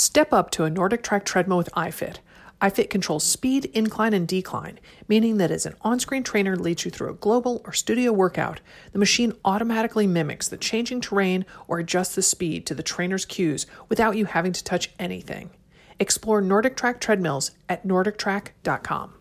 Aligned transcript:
Step 0.00 0.32
up 0.32 0.50
to 0.50 0.64
a 0.64 0.70
NordicTrack 0.70 1.26
treadmill 1.26 1.58
with 1.58 1.68
iFit. 1.76 2.20
iFit 2.62 2.88
controls 2.88 3.22
speed, 3.22 3.66
incline, 3.74 4.14
and 4.14 4.26
decline, 4.26 4.80
meaning 5.08 5.36
that 5.36 5.50
as 5.50 5.66
an 5.66 5.74
on 5.82 6.00
screen 6.00 6.22
trainer 6.22 6.56
leads 6.56 6.86
you 6.86 6.90
through 6.90 7.10
a 7.10 7.14
global 7.14 7.60
or 7.66 7.74
studio 7.74 8.10
workout, 8.10 8.62
the 8.92 8.98
machine 8.98 9.34
automatically 9.44 10.06
mimics 10.06 10.48
the 10.48 10.56
changing 10.56 11.02
terrain 11.02 11.44
or 11.68 11.80
adjusts 11.80 12.14
the 12.14 12.22
speed 12.22 12.64
to 12.64 12.74
the 12.74 12.82
trainer's 12.82 13.26
cues 13.26 13.66
without 13.90 14.16
you 14.16 14.24
having 14.24 14.54
to 14.54 14.64
touch 14.64 14.88
anything. 14.98 15.50
Explore 15.98 16.40
NordicTrack 16.40 16.98
treadmills 16.98 17.50
at 17.68 17.86
NordicTrack.com. 17.86 19.12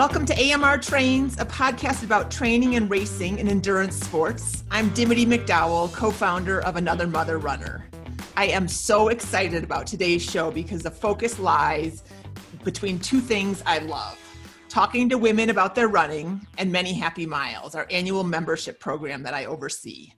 Welcome 0.00 0.24
to 0.24 0.34
AMR 0.34 0.78
Trains, 0.78 1.38
a 1.38 1.44
podcast 1.44 2.04
about 2.04 2.30
training 2.30 2.74
and 2.74 2.88
racing 2.88 3.38
in 3.38 3.48
endurance 3.48 3.96
sports. 3.96 4.64
I'm 4.70 4.88
Dimity 4.94 5.26
McDowell, 5.26 5.92
co 5.92 6.10
founder 6.10 6.62
of 6.62 6.76
Another 6.76 7.06
Mother 7.06 7.36
Runner. 7.36 7.86
I 8.34 8.46
am 8.46 8.66
so 8.66 9.08
excited 9.08 9.62
about 9.62 9.86
today's 9.86 10.22
show 10.22 10.50
because 10.50 10.80
the 10.84 10.90
focus 10.90 11.38
lies 11.38 12.02
between 12.64 12.98
two 12.98 13.20
things 13.20 13.62
I 13.66 13.80
love 13.80 14.18
talking 14.70 15.06
to 15.10 15.18
women 15.18 15.50
about 15.50 15.74
their 15.74 15.88
running 15.88 16.46
and 16.56 16.72
Many 16.72 16.94
Happy 16.94 17.26
Miles, 17.26 17.74
our 17.74 17.86
annual 17.90 18.24
membership 18.24 18.80
program 18.80 19.22
that 19.24 19.34
I 19.34 19.44
oversee. 19.44 20.12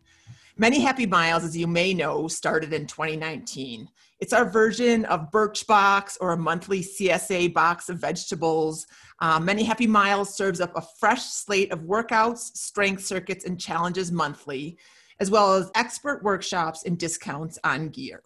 Many 0.57 0.79
Happy 0.79 1.07
Miles, 1.07 1.43
as 1.43 1.57
you 1.57 1.67
may 1.67 1.93
know, 1.93 2.29
started 2.29 2.73
in 2.73 2.87
2019. 2.87 3.89
It's 4.21 4.33
our 4.33 4.49
version 4.49 5.05
of 5.07 5.33
Birchbox 5.33 6.19
or 6.21 6.31
a 6.31 6.37
monthly 6.37 6.81
CSA 6.81 7.53
box 7.53 7.89
of 7.89 7.99
vegetables. 7.99 8.87
Um, 9.23 9.45
Many 9.45 9.63
Happy 9.63 9.87
Miles 9.87 10.35
serves 10.35 10.61
up 10.61 10.77
a 10.77 10.83
fresh 10.99 11.23
slate 11.23 11.71
of 11.71 11.83
workouts, 11.83 12.57
strength 12.57 13.05
circuits, 13.05 13.45
and 13.45 13.59
challenges 13.59 14.11
monthly, 14.11 14.77
as 15.21 15.31
well 15.31 15.55
as 15.55 15.71
expert 15.77 16.25
workshops 16.25 16.83
and 16.83 16.99
discounts 16.99 17.57
on 17.63 17.91
gear. 17.91 18.25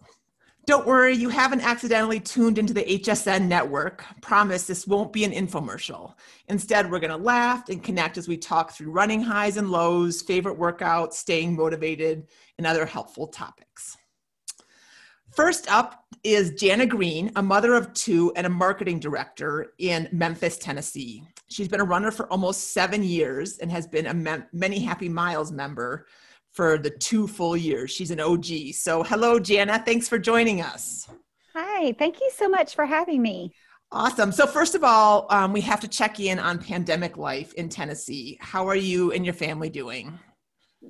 Don't 0.65 0.87
worry, 0.87 1.13
you 1.13 1.29
haven't 1.29 1.61
accidentally 1.61 2.19
tuned 2.19 2.57
into 2.57 2.73
the 2.73 2.83
HSN 2.83 3.47
network. 3.47 4.03
Promise 4.21 4.65
this 4.65 4.87
won't 4.87 5.13
be 5.13 5.23
an 5.23 5.31
infomercial. 5.31 6.15
Instead, 6.47 6.89
we're 6.89 6.99
going 6.99 7.11
to 7.11 7.23
laugh 7.23 7.69
and 7.69 7.83
connect 7.83 8.17
as 8.17 8.27
we 8.27 8.35
talk 8.35 8.71
through 8.71 8.89
running 8.89 9.21
highs 9.21 9.57
and 9.57 9.69
lows, 9.69 10.23
favorite 10.23 10.57
workouts, 10.57 11.13
staying 11.13 11.55
motivated, 11.55 12.25
and 12.57 12.65
other 12.65 12.87
helpful 12.87 13.27
topics. 13.27 13.97
First 15.37 15.71
up 15.71 16.03
is 16.23 16.55
Jana 16.59 16.87
Green, 16.87 17.31
a 17.35 17.43
mother 17.43 17.75
of 17.75 17.93
two 17.93 18.33
and 18.35 18.47
a 18.47 18.49
marketing 18.49 18.99
director 18.99 19.73
in 19.77 20.09
Memphis, 20.11 20.57
Tennessee. 20.57 21.23
She's 21.47 21.67
been 21.67 21.79
a 21.79 21.85
runner 21.85 22.09
for 22.09 22.25
almost 22.31 22.73
seven 22.73 23.03
years 23.03 23.59
and 23.59 23.69
has 23.69 23.85
been 23.85 24.07
a 24.07 24.15
Mem- 24.15 24.47
Many 24.51 24.79
Happy 24.79 25.07
Miles 25.07 25.51
member 25.51 26.07
for 26.53 26.79
the 26.79 26.89
two 26.89 27.27
full 27.27 27.55
years. 27.55 27.91
She's 27.91 28.09
an 28.09 28.19
OG. 28.19 28.73
So, 28.73 29.03
hello, 29.03 29.37
Jana. 29.37 29.83
Thanks 29.85 30.09
for 30.09 30.17
joining 30.17 30.61
us. 30.61 31.07
Hi, 31.53 31.93
thank 31.99 32.19
you 32.19 32.31
so 32.35 32.49
much 32.49 32.73
for 32.73 32.87
having 32.87 33.21
me. 33.21 33.53
Awesome. 33.91 34.31
So, 34.31 34.47
first 34.47 34.73
of 34.73 34.83
all, 34.83 35.27
um, 35.29 35.53
we 35.53 35.61
have 35.61 35.79
to 35.81 35.87
check 35.87 36.19
in 36.19 36.39
on 36.39 36.57
pandemic 36.57 37.15
life 37.15 37.53
in 37.53 37.69
Tennessee. 37.69 38.39
How 38.41 38.67
are 38.67 38.75
you 38.75 39.11
and 39.11 39.23
your 39.23 39.35
family 39.35 39.69
doing? 39.69 40.17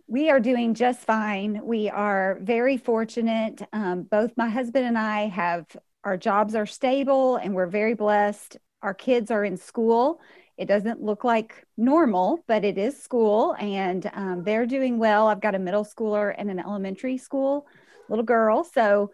We 0.07 0.29
are 0.29 0.39
doing 0.39 0.73
just 0.73 0.99
fine. 1.01 1.61
We 1.63 1.89
are 1.89 2.39
very 2.41 2.77
fortunate. 2.77 3.61
Um, 3.73 4.03
both 4.03 4.31
my 4.37 4.49
husband 4.49 4.85
and 4.85 4.97
I 4.97 5.27
have 5.27 5.65
our 6.03 6.17
jobs 6.17 6.55
are 6.55 6.65
stable 6.65 7.37
and 7.37 7.53
we're 7.53 7.67
very 7.67 7.93
blessed. 7.93 8.57
Our 8.81 8.93
kids 8.93 9.31
are 9.31 9.43
in 9.43 9.57
school. 9.57 10.21
It 10.57 10.67
doesn't 10.67 11.01
look 11.01 11.23
like 11.23 11.65
normal, 11.77 12.43
but 12.47 12.65
it 12.65 12.77
is 12.77 13.01
school 13.01 13.55
and 13.59 14.09
um, 14.13 14.43
they're 14.43 14.65
doing 14.65 14.97
well. 14.97 15.27
I've 15.27 15.41
got 15.41 15.55
a 15.55 15.59
middle 15.59 15.85
schooler 15.85 16.33
and 16.37 16.49
an 16.49 16.59
elementary 16.59 17.17
school 17.17 17.67
little 18.09 18.25
girl. 18.25 18.63
So 18.63 19.11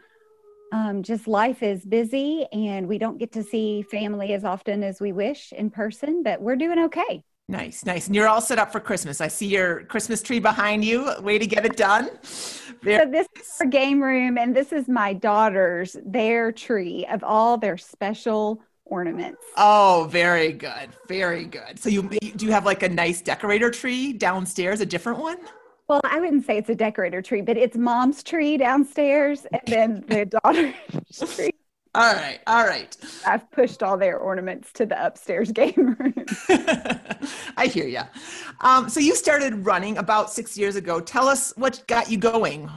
um, 0.72 1.04
just 1.04 1.28
life 1.28 1.62
is 1.64 1.86
busy 1.86 2.46
and 2.52 2.88
we 2.88 2.98
don't 2.98 3.18
get 3.18 3.34
to 3.34 3.44
see 3.44 3.84
family 3.84 4.34
as 4.34 4.44
often 4.44 4.84
as 4.84 5.00
we 5.00 5.12
wish 5.12 5.52
in 5.52 5.70
person, 5.70 6.24
but 6.24 6.42
we're 6.42 6.56
doing 6.56 6.80
okay. 6.86 7.24
Nice, 7.50 7.86
nice. 7.86 8.08
And 8.08 8.16
you're 8.16 8.28
all 8.28 8.42
set 8.42 8.58
up 8.58 8.72
for 8.72 8.80
Christmas. 8.80 9.20
I 9.20 9.28
see 9.28 9.48
your 9.48 9.84
Christmas 9.84 10.22
tree 10.22 10.40
behind 10.40 10.86
you. 10.86 11.12
Way 11.22 11.38
to 11.38 11.46
get 11.46 11.66
it 11.66 11.76
done. 11.76 12.10
Very 12.82 13.04
so 13.04 13.12
this 13.12 13.28
is 13.40 13.58
our 13.60 13.68
game 13.68 14.02
room, 14.02 14.38
and 14.38 14.56
this 14.56 14.72
is 14.72 14.88
my 14.88 15.14
daughter's 15.14 15.98
their 16.06 16.52
tree 16.52 17.06
of 17.12 17.24
all 17.24 17.58
their 17.58 17.78
special 17.78 18.62
ornaments. 18.86 19.44
Oh, 19.58 20.08
very 20.10 20.54
good, 20.54 20.90
very 21.08 21.46
good. 21.46 21.80
So 21.80 21.90
you 21.90 22.04
do 22.04 22.46
you 22.46 22.52
have 22.52 22.66
like 22.66 22.84
a 22.84 22.90
nice 22.90 23.22
decorator 23.22 23.70
tree 23.70 24.14
downstairs, 24.14 24.80
a 24.80 24.86
different 24.86 25.20
one? 25.20 25.38
Well, 25.90 26.02
I 26.06 26.22
wouldn't 26.22 26.46
say 26.46 26.58
it's 26.58 26.70
a 26.70 26.76
decorator 26.76 27.22
tree, 27.22 27.42
but 27.42 27.58
it's 27.58 27.76
mom's 27.76 28.24
tree 28.24 28.56
downstairs, 28.56 29.46
and 29.52 29.62
then 29.68 30.04
the 30.08 30.26
daughter's 30.44 31.36
tree 31.36 31.52
all 31.96 32.14
right, 32.14 32.40
all 32.48 32.66
right. 32.66 32.96
I've 33.26 33.50
pushed 33.52 33.84
all 33.84 33.98
their 33.98 34.18
ornaments 34.18 34.72
to 34.74 34.86
the 34.86 35.06
upstairs 35.06 35.52
game 35.54 35.96
room. 36.00 36.26
I 37.58 37.70
hear 37.72 37.88
you. 37.88 38.02
Um, 38.62 38.90
so 38.90 39.00
you 39.00 39.16
started 39.16 39.66
running 39.66 39.98
about 39.98 40.32
six 40.32 40.58
years 40.58 40.76
ago. 40.76 41.00
Tell 41.00 41.28
us 41.28 41.54
what 41.56 41.84
got 41.88 42.10
you 42.10 42.18
going. 42.18 42.70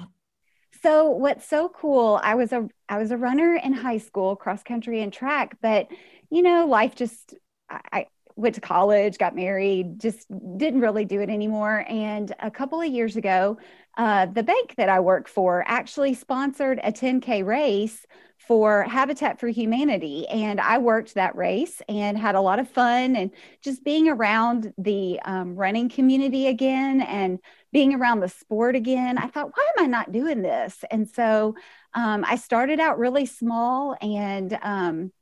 So 0.82 1.08
what's 1.08 1.48
so 1.48 1.68
cool? 1.68 2.20
I 2.22 2.34
was 2.34 2.52
a 2.52 2.68
I 2.88 2.98
was 2.98 3.10
a 3.10 3.16
runner 3.16 3.56
in 3.56 3.72
high 3.72 3.98
school, 3.98 4.36
cross 4.36 4.62
country 4.62 5.02
and 5.02 5.12
track, 5.12 5.56
but 5.62 5.88
you 6.30 6.42
know, 6.42 6.66
life 6.66 6.94
just 6.94 7.34
I, 7.68 8.06
went 8.36 8.54
to 8.54 8.60
college, 8.60 9.16
got 9.16 9.34
married, 9.34 9.98
just 9.98 10.26
didn't 10.58 10.80
really 10.80 11.06
do 11.06 11.20
it 11.20 11.30
anymore. 11.30 11.84
And 11.88 12.32
a 12.38 12.50
couple 12.50 12.80
of 12.80 12.86
years 12.86 13.16
ago, 13.16 13.58
uh, 13.96 14.26
the 14.26 14.42
bank 14.42 14.74
that 14.76 14.90
I 14.90 15.00
work 15.00 15.26
for 15.26 15.64
actually 15.66 16.12
sponsored 16.12 16.78
a 16.84 16.92
10K 16.92 17.44
race 17.44 18.04
for 18.46 18.84
Habitat 18.84 19.40
for 19.40 19.48
Humanity. 19.48 20.26
And 20.28 20.60
I 20.60 20.78
worked 20.78 21.14
that 21.14 21.34
race 21.34 21.82
and 21.88 22.16
had 22.16 22.36
a 22.36 22.40
lot 22.40 22.60
of 22.60 22.68
fun 22.68 23.16
and 23.16 23.32
just 23.60 23.82
being 23.82 24.08
around 24.08 24.72
the 24.78 25.18
um, 25.24 25.56
running 25.56 25.88
community 25.88 26.46
again 26.46 27.00
and 27.00 27.40
being 27.72 27.92
around 27.94 28.20
the 28.20 28.28
sport 28.28 28.76
again. 28.76 29.18
I 29.18 29.26
thought, 29.26 29.50
why 29.52 29.66
am 29.76 29.84
I 29.84 29.88
not 29.88 30.12
doing 30.12 30.42
this? 30.42 30.84
And 30.90 31.08
so 31.08 31.56
um, 31.92 32.24
I 32.26 32.36
started 32.36 32.78
out 32.78 32.98
really 32.98 33.26
small 33.26 33.96
and 34.00 34.56
um, 34.62 35.12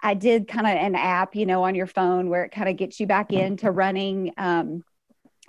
I 0.00 0.14
did 0.14 0.46
kind 0.46 0.66
of 0.66 0.72
an 0.72 0.94
app, 0.94 1.34
you 1.34 1.46
know, 1.46 1.64
on 1.64 1.74
your 1.74 1.86
phone 1.88 2.28
where 2.28 2.44
it 2.44 2.52
kind 2.52 2.68
of 2.68 2.76
gets 2.76 3.00
you 3.00 3.06
back 3.06 3.32
into 3.32 3.70
running. 3.72 4.32
Um, 4.36 4.84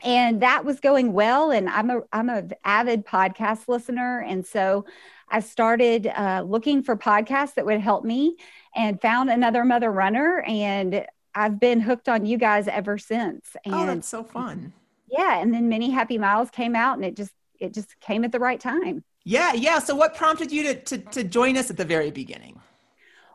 and 0.03 0.41
that 0.41 0.65
was 0.65 0.79
going 0.79 1.13
well. 1.13 1.51
And 1.51 1.69
I'm 1.69 1.89
a 1.89 2.01
I'm 2.11 2.29
an 2.29 2.51
avid 2.63 3.05
podcast 3.05 3.67
listener, 3.67 4.19
and 4.19 4.45
so 4.45 4.85
I 5.33 5.39
started 5.39 6.07
uh, 6.07 6.43
looking 6.47 6.83
for 6.83 6.95
podcasts 6.95 7.55
that 7.55 7.65
would 7.65 7.81
help 7.81 8.05
me 8.05 8.37
and 8.75 9.01
found 9.01 9.31
another 9.31 9.65
mother 9.65 9.91
runner. 9.91 10.43
And 10.47 11.07
I've 11.33 11.59
been 11.59 11.81
hooked 11.81 12.07
on 12.07 12.27
you 12.27 12.37
guys 12.37 12.67
ever 12.67 12.99
since. 12.99 13.55
And 13.65 13.73
oh, 13.73 13.85
that's 13.87 14.07
so 14.07 14.23
fun. 14.23 14.73
Yeah. 15.09 15.41
And 15.41 15.51
then 15.51 15.67
Many 15.69 15.89
Happy 15.89 16.19
Miles 16.19 16.51
came 16.51 16.75
out 16.75 16.97
and 16.97 17.03
it 17.03 17.17
just, 17.17 17.33
it 17.59 17.73
just 17.73 17.99
came 17.99 18.23
at 18.23 18.31
the 18.31 18.39
right 18.39 18.59
time. 18.59 19.03
Yeah. 19.23 19.53
Yeah. 19.53 19.79
So 19.79 19.95
what 19.95 20.15
prompted 20.15 20.51
you 20.51 20.63
to, 20.63 20.75
to, 20.75 20.97
to 20.99 21.23
join 21.23 21.57
us 21.57 21.71
at 21.71 21.77
the 21.77 21.85
very 21.85 22.11
beginning? 22.11 22.61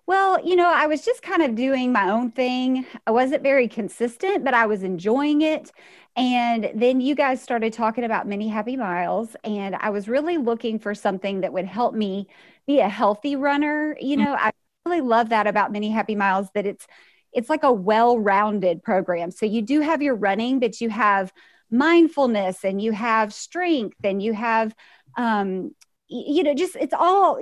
Well, 0.07 0.43
you 0.47 0.57
know, 0.57 0.73
I 0.73 0.87
was 0.87 1.05
just 1.05 1.23
kind 1.23 1.43
of 1.43 1.55
doing 1.55 1.93
my 1.93 2.09
own 2.09 2.31
thing. 2.31 2.87
I 3.07 3.11
wasn't 3.11 3.43
very 3.43 3.69
consistent, 3.69 4.45
but 4.45 4.55
I 4.55 4.67
was 4.67 4.83
enjoying 4.83 5.43
it. 5.43 5.71
And 6.19 6.71
then 6.75 7.01
you 7.01 7.15
guys 7.15 7.41
started 7.41 7.73
talking 7.73 8.05
about 8.05 8.27
many 8.27 8.49
happy 8.49 8.77
miles. 8.77 9.37
And 9.45 9.77
I 9.77 9.91
was 9.91 10.09
really 10.09 10.37
looking 10.37 10.79
for 10.79 10.95
something 10.95 11.43
that 11.43 11.53
would 11.53 11.65
help 11.65 11.95
me 11.95 12.27
be 12.67 12.81
a 12.81 12.89
healthy 12.89 13.37
runner. 13.37 13.97
You 14.01 14.17
mm. 14.17 14.25
know. 14.25 14.35
I 14.35 14.51
really 14.85 15.01
love 15.01 15.29
that 15.29 15.47
about 15.47 15.71
many 15.71 15.91
happy 15.91 16.15
miles 16.15 16.49
that 16.55 16.67
it's 16.67 16.87
it's 17.33 17.49
like 17.49 17.63
a 17.63 17.73
well-rounded 17.73 18.83
program. 18.83 19.31
So 19.31 19.47
you 19.47 19.63
do 19.63 19.81
have 19.81 20.03
your 20.03 20.17
running, 20.17 20.61
but 20.61 20.81
you 20.81 20.89
have 20.89 21.33
mindfulness 21.71 22.65
and 22.65 22.81
you 22.81 22.93
have 22.93 23.33
strength 23.33 23.99
and 24.03 24.23
you 24.23 24.33
have 24.33 24.75
um, 25.17 25.75
you 26.09 26.43
know 26.43 26.55
just 26.55 26.75
it's 26.77 26.95
all 26.95 27.39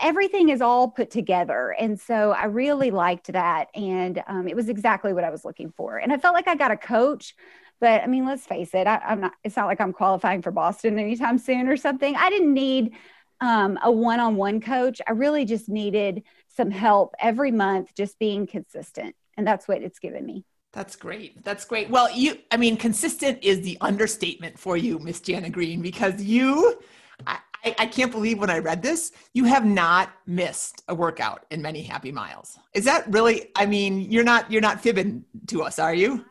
everything 0.00 0.50
is 0.50 0.60
all 0.60 0.88
put 0.88 1.10
together 1.10 1.74
and 1.78 1.98
so 1.98 2.32
i 2.32 2.44
really 2.44 2.90
liked 2.90 3.32
that 3.32 3.68
and 3.74 4.22
um, 4.26 4.46
it 4.46 4.54
was 4.54 4.68
exactly 4.68 5.14
what 5.14 5.24
i 5.24 5.30
was 5.30 5.42
looking 5.42 5.72
for 5.74 5.96
and 5.96 6.12
i 6.12 6.18
felt 6.18 6.34
like 6.34 6.46
i 6.46 6.54
got 6.54 6.70
a 6.70 6.76
coach 6.76 7.34
but 7.80 8.02
i 8.02 8.06
mean 8.06 8.24
let's 8.24 8.46
face 8.46 8.74
it 8.74 8.86
I, 8.86 9.00
am 9.04 9.20
not 9.20 9.32
it's 9.44 9.56
not 9.56 9.66
like 9.66 9.80
i'm 9.80 9.92
qualifying 9.92 10.42
for 10.42 10.50
boston 10.50 10.98
anytime 10.98 11.38
soon 11.38 11.68
or 11.68 11.76
something 11.76 12.16
i 12.16 12.30
didn't 12.30 12.54
need 12.54 12.94
um, 13.42 13.78
a 13.82 13.90
one-on-one 13.90 14.60
coach 14.60 15.00
i 15.06 15.12
really 15.12 15.44
just 15.44 15.68
needed 15.68 16.22
some 16.48 16.70
help 16.70 17.14
every 17.18 17.50
month 17.50 17.94
just 17.94 18.18
being 18.18 18.46
consistent 18.46 19.14
and 19.36 19.46
that's 19.46 19.66
what 19.66 19.82
it's 19.82 19.98
given 19.98 20.24
me 20.24 20.44
that's 20.72 20.94
great. 20.94 21.42
That's 21.42 21.64
great. 21.64 21.90
Well, 21.90 22.08
you, 22.12 22.38
I 22.52 22.56
mean, 22.56 22.76
consistent 22.76 23.42
is 23.42 23.60
the 23.62 23.76
understatement 23.80 24.56
for 24.56 24.76
you, 24.76 25.00
Miss 25.00 25.20
Jana 25.20 25.50
Green, 25.50 25.82
because 25.82 26.22
you 26.22 26.78
I, 27.64 27.74
I, 27.78 27.86
can't 27.86 28.10
believe 28.10 28.38
when 28.38 28.50
I 28.50 28.58
read 28.58 28.82
this, 28.82 29.12
you 29.34 29.44
have 29.44 29.64
not 29.64 30.10
missed 30.26 30.82
a 30.88 30.94
workout 30.94 31.44
in 31.50 31.60
many 31.60 31.82
happy 31.82 32.12
miles. 32.12 32.58
Is 32.74 32.84
that 32.86 33.10
really? 33.12 33.50
I 33.56 33.66
mean, 33.66 34.10
you're 34.10 34.24
not 34.24 34.50
you're 34.50 34.62
not 34.62 34.80
fibbing 34.80 35.24
to 35.48 35.62
us, 35.62 35.78
are 35.78 35.94
you? 35.94 36.24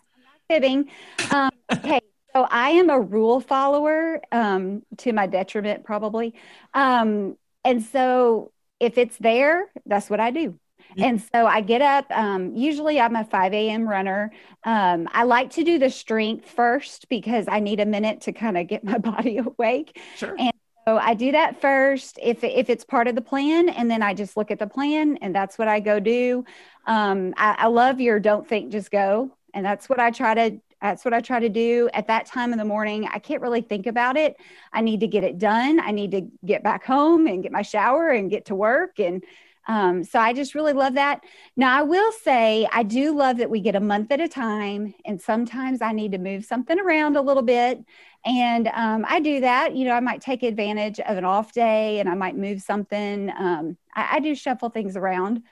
Fibbing. 0.49 0.89
Um, 1.31 1.51
okay, 1.71 2.01
so 2.35 2.47
I 2.49 2.71
am 2.71 2.89
a 2.89 2.99
rule 2.99 3.39
follower 3.39 4.21
um, 4.31 4.83
to 4.97 5.13
my 5.13 5.27
detriment, 5.27 5.83
probably. 5.83 6.33
Um, 6.73 7.37
and 7.63 7.83
so 7.83 8.51
if 8.79 8.97
it's 8.97 9.17
there, 9.17 9.69
that's 9.85 10.09
what 10.09 10.19
I 10.19 10.31
do. 10.31 10.59
And 10.97 11.21
so 11.21 11.45
I 11.45 11.61
get 11.61 11.81
up. 11.81 12.05
Um, 12.09 12.55
usually, 12.55 12.99
I'm 12.99 13.15
a 13.15 13.23
5 13.23 13.53
a.m. 13.53 13.87
runner. 13.87 14.31
Um, 14.63 15.07
I 15.11 15.23
like 15.23 15.51
to 15.51 15.63
do 15.63 15.77
the 15.77 15.89
strength 15.89 16.49
first 16.49 17.07
because 17.09 17.45
I 17.47 17.59
need 17.59 17.79
a 17.79 17.85
minute 17.85 18.21
to 18.21 18.31
kind 18.31 18.57
of 18.57 18.67
get 18.67 18.83
my 18.83 18.97
body 18.97 19.37
awake. 19.37 19.99
Sure. 20.15 20.35
And 20.37 20.51
so 20.87 20.97
I 20.97 21.13
do 21.13 21.31
that 21.33 21.61
first 21.61 22.17
if 22.21 22.43
if 22.43 22.69
it's 22.69 22.83
part 22.83 23.07
of 23.07 23.15
the 23.15 23.21
plan, 23.21 23.69
and 23.69 23.91
then 23.91 24.01
I 24.01 24.13
just 24.15 24.35
look 24.35 24.49
at 24.49 24.57
the 24.57 24.67
plan, 24.67 25.17
and 25.17 25.35
that's 25.35 25.57
what 25.59 25.67
I 25.67 25.79
go 25.79 25.99
do. 25.99 26.43
Um, 26.87 27.33
I, 27.37 27.55
I 27.59 27.67
love 27.67 27.99
your 27.99 28.19
"Don't 28.19 28.47
think, 28.47 28.71
just 28.71 28.89
go," 28.89 29.31
and 29.53 29.65
that's 29.65 29.89
what 29.89 29.99
I 29.99 30.11
try 30.11 30.33
to 30.33 30.59
that's 30.81 31.03
what 31.03 31.13
I 31.13 31.19
try 31.19 31.39
to 31.39 31.49
do 31.49 31.89
at 31.93 32.07
that 32.07 32.25
time 32.25 32.53
in 32.53 32.57
the 32.57 32.65
morning. 32.65 33.07
I 33.11 33.19
can't 33.19 33.41
really 33.41 33.61
think 33.61 33.85
about 33.85 34.15
it. 34.15 34.37
I 34.71 34.81
need 34.81 35.01
to 35.01 35.07
get 35.07 35.23
it 35.23 35.37
done. 35.37 35.79
I 35.79 35.91
need 35.91 36.11
to 36.11 36.27
get 36.45 36.63
back 36.63 36.85
home 36.85 37.27
and 37.27 37.43
get 37.43 37.51
my 37.51 37.63
shower 37.63 38.09
and 38.09 38.29
get 38.29 38.45
to 38.45 38.55
work. 38.55 38.97
And 38.97 39.23
um, 39.67 40.03
so 40.03 40.19
I 40.19 40.33
just 40.33 40.55
really 40.55 40.73
love 40.73 40.95
that. 40.95 41.23
Now, 41.55 41.77
I 41.77 41.83
will 41.83 42.11
say, 42.11 42.67
I 42.71 42.83
do 42.83 43.15
love 43.15 43.37
that 43.37 43.49
we 43.49 43.59
get 43.59 43.75
a 43.75 43.79
month 43.79 44.11
at 44.11 44.19
a 44.19 44.27
time. 44.27 44.95
And 45.05 45.21
sometimes 45.21 45.81
I 45.81 45.91
need 45.91 46.13
to 46.13 46.17
move 46.17 46.45
something 46.45 46.79
around 46.79 47.17
a 47.17 47.21
little 47.21 47.43
bit. 47.43 47.83
And 48.25 48.67
um, 48.69 49.05
I 49.07 49.19
do 49.19 49.41
that. 49.41 49.75
You 49.75 49.85
know, 49.85 49.93
I 49.93 49.99
might 49.99 50.21
take 50.21 50.43
advantage 50.43 50.99
of 50.99 51.17
an 51.17 51.25
off 51.25 51.53
day 51.53 51.99
and 51.99 52.09
I 52.09 52.15
might 52.15 52.35
move 52.35 52.61
something. 52.61 53.29
Um, 53.37 53.77
I, 53.93 54.15
I, 54.15 54.19
do 54.19 54.33
shuffle 54.33 54.69
things 54.69 54.97
around. 54.97 55.43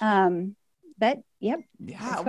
Um, 0.00 0.56
but 0.96 1.22
yep. 1.40 1.60
Yeah. 1.84 2.22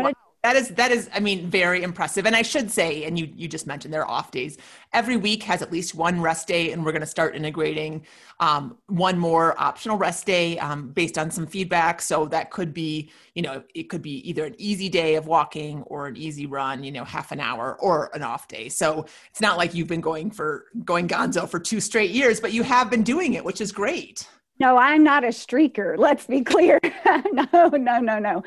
That 0.46 0.56
is 0.56 0.70
that 0.70 0.92
is 0.92 1.10
i 1.12 1.20
mean 1.20 1.50
very 1.50 1.82
impressive. 1.82 2.28
And 2.28 2.36
i 2.36 2.44
should 2.44 2.70
say 2.70 3.04
and 3.06 3.18
you 3.18 3.28
you 3.36 3.48
just 3.48 3.66
mentioned 3.66 3.92
there 3.92 4.04
are 4.04 4.18
off 4.20 4.30
days 4.30 4.58
every 4.94 5.18
week 5.18 5.42
has 5.44 5.64
at 5.64 5.72
least 5.72 5.96
one 5.96 6.22
rest 6.22 6.48
day 6.48 6.72
and 6.72 6.86
we're 6.86 6.92
going 6.92 7.02
to 7.02 7.08
start 7.08 7.36
integrating 7.36 8.06
um, 8.40 8.78
one 8.88 9.18
more 9.18 9.60
optional 9.60 9.98
rest 9.98 10.26
day 10.26 10.60
um, 10.60 10.90
based 10.90 11.18
on 11.18 11.32
some 11.32 11.48
feedback. 11.48 12.02
So 12.02 12.26
that 12.28 12.52
could 12.52 12.74
be 12.74 13.10
you 13.34 13.42
know 13.42 13.64
it 13.74 13.90
could 13.90 14.04
be 14.04 14.30
either 14.30 14.46
an 14.46 14.56
easy 14.60 14.88
day 14.88 15.16
of 15.16 15.26
walking 15.26 15.82
or 15.84 16.06
an 16.06 16.16
easy 16.16 16.46
run 16.46 16.84
you 16.84 16.92
know 16.92 17.04
half 17.04 17.32
an 17.32 17.40
hour 17.40 17.76
or 17.80 18.12
an 18.14 18.22
off 18.22 18.48
day. 18.48 18.70
So 18.70 19.06
it's 19.32 19.42
not 19.42 19.58
like 19.58 19.74
you've 19.74 19.88
been 19.88 20.02
going 20.02 20.30
for 20.30 20.66
going 20.84 21.08
gonzo 21.08 21.50
for 21.50 21.60
two 21.60 21.80
straight 21.80 22.12
years 22.12 22.40
but 22.40 22.54
you 22.54 22.62
have 22.62 22.90
been 22.90 23.04
doing 23.04 23.34
it 23.34 23.44
which 23.44 23.62
is 23.62 23.72
great 23.72 24.28
no, 24.60 24.78
I'm 24.78 25.04
not 25.04 25.24
a 25.24 25.30
streaker. 25.30 25.98
Let's 25.98 26.26
be 26.28 26.42
clear. 26.42 26.80
no, 27.32 27.70
no, 27.70 28.00
no, 28.00 28.20
no. 28.20 28.44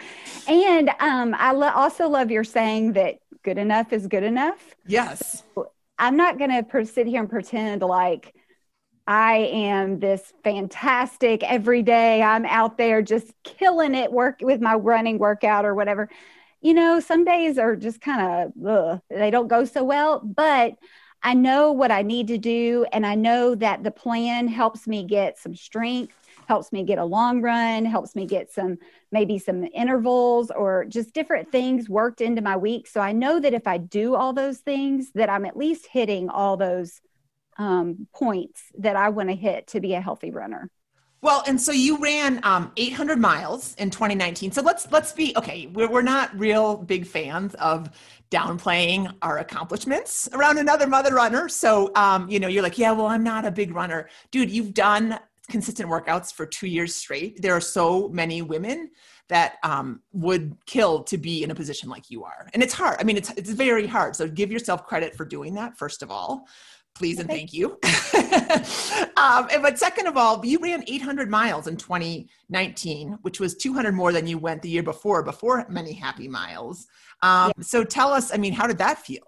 And 0.46 0.90
um, 1.00 1.34
I 1.38 1.52
lo- 1.52 1.72
also 1.74 2.08
love 2.08 2.30
your 2.30 2.44
saying 2.44 2.94
that 2.94 3.18
good 3.42 3.58
enough 3.58 3.92
is 3.92 4.06
good 4.06 4.22
enough. 4.22 4.74
Yes. 4.86 5.42
So 5.54 5.70
I'm 5.98 6.16
not 6.16 6.38
going 6.38 6.50
to 6.50 6.62
per- 6.62 6.84
sit 6.84 7.06
here 7.06 7.20
and 7.20 7.30
pretend 7.30 7.82
like 7.82 8.34
I 9.06 9.36
am 9.36 10.00
this 10.00 10.32
fantastic 10.44 11.42
every 11.42 11.82
day. 11.82 12.22
I'm 12.22 12.44
out 12.46 12.78
there 12.78 13.02
just 13.02 13.32
killing 13.42 13.94
it, 13.94 14.12
work 14.12 14.40
with 14.42 14.60
my 14.60 14.74
running 14.74 15.18
workout 15.18 15.64
or 15.64 15.74
whatever. 15.74 16.08
You 16.60 16.74
know, 16.74 17.00
some 17.00 17.24
days 17.24 17.56
are 17.56 17.76
just 17.76 18.00
kind 18.00 18.52
of 18.64 19.00
they 19.08 19.30
don't 19.30 19.48
go 19.48 19.64
so 19.64 19.84
well, 19.84 20.20
but 20.20 20.74
I 21.22 21.34
know 21.34 21.72
what 21.72 21.90
I 21.90 22.02
need 22.02 22.28
to 22.28 22.38
do. 22.38 22.86
And 22.92 23.06
I 23.06 23.14
know 23.14 23.54
that 23.56 23.82
the 23.82 23.90
plan 23.90 24.48
helps 24.48 24.86
me 24.86 25.04
get 25.04 25.38
some 25.38 25.54
strength, 25.54 26.12
helps 26.46 26.72
me 26.72 26.84
get 26.84 26.98
a 26.98 27.04
long 27.04 27.42
run, 27.42 27.84
helps 27.84 28.14
me 28.14 28.26
get 28.26 28.50
some 28.50 28.78
maybe 29.10 29.38
some 29.38 29.64
intervals 29.74 30.50
or 30.50 30.84
just 30.84 31.14
different 31.14 31.50
things 31.50 31.88
worked 31.88 32.20
into 32.20 32.42
my 32.42 32.56
week. 32.56 32.86
So 32.86 33.00
I 33.00 33.12
know 33.12 33.40
that 33.40 33.54
if 33.54 33.66
I 33.66 33.78
do 33.78 34.14
all 34.14 34.32
those 34.32 34.58
things, 34.58 35.10
that 35.14 35.28
I'm 35.28 35.44
at 35.44 35.56
least 35.56 35.86
hitting 35.90 36.28
all 36.28 36.56
those 36.56 37.00
um, 37.58 38.06
points 38.14 38.62
that 38.78 38.96
I 38.96 39.08
want 39.08 39.28
to 39.28 39.34
hit 39.34 39.66
to 39.68 39.80
be 39.80 39.94
a 39.94 40.00
healthy 40.00 40.30
runner. 40.30 40.70
Well, 41.20 41.42
and 41.48 41.60
so 41.60 41.72
you 41.72 41.98
ran 41.98 42.38
um, 42.44 42.70
800 42.76 43.18
miles 43.18 43.74
in 43.74 43.90
2019. 43.90 44.52
So 44.52 44.62
let's 44.62 44.90
let's 44.92 45.10
be 45.10 45.34
okay. 45.36 45.66
We're, 45.66 45.90
we're 45.90 46.02
not 46.02 46.38
real 46.38 46.76
big 46.76 47.06
fans 47.06 47.54
of 47.54 47.90
downplaying 48.30 49.12
our 49.22 49.38
accomplishments 49.38 50.28
around 50.32 50.58
another 50.58 50.86
mother 50.86 51.14
runner. 51.14 51.48
So 51.48 51.90
um, 51.94 52.28
you 52.28 52.40
know, 52.40 52.48
you're 52.48 52.62
like, 52.62 52.78
yeah, 52.78 52.92
well, 52.92 53.06
I'm 53.06 53.24
not 53.24 53.44
a 53.44 53.50
big 53.50 53.74
runner, 53.74 54.08
dude. 54.30 54.50
You've 54.50 54.74
done 54.74 55.18
consistent 55.50 55.88
workouts 55.88 56.32
for 56.32 56.44
two 56.44 56.66
years 56.66 56.94
straight. 56.94 57.40
There 57.40 57.54
are 57.54 57.60
so 57.60 58.08
many 58.10 58.42
women 58.42 58.90
that 59.28 59.56
um, 59.62 60.00
would 60.12 60.56
kill 60.66 61.02
to 61.04 61.18
be 61.18 61.42
in 61.42 61.50
a 61.50 61.54
position 61.54 61.88
like 61.88 62.10
you 62.10 62.24
are, 62.24 62.48
and 62.54 62.62
it's 62.62 62.74
hard. 62.74 62.98
I 63.00 63.04
mean, 63.04 63.16
it's 63.16 63.30
it's 63.30 63.50
very 63.50 63.86
hard. 63.86 64.16
So 64.16 64.28
give 64.28 64.52
yourself 64.52 64.86
credit 64.86 65.14
for 65.16 65.24
doing 65.24 65.54
that 65.54 65.76
first 65.78 66.02
of 66.02 66.10
all 66.10 66.46
please 66.98 67.18
and 67.18 67.28
thank 67.28 67.52
you. 67.52 67.78
um, 69.16 69.48
but 69.62 69.78
second 69.78 70.06
of 70.06 70.16
all, 70.16 70.44
you 70.44 70.58
ran 70.58 70.84
800 70.86 71.30
miles 71.30 71.66
in 71.66 71.76
2019, 71.76 73.18
which 73.22 73.40
was 73.40 73.54
200 73.54 73.94
more 73.94 74.12
than 74.12 74.26
you 74.26 74.36
went 74.36 74.62
the 74.62 74.68
year 74.68 74.82
before, 74.82 75.22
before 75.22 75.64
many 75.68 75.92
happy 75.92 76.28
miles. 76.28 76.88
Um, 77.22 77.52
yeah. 77.56 77.62
So 77.62 77.84
tell 77.84 78.12
us, 78.12 78.34
I 78.34 78.36
mean, 78.36 78.52
how 78.52 78.66
did 78.66 78.78
that 78.78 78.98
feel? 78.98 79.22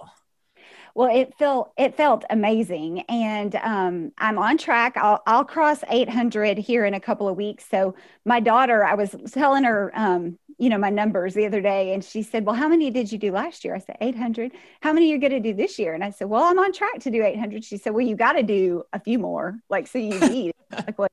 Well, 0.95 1.17
it 1.17 1.33
felt 1.39 1.73
it 1.79 1.97
felt 1.97 2.25
amazing, 2.31 3.03
and 3.09 3.55
um, 3.55 4.13
I'm 4.19 4.39
on 4.39 4.59
track. 4.59 4.97
I'll 4.97 5.23
I'll 5.25 5.45
cross 5.45 5.85
800 5.89 6.59
here 6.59 6.85
in 6.85 6.95
a 6.95 7.01
couple 7.01 7.29
of 7.29 7.37
weeks. 7.37 7.65
So 7.71 7.95
my 8.25 8.41
daughter, 8.41 8.85
I 8.85 8.95
was 8.95 9.15
telling 9.33 9.63
her, 9.63 9.93
um, 9.95 10.37
you 10.61 10.69
know, 10.69 10.79
my 10.79 10.91
numbers 10.91 11.33
the 11.33 11.47
other 11.47 11.63
day, 11.63 11.95
and 11.95 12.05
she 12.05 12.23
said, 12.23 12.45
"Well, 12.45 12.55
how 12.55 12.69
many 12.69 12.91
did 12.91 13.11
you 13.11 13.19
do 13.19 13.33
last 13.33 13.65
year?" 13.65 13.75
I 13.75 13.79
said, 13.79 13.97
"800." 14.01 14.53
How 14.83 14.93
many 14.93 15.11
are 15.11 15.15
you 15.15 15.19
going 15.19 15.33
to 15.33 15.41
do 15.41 15.55
this 15.55 15.79
year? 15.79 15.95
And 15.95 16.05
I 16.05 16.11
said, 16.11 16.29
"Well, 16.29 16.45
I'm 16.45 16.59
on 16.59 16.73
track 16.73 17.01
to 17.01 17.11
do 17.11 17.25
800." 17.25 17.65
She 17.65 17.79
said, 17.79 17.95
"Well, 17.95 18.07
you 18.07 18.15
got 18.15 18.33
to 18.35 18.43
do 18.43 18.85
a 18.93 19.01
few 19.01 19.19
more, 19.19 19.59
like 19.71 19.87
so 19.87 19.99
you 19.99 20.21
need." 20.29 20.53
like 20.71 20.99
what? 20.99 21.11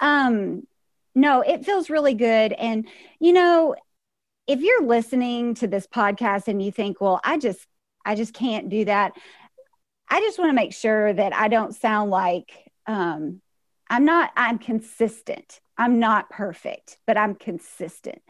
Um, 0.00 0.66
no, 1.14 1.40
it 1.42 1.64
feels 1.64 1.90
really 1.90 2.14
good, 2.14 2.52
and 2.52 2.86
you 3.18 3.32
know, 3.32 3.74
if 4.46 4.60
you're 4.60 4.86
listening 4.86 5.54
to 5.54 5.66
this 5.66 5.88
podcast 5.88 6.46
and 6.46 6.62
you 6.62 6.70
think, 6.70 7.00
"Well, 7.00 7.20
I 7.24 7.38
just 7.38 7.66
I 8.04 8.14
just 8.14 8.34
can't 8.34 8.68
do 8.68 8.84
that. 8.84 9.12
I 10.08 10.20
just 10.20 10.38
want 10.38 10.50
to 10.50 10.54
make 10.54 10.74
sure 10.74 11.12
that 11.12 11.34
I 11.34 11.48
don't 11.48 11.74
sound 11.74 12.10
like 12.10 12.52
um, 12.86 13.40
I'm 13.88 14.04
not, 14.04 14.30
I'm 14.36 14.58
consistent. 14.58 15.60
I'm 15.80 15.98
not 15.98 16.28
perfect, 16.28 16.98
but 17.06 17.16
I'm 17.16 17.34
consistent. 17.34 18.20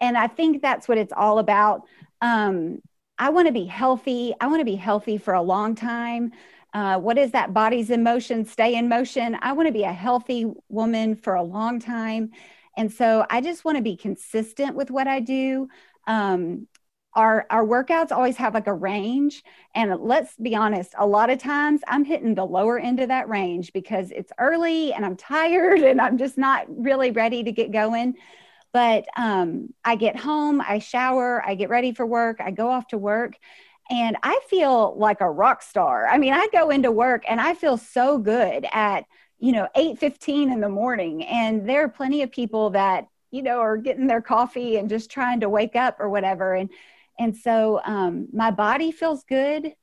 And 0.00 0.16
I 0.16 0.28
think 0.28 0.62
that's 0.62 0.86
what 0.86 0.96
it's 0.96 1.12
all 1.14 1.40
about. 1.40 1.82
Um, 2.20 2.80
I 3.18 3.30
want 3.30 3.48
to 3.48 3.52
be 3.52 3.64
healthy. 3.64 4.32
I 4.40 4.46
want 4.46 4.60
to 4.60 4.64
be 4.64 4.76
healthy 4.76 5.18
for 5.18 5.34
a 5.34 5.42
long 5.42 5.74
time. 5.74 6.30
Uh, 6.72 7.00
what 7.00 7.18
is 7.18 7.32
that? 7.32 7.52
Bodies 7.52 7.90
in 7.90 8.04
motion, 8.04 8.44
stay 8.44 8.76
in 8.76 8.88
motion. 8.88 9.36
I 9.42 9.54
want 9.54 9.66
to 9.66 9.72
be 9.72 9.82
a 9.82 9.92
healthy 9.92 10.46
woman 10.68 11.16
for 11.16 11.34
a 11.34 11.42
long 11.42 11.80
time. 11.80 12.30
And 12.76 12.92
so 12.92 13.26
I 13.28 13.40
just 13.40 13.64
want 13.64 13.76
to 13.76 13.82
be 13.82 13.96
consistent 13.96 14.76
with 14.76 14.92
what 14.92 15.08
I 15.08 15.18
do. 15.18 15.66
Um, 16.06 16.68
our 17.14 17.46
our 17.50 17.64
workouts 17.64 18.12
always 18.12 18.36
have 18.36 18.54
like 18.54 18.66
a 18.66 18.74
range. 18.74 19.42
And 19.74 20.00
let's 20.00 20.36
be 20.36 20.54
honest 20.54 20.94
a 20.98 21.06
lot 21.06 21.30
of 21.30 21.38
times 21.38 21.80
i'm 21.86 22.04
hitting 22.04 22.34
the 22.34 22.44
lower 22.44 22.78
end 22.78 23.00
of 23.00 23.08
that 23.08 23.28
range 23.28 23.72
because 23.72 24.10
it's 24.10 24.32
early 24.38 24.92
and 24.92 25.04
i'm 25.04 25.16
tired 25.16 25.80
and 25.90 26.00
i'm 26.00 26.18
just 26.18 26.38
not 26.38 26.66
really 26.68 27.10
ready 27.10 27.42
to 27.44 27.52
get 27.52 27.72
going. 27.72 28.16
But 28.72 29.06
um, 29.16 29.74
i 29.84 29.96
get 29.96 30.16
home 30.16 30.60
i 30.60 30.78
shower 30.78 31.42
i 31.46 31.54
get 31.54 31.70
ready 31.70 31.92
for 31.92 32.06
work 32.06 32.40
i 32.40 32.50
go 32.50 32.68
off 32.68 32.88
to 32.88 32.98
work 32.98 33.34
and 33.90 34.16
i 34.22 34.38
feel 34.48 34.96
like 34.96 35.20
a 35.20 35.30
rock 35.30 35.62
star. 35.62 36.06
I 36.06 36.18
mean 36.18 36.32
i 36.32 36.46
go 36.52 36.70
into 36.70 36.92
work 36.92 37.24
and 37.28 37.40
i 37.40 37.54
feel 37.54 37.76
so 37.76 38.18
good 38.18 38.66
at 38.72 39.04
you 39.40 39.52
know 39.52 39.66
8.15 39.76 40.52
in 40.52 40.60
the 40.60 40.68
morning. 40.68 41.24
And 41.24 41.68
there 41.68 41.84
are 41.84 41.88
plenty 41.88 42.22
of 42.22 42.30
people 42.30 42.70
that 42.70 43.08
you 43.30 43.42
know 43.42 43.58
are 43.58 43.76
getting 43.76 44.06
their 44.06 44.20
coffee 44.20 44.76
and 44.76 44.88
just 44.88 45.10
trying 45.10 45.40
to 45.40 45.48
wake 45.48 45.74
up 45.74 45.98
or 45.98 46.08
whatever. 46.08 46.54
And 46.54 46.70
and 47.20 47.36
so 47.36 47.80
um, 47.84 48.26
my 48.32 48.50
body 48.50 48.90
feels 48.90 49.22
good 49.24 49.74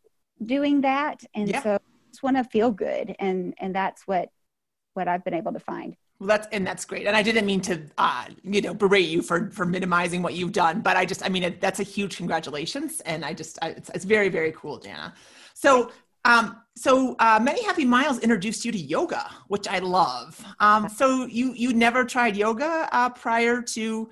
doing 0.44 0.82
that 0.82 1.24
and 1.34 1.48
yeah. 1.48 1.64
so 1.64 1.74
I 1.76 1.80
just 2.10 2.22
want 2.22 2.38
to 2.38 2.44
feel 2.44 2.72
good 2.72 3.16
and 3.20 3.54
and 3.60 3.74
that's 3.74 4.06
what 4.06 4.30
what 4.94 5.08
I've 5.08 5.24
been 5.24 5.36
able 5.36 5.54
to 5.54 5.60
find. 5.60 5.96
Well, 6.20 6.28
that's 6.28 6.48
and 6.52 6.66
that's 6.66 6.84
great. 6.84 7.06
And 7.06 7.16
I 7.16 7.22
didn't 7.22 7.46
mean 7.46 7.62
to, 7.62 7.80
uh, 8.00 8.26
you 8.44 8.62
know, 8.62 8.74
berate 8.74 9.08
you 9.08 9.22
for 9.22 9.52
for 9.52 9.66
minimizing 9.66 10.24
what 10.24 10.34
you've 10.34 10.52
done, 10.52 10.82
but 10.82 10.98
I 10.98 11.06
just, 11.06 11.24
I 11.24 11.30
mean, 11.30 11.44
it, 11.44 11.62
that's 11.62 11.80
a 11.80 11.84
huge 11.84 12.18
congratulations, 12.18 13.02
and 13.02 13.24
I 13.24 13.34
just, 13.34 13.60
I, 13.62 13.70
it's, 13.70 13.90
it's 13.94 14.06
very, 14.06 14.30
very 14.30 14.52
cool, 14.54 14.80
Jana. 14.80 15.14
So, 15.54 15.92
um, 16.26 16.58
so 16.76 17.16
uh, 17.20 17.40
many 17.42 17.64
happy 17.64 17.86
miles 17.86 18.18
introduced 18.20 18.66
you 18.66 18.72
to 18.72 18.78
yoga, 18.78 19.30
which 19.48 19.68
I 19.68 19.78
love. 19.78 20.44
Um, 20.60 20.90
so 20.90 21.28
you 21.28 21.54
you 21.54 21.72
never 21.74 22.04
tried 22.04 22.36
yoga 22.36 22.90
uh, 22.92 23.10
prior 23.12 23.62
to 23.62 24.10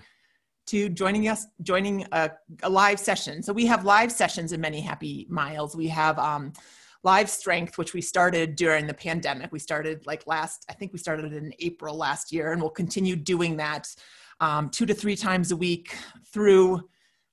to 0.68 0.90
joining 0.90 1.28
us, 1.28 1.46
joining 1.62 2.06
a, 2.12 2.32
a, 2.64 2.70
live 2.70 3.00
session. 3.00 3.44
So 3.44 3.54
we 3.54 3.66
have 3.68 3.86
live 3.86 4.12
sessions 4.12 4.52
in 4.52 4.62
many 4.62 4.82
happy 4.82 5.28
miles. 5.30 5.76
We 5.76 5.88
have 5.90 6.18
um, 6.18 6.54
live 7.04 7.30
strength, 7.30 7.78
which 7.78 7.94
we 7.94 8.02
started 8.02 8.56
during 8.56 8.88
the 8.88 8.94
pandemic. 8.94 9.52
We 9.52 9.60
started 9.60 10.06
like 10.08 10.26
last, 10.26 10.66
I 10.70 10.74
think 10.74 10.92
we 10.92 11.00
started 11.00 11.34
in 11.34 11.54
April 11.60 11.96
last 11.96 12.32
year, 12.32 12.52
and 12.52 12.62
we'll 12.62 12.72
continue 12.72 13.16
doing 13.16 13.58
that 13.58 13.88
um, 14.40 14.70
two 14.70 14.86
to 14.86 14.94
three 14.94 15.16
times 15.16 15.52
a 15.52 15.56
week 15.56 15.96
through 16.34 16.90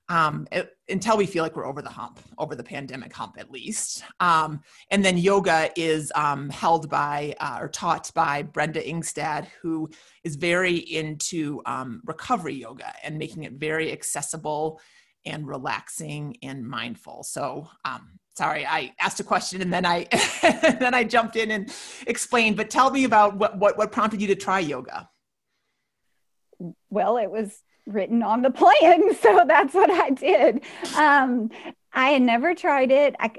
um, 0.09 0.47
it, 0.51 0.69
until 0.89 1.17
we 1.17 1.25
feel 1.25 1.43
like 1.43 1.55
we're 1.55 1.67
over 1.67 1.81
the 1.81 1.89
hump, 1.89 2.19
over 2.37 2.55
the 2.55 2.63
pandemic 2.63 3.13
hump 3.13 3.35
at 3.37 3.49
least. 3.49 4.03
Um, 4.19 4.61
and 4.91 5.03
then 5.03 5.17
yoga 5.17 5.69
is 5.77 6.11
um, 6.15 6.49
held 6.49 6.89
by 6.89 7.35
uh, 7.39 7.57
or 7.61 7.69
taught 7.69 8.11
by 8.13 8.43
Brenda 8.43 8.81
Ingstad, 8.81 9.47
who 9.61 9.89
is 10.23 10.35
very 10.35 10.75
into 10.75 11.61
um, 11.65 12.01
recovery 12.05 12.55
yoga 12.55 12.93
and 13.03 13.17
making 13.17 13.43
it 13.43 13.53
very 13.53 13.91
accessible 13.91 14.79
and 15.25 15.47
relaxing 15.47 16.35
and 16.43 16.67
mindful. 16.67 17.23
So, 17.23 17.69
um, 17.85 18.19
sorry, 18.35 18.65
I 18.65 18.93
asked 18.99 19.21
a 19.21 19.23
question 19.23 19.61
and 19.61 19.71
then 19.71 19.85
I 19.85 20.07
then 20.41 20.93
I 20.93 21.05
jumped 21.05 21.37
in 21.37 21.51
and 21.51 21.73
explained. 22.07 22.57
But 22.57 22.69
tell 22.69 22.91
me 22.91 23.05
about 23.05 23.37
what 23.37 23.57
what, 23.57 23.77
what 23.77 23.91
prompted 23.91 24.21
you 24.21 24.27
to 24.27 24.35
try 24.35 24.59
yoga. 24.59 25.09
Well, 26.89 27.17
it 27.17 27.31
was 27.31 27.57
written 27.85 28.23
on 28.23 28.41
the 28.41 28.51
plan. 28.51 29.13
So 29.21 29.45
that's 29.47 29.73
what 29.73 29.89
I 29.89 30.09
did. 30.09 30.63
Um, 30.95 31.49
I 31.93 32.09
had 32.09 32.21
never 32.21 32.55
tried 32.55 32.91
it. 32.91 33.15
I, 33.19 33.31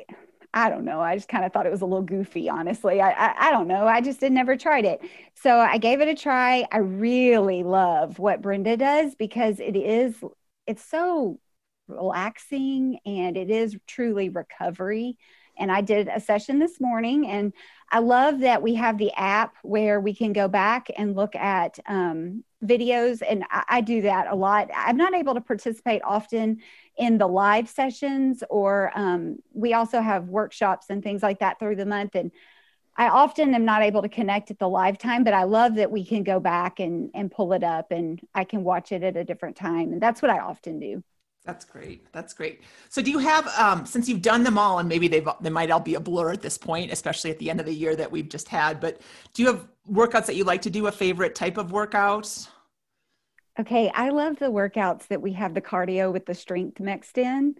I 0.53 0.71
don't 0.71 0.85
know. 0.85 1.01
I 1.01 1.17
just 1.17 1.29
kind 1.29 1.45
of 1.45 1.53
thought 1.53 1.67
it 1.67 1.73
was 1.73 1.83
a 1.83 1.87
little 1.87 2.03
goofy, 2.03 2.49
honestly. 2.49 3.01
I, 3.01 3.11
I, 3.11 3.49
I 3.49 3.51
don't 3.51 3.69
know. 3.69 3.87
I 3.87 4.01
just 4.01 4.21
had 4.21 4.33
never 4.33 4.57
tried 4.57 4.85
it. 4.85 5.01
So 5.35 5.59
I 5.59 5.79
gave 5.79 6.01
it 6.01 6.09
a 6.09 6.15
try. 6.15 6.67
I 6.71 6.79
really 6.79 7.65
love 7.65 8.19
what 8.19 8.41
Brenda 8.41 8.77
does 8.77 9.15
because 9.15 9.59
it 9.61 9.77
is, 9.77 10.15
it's 10.67 10.85
so 10.85 11.39
relaxing 11.89 12.99
and 13.05 13.37
it 13.37 13.51
is 13.51 13.77
truly 13.87 14.29
recovery. 14.29 15.17
And 15.59 15.71
I 15.71 15.81
did 15.81 16.09
a 16.09 16.21
session 16.21 16.59
this 16.59 16.81
morning, 16.81 17.29
and 17.29 17.53
I 17.91 18.01
love 18.01 18.41
that 18.41 18.63
we 18.63 18.75
have 18.75 18.99
the 18.99 19.13
app 19.13 19.55
where 19.63 20.01
we 20.01 20.15
can 20.15 20.33
go 20.33 20.49
back 20.49 20.89
and 20.97 21.15
look 21.15 21.37
at 21.37 21.79
um, 21.87 22.45
videos. 22.65 23.23
And 23.29 23.45
I, 23.51 23.65
I 23.69 23.81
do 23.81 24.03
that 24.03 24.27
a 24.27 24.35
lot. 24.35 24.71
I'm 24.75 24.97
not 24.97 25.15
able 25.15 25.35
to 25.35 25.41
participate 25.41 26.03
often 26.05 26.61
in 26.97 27.19
the 27.19 27.27
live 27.27 27.69
sessions, 27.69 28.43
or 28.51 28.93
um, 28.95 29.39
we 29.53 29.75
also 29.75 30.01
have 30.01 30.29
workshops 30.29 30.87
and 30.91 31.03
things 31.03 31.23
like 31.23 31.41
that 31.41 31.59
through 31.59 31.77
the 31.77 31.87
month. 31.87 32.15
And 32.15 32.31
I 32.97 33.09
often 33.09 33.55
am 33.55 33.65
not 33.65 33.83
able 33.83 34.03
to 34.03 34.09
connect 34.09 34.51
at 34.51 34.59
the 34.59 34.69
live 34.69 34.99
time, 34.99 35.25
but 35.25 35.35
I 35.35 35.45
love 35.45 35.77
that 35.77 35.91
we 35.91 36.05
can 36.05 36.23
go 36.23 36.39
back 36.39 36.79
and, 36.79 37.11
and 37.15 37.31
pull 37.31 37.53
it 37.53 37.65
up 37.65 37.91
and 37.91 38.21
I 38.35 38.45
can 38.45 38.63
watch 38.63 38.93
it 38.93 39.03
at 39.03 39.17
a 39.17 39.25
different 39.25 39.57
time. 39.57 39.93
And 39.93 40.01
that's 40.01 40.23
what 40.23 40.31
I 40.31 40.39
often 40.39 40.79
do. 40.79 41.03
That's 41.45 41.65
great. 41.67 42.11
That's 42.13 42.33
great. 42.33 42.63
So, 42.89 43.03
do 43.03 43.11
you 43.11 43.19
have, 43.19 43.47
um, 43.59 43.85
since 43.85 44.09
you've 44.09 44.23
done 44.23 44.45
them 44.45 44.57
all, 44.57 44.79
and 44.79 44.89
maybe 44.89 45.09
they 45.09 45.23
they 45.43 45.51
might 45.51 45.71
all 45.71 45.81
be 45.81 45.95
a 45.95 46.01
blur 46.01 46.33
at 46.33 46.41
this 46.41 46.57
point, 46.57 46.91
especially 46.91 47.31
at 47.31 47.39
the 47.39 47.51
end 47.51 47.61
of 47.61 47.67
the 47.67 47.75
year 47.75 47.95
that 47.97 48.11
we've 48.11 48.29
just 48.29 48.49
had. 48.49 48.81
But 48.81 49.03
do 49.35 49.43
you 49.43 49.49
have 49.49 49.67
workouts 49.91 50.27
that 50.27 50.37
you 50.37 50.45
like 50.45 50.63
to 50.63 50.71
do? 50.71 50.87
A 50.87 50.93
favorite 50.93 51.35
type 51.35 51.59
of 51.59 51.71
workout? 51.71 52.49
Okay, 53.59 53.91
I 53.95 54.09
love 54.09 54.39
the 54.39 54.47
workouts 54.47 55.07
that 55.09 55.23
we 55.23 55.33
have 55.35 55.55
the 55.55 55.61
cardio 55.61 56.13
with 56.13 56.27
the 56.27 56.35
strength 56.35 56.81
mixed 56.81 57.19
in. 57.19 57.55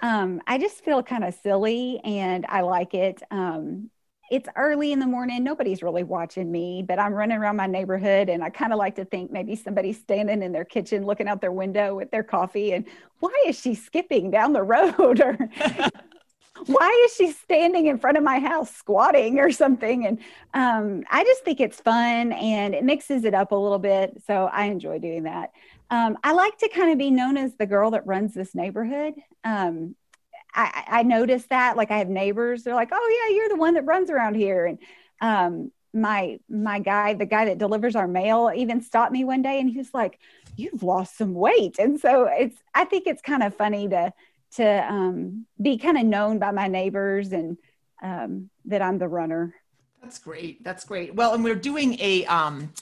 Um, 0.00 0.40
I 0.46 0.58
just 0.58 0.84
feel 0.84 1.02
kind 1.02 1.24
of 1.24 1.34
silly, 1.34 2.00
and 2.04 2.44
I 2.48 2.62
like 2.62 2.94
it. 2.94 3.22
Um, 3.30 3.90
it's 4.30 4.48
early 4.56 4.92
in 4.92 4.98
the 4.98 5.06
morning. 5.06 5.44
Nobody's 5.44 5.82
really 5.82 6.02
watching 6.02 6.50
me, 6.50 6.84
but 6.86 6.98
I'm 6.98 7.12
running 7.12 7.38
around 7.38 7.56
my 7.56 7.66
neighborhood 7.66 8.28
and 8.28 8.42
I 8.42 8.50
kind 8.50 8.72
of 8.72 8.78
like 8.78 8.96
to 8.96 9.04
think 9.04 9.30
maybe 9.30 9.54
somebody's 9.56 9.98
standing 9.98 10.42
in 10.42 10.52
their 10.52 10.64
kitchen 10.64 11.06
looking 11.06 11.28
out 11.28 11.40
their 11.40 11.52
window 11.52 11.94
with 11.94 12.10
their 12.10 12.22
coffee 12.22 12.72
and 12.72 12.86
why 13.20 13.34
is 13.46 13.58
she 13.58 13.74
skipping 13.74 14.30
down 14.30 14.52
the 14.52 14.62
road 14.64 15.20
or 15.20 15.38
why 16.66 17.06
is 17.06 17.14
she 17.14 17.30
standing 17.32 17.86
in 17.86 17.98
front 17.98 18.16
of 18.16 18.24
my 18.24 18.38
house 18.38 18.74
squatting 18.74 19.38
or 19.38 19.50
something? 19.50 20.06
And 20.06 20.18
um, 20.54 21.04
I 21.10 21.22
just 21.24 21.44
think 21.44 21.60
it's 21.60 21.80
fun 21.80 22.32
and 22.32 22.74
it 22.74 22.84
mixes 22.84 23.24
it 23.24 23.34
up 23.34 23.52
a 23.52 23.56
little 23.56 23.78
bit. 23.78 24.22
So 24.26 24.46
I 24.52 24.66
enjoy 24.66 24.98
doing 24.98 25.24
that. 25.24 25.52
Um, 25.90 26.18
I 26.24 26.32
like 26.32 26.58
to 26.58 26.68
kind 26.68 26.90
of 26.90 26.98
be 26.98 27.10
known 27.10 27.36
as 27.36 27.54
the 27.54 27.66
girl 27.66 27.92
that 27.92 28.06
runs 28.06 28.34
this 28.34 28.54
neighborhood. 28.54 29.14
Um, 29.44 29.94
I, 30.56 30.84
I 30.88 31.02
noticed 31.02 31.50
that 31.50 31.76
like 31.76 31.90
I 31.90 31.98
have 31.98 32.08
neighbors, 32.08 32.62
they're 32.62 32.74
like, 32.74 32.90
oh 32.92 33.28
yeah, 33.28 33.36
you're 33.36 33.48
the 33.50 33.56
one 33.56 33.74
that 33.74 33.84
runs 33.84 34.10
around 34.10 34.34
here. 34.34 34.64
And 34.64 34.78
um, 35.20 35.70
my 35.92 36.40
my 36.48 36.78
guy, 36.78 37.14
the 37.14 37.26
guy 37.26 37.44
that 37.44 37.58
delivers 37.58 37.94
our 37.94 38.08
mail, 38.08 38.50
even 38.54 38.80
stopped 38.80 39.12
me 39.12 39.24
one 39.24 39.42
day 39.42 39.60
and 39.60 39.70
he 39.70 39.78
was 39.78 39.92
like, 39.92 40.18
you've 40.56 40.82
lost 40.82 41.18
some 41.18 41.34
weight. 41.34 41.78
And 41.78 42.00
so 42.00 42.28
it's 42.30 42.56
I 42.74 42.84
think 42.86 43.06
it's 43.06 43.22
kind 43.22 43.42
of 43.42 43.54
funny 43.54 43.88
to 43.88 44.12
to 44.56 44.92
um, 44.92 45.46
be 45.60 45.76
kind 45.76 45.98
of 45.98 46.04
known 46.04 46.38
by 46.38 46.50
my 46.50 46.68
neighbors 46.68 47.32
and 47.32 47.58
um, 48.02 48.50
that 48.64 48.80
I'm 48.80 48.98
the 48.98 49.08
runner. 49.08 49.54
That's 50.02 50.18
great. 50.18 50.62
That's 50.64 50.84
great. 50.84 51.14
Well, 51.14 51.34
and 51.34 51.44
we're 51.44 51.54
doing 51.54 51.98
a 52.00 52.24
um, 52.26 52.72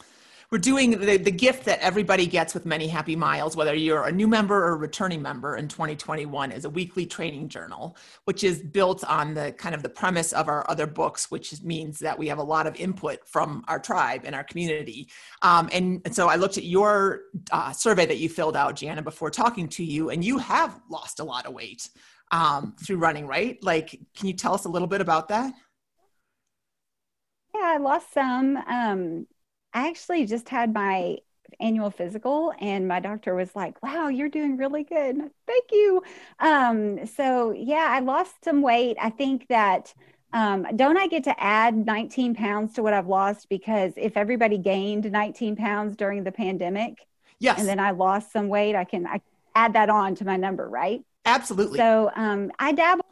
we're 0.50 0.58
doing 0.58 0.98
the, 0.98 1.16
the 1.16 1.30
gift 1.30 1.64
that 1.64 1.78
everybody 1.80 2.26
gets 2.26 2.54
with 2.54 2.66
many 2.66 2.86
happy 2.88 3.16
miles 3.16 3.56
whether 3.56 3.74
you're 3.74 4.04
a 4.04 4.12
new 4.12 4.26
member 4.26 4.56
or 4.56 4.72
a 4.72 4.76
returning 4.76 5.22
member 5.22 5.56
in 5.56 5.68
2021 5.68 6.52
is 6.52 6.64
a 6.64 6.70
weekly 6.70 7.06
training 7.06 7.48
journal 7.48 7.96
which 8.24 8.44
is 8.44 8.62
built 8.62 9.04
on 9.04 9.34
the 9.34 9.52
kind 9.52 9.74
of 9.74 9.82
the 9.82 9.88
premise 9.88 10.32
of 10.32 10.48
our 10.48 10.68
other 10.70 10.86
books 10.86 11.30
which 11.30 11.62
means 11.62 11.98
that 11.98 12.18
we 12.18 12.28
have 12.28 12.38
a 12.38 12.42
lot 12.42 12.66
of 12.66 12.76
input 12.76 13.26
from 13.26 13.64
our 13.68 13.78
tribe 13.78 14.22
and 14.24 14.34
our 14.34 14.44
community 14.44 15.08
um, 15.42 15.68
and, 15.72 16.00
and, 16.04 16.14
so 16.14 16.28
i 16.28 16.36
looked 16.36 16.58
at 16.58 16.64
your 16.64 17.22
uh, 17.52 17.72
survey 17.72 18.06
that 18.06 18.18
you 18.18 18.28
filled 18.28 18.56
out 18.56 18.76
jana 18.76 19.02
before 19.02 19.30
talking 19.30 19.68
to 19.68 19.84
you 19.84 20.10
and 20.10 20.24
you 20.24 20.38
have 20.38 20.80
lost 20.90 21.20
a 21.20 21.24
lot 21.24 21.46
of 21.46 21.54
weight 21.54 21.88
um, 22.30 22.74
through 22.84 22.96
running 22.96 23.26
right 23.26 23.62
like 23.62 23.90
can 24.16 24.26
you 24.26 24.32
tell 24.32 24.54
us 24.54 24.64
a 24.64 24.68
little 24.68 24.88
bit 24.88 25.00
about 25.00 25.28
that 25.28 25.52
yeah, 27.54 27.74
I 27.74 27.76
lost 27.76 28.12
some. 28.12 28.56
Um, 28.56 29.26
I 29.74 29.88
actually 29.88 30.24
just 30.26 30.48
had 30.48 30.72
my 30.72 31.18
annual 31.60 31.90
physical 31.90 32.52
and 32.60 32.88
my 32.88 32.98
doctor 32.98 33.32
was 33.32 33.54
like 33.54 33.80
wow 33.80 34.08
you're 34.08 34.28
doing 34.28 34.56
really 34.56 34.82
good 34.82 35.16
thank 35.46 35.64
you 35.70 36.02
um 36.40 37.06
so 37.06 37.52
yeah 37.52 37.86
i 37.90 38.00
lost 38.00 38.32
some 38.42 38.60
weight 38.60 38.96
i 39.00 39.08
think 39.08 39.46
that 39.46 39.94
um, 40.34 40.66
don't 40.74 40.96
I 40.96 41.06
get 41.06 41.24
to 41.24 41.40
add 41.40 41.86
19 41.86 42.34
pounds 42.34 42.74
to 42.74 42.82
what 42.82 42.92
I've 42.92 43.06
lost? 43.06 43.48
Because 43.48 43.92
if 43.96 44.16
everybody 44.16 44.58
gained 44.58 45.10
19 45.10 45.54
pounds 45.54 45.96
during 45.96 46.24
the 46.24 46.32
pandemic, 46.32 47.06
yes, 47.38 47.60
and 47.60 47.68
then 47.68 47.78
I 47.78 47.92
lost 47.92 48.32
some 48.32 48.48
weight, 48.48 48.74
I 48.74 48.82
can 48.82 49.06
I 49.06 49.20
add 49.54 49.74
that 49.74 49.90
on 49.90 50.16
to 50.16 50.24
my 50.24 50.36
number, 50.36 50.68
right? 50.68 51.02
Absolutely. 51.24 51.78
So 51.78 52.10
um, 52.16 52.50
I 52.58 52.72
dabbled. 52.72 53.06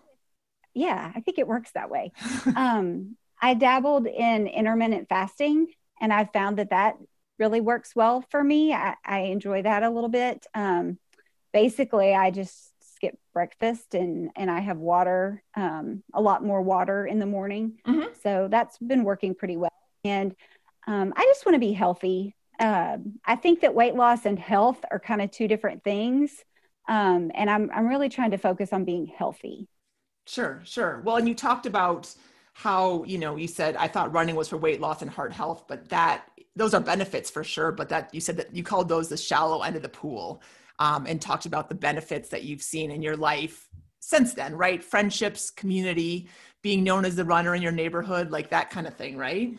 Yeah, 0.74 1.12
I 1.14 1.20
think 1.20 1.38
it 1.38 1.46
works 1.46 1.70
that 1.72 1.90
way. 1.90 2.10
um, 2.56 3.16
I 3.40 3.54
dabbled 3.54 4.08
in 4.08 4.48
intermittent 4.48 5.08
fasting, 5.08 5.68
and 6.02 6.12
I've 6.12 6.32
found 6.32 6.58
that 6.58 6.70
that 6.70 6.96
really 7.38 7.62
works 7.62 7.96
well 7.96 8.22
for 8.30 8.42
me. 8.44 8.74
I, 8.74 8.96
I 9.06 9.20
enjoy 9.20 9.62
that 9.62 9.82
a 9.82 9.88
little 9.88 10.10
bit. 10.10 10.44
Um, 10.52 10.98
basically, 11.52 12.14
I 12.14 12.30
just 12.30 12.72
skip 12.94 13.18
breakfast 13.32 13.94
and 13.94 14.30
and 14.36 14.50
I 14.50 14.60
have 14.60 14.76
water, 14.76 15.42
um, 15.56 16.02
a 16.12 16.20
lot 16.20 16.44
more 16.44 16.60
water 16.60 17.06
in 17.06 17.18
the 17.18 17.26
morning. 17.26 17.78
Mm-hmm. 17.86 18.08
So 18.22 18.48
that's 18.50 18.76
been 18.78 19.04
working 19.04 19.34
pretty 19.34 19.56
well. 19.56 19.72
And 20.04 20.34
um, 20.86 21.14
I 21.16 21.24
just 21.24 21.46
want 21.46 21.54
to 21.54 21.60
be 21.60 21.72
healthy. 21.72 22.34
Uh, 22.58 22.98
I 23.24 23.36
think 23.36 23.60
that 23.60 23.74
weight 23.74 23.94
loss 23.94 24.26
and 24.26 24.38
health 24.38 24.84
are 24.90 24.98
kind 24.98 25.22
of 25.22 25.30
two 25.30 25.48
different 25.48 25.82
things. 25.84 26.44
Um, 26.88 27.30
and 27.34 27.48
I'm 27.48 27.70
I'm 27.72 27.86
really 27.86 28.08
trying 28.08 28.32
to 28.32 28.38
focus 28.38 28.72
on 28.72 28.84
being 28.84 29.06
healthy. 29.06 29.68
Sure, 30.26 30.60
sure. 30.64 31.00
Well, 31.04 31.16
and 31.16 31.28
you 31.28 31.34
talked 31.34 31.66
about 31.66 32.12
how 32.52 33.02
you 33.04 33.18
know 33.18 33.36
you 33.36 33.48
said 33.48 33.76
i 33.76 33.88
thought 33.88 34.12
running 34.12 34.34
was 34.34 34.48
for 34.48 34.56
weight 34.56 34.80
loss 34.80 35.02
and 35.02 35.10
heart 35.10 35.32
health 35.32 35.64
but 35.68 35.88
that 35.88 36.24
those 36.54 36.74
are 36.74 36.80
benefits 36.80 37.30
for 37.30 37.42
sure 37.42 37.72
but 37.72 37.88
that 37.88 38.12
you 38.14 38.20
said 38.20 38.36
that 38.36 38.54
you 38.54 38.62
called 38.62 38.88
those 38.88 39.08
the 39.08 39.16
shallow 39.16 39.62
end 39.62 39.76
of 39.76 39.82
the 39.82 39.88
pool 39.88 40.42
um, 40.78 41.06
and 41.06 41.20
talked 41.20 41.46
about 41.46 41.68
the 41.68 41.74
benefits 41.74 42.28
that 42.28 42.42
you've 42.44 42.62
seen 42.62 42.90
in 42.90 43.02
your 43.02 43.16
life 43.16 43.68
since 44.00 44.34
then 44.34 44.54
right 44.54 44.82
friendships 44.84 45.50
community 45.50 46.28
being 46.62 46.84
known 46.84 47.04
as 47.04 47.16
the 47.16 47.24
runner 47.24 47.54
in 47.54 47.62
your 47.62 47.72
neighborhood 47.72 48.30
like 48.30 48.50
that 48.50 48.68
kind 48.70 48.86
of 48.86 48.94
thing 48.96 49.16
right 49.16 49.56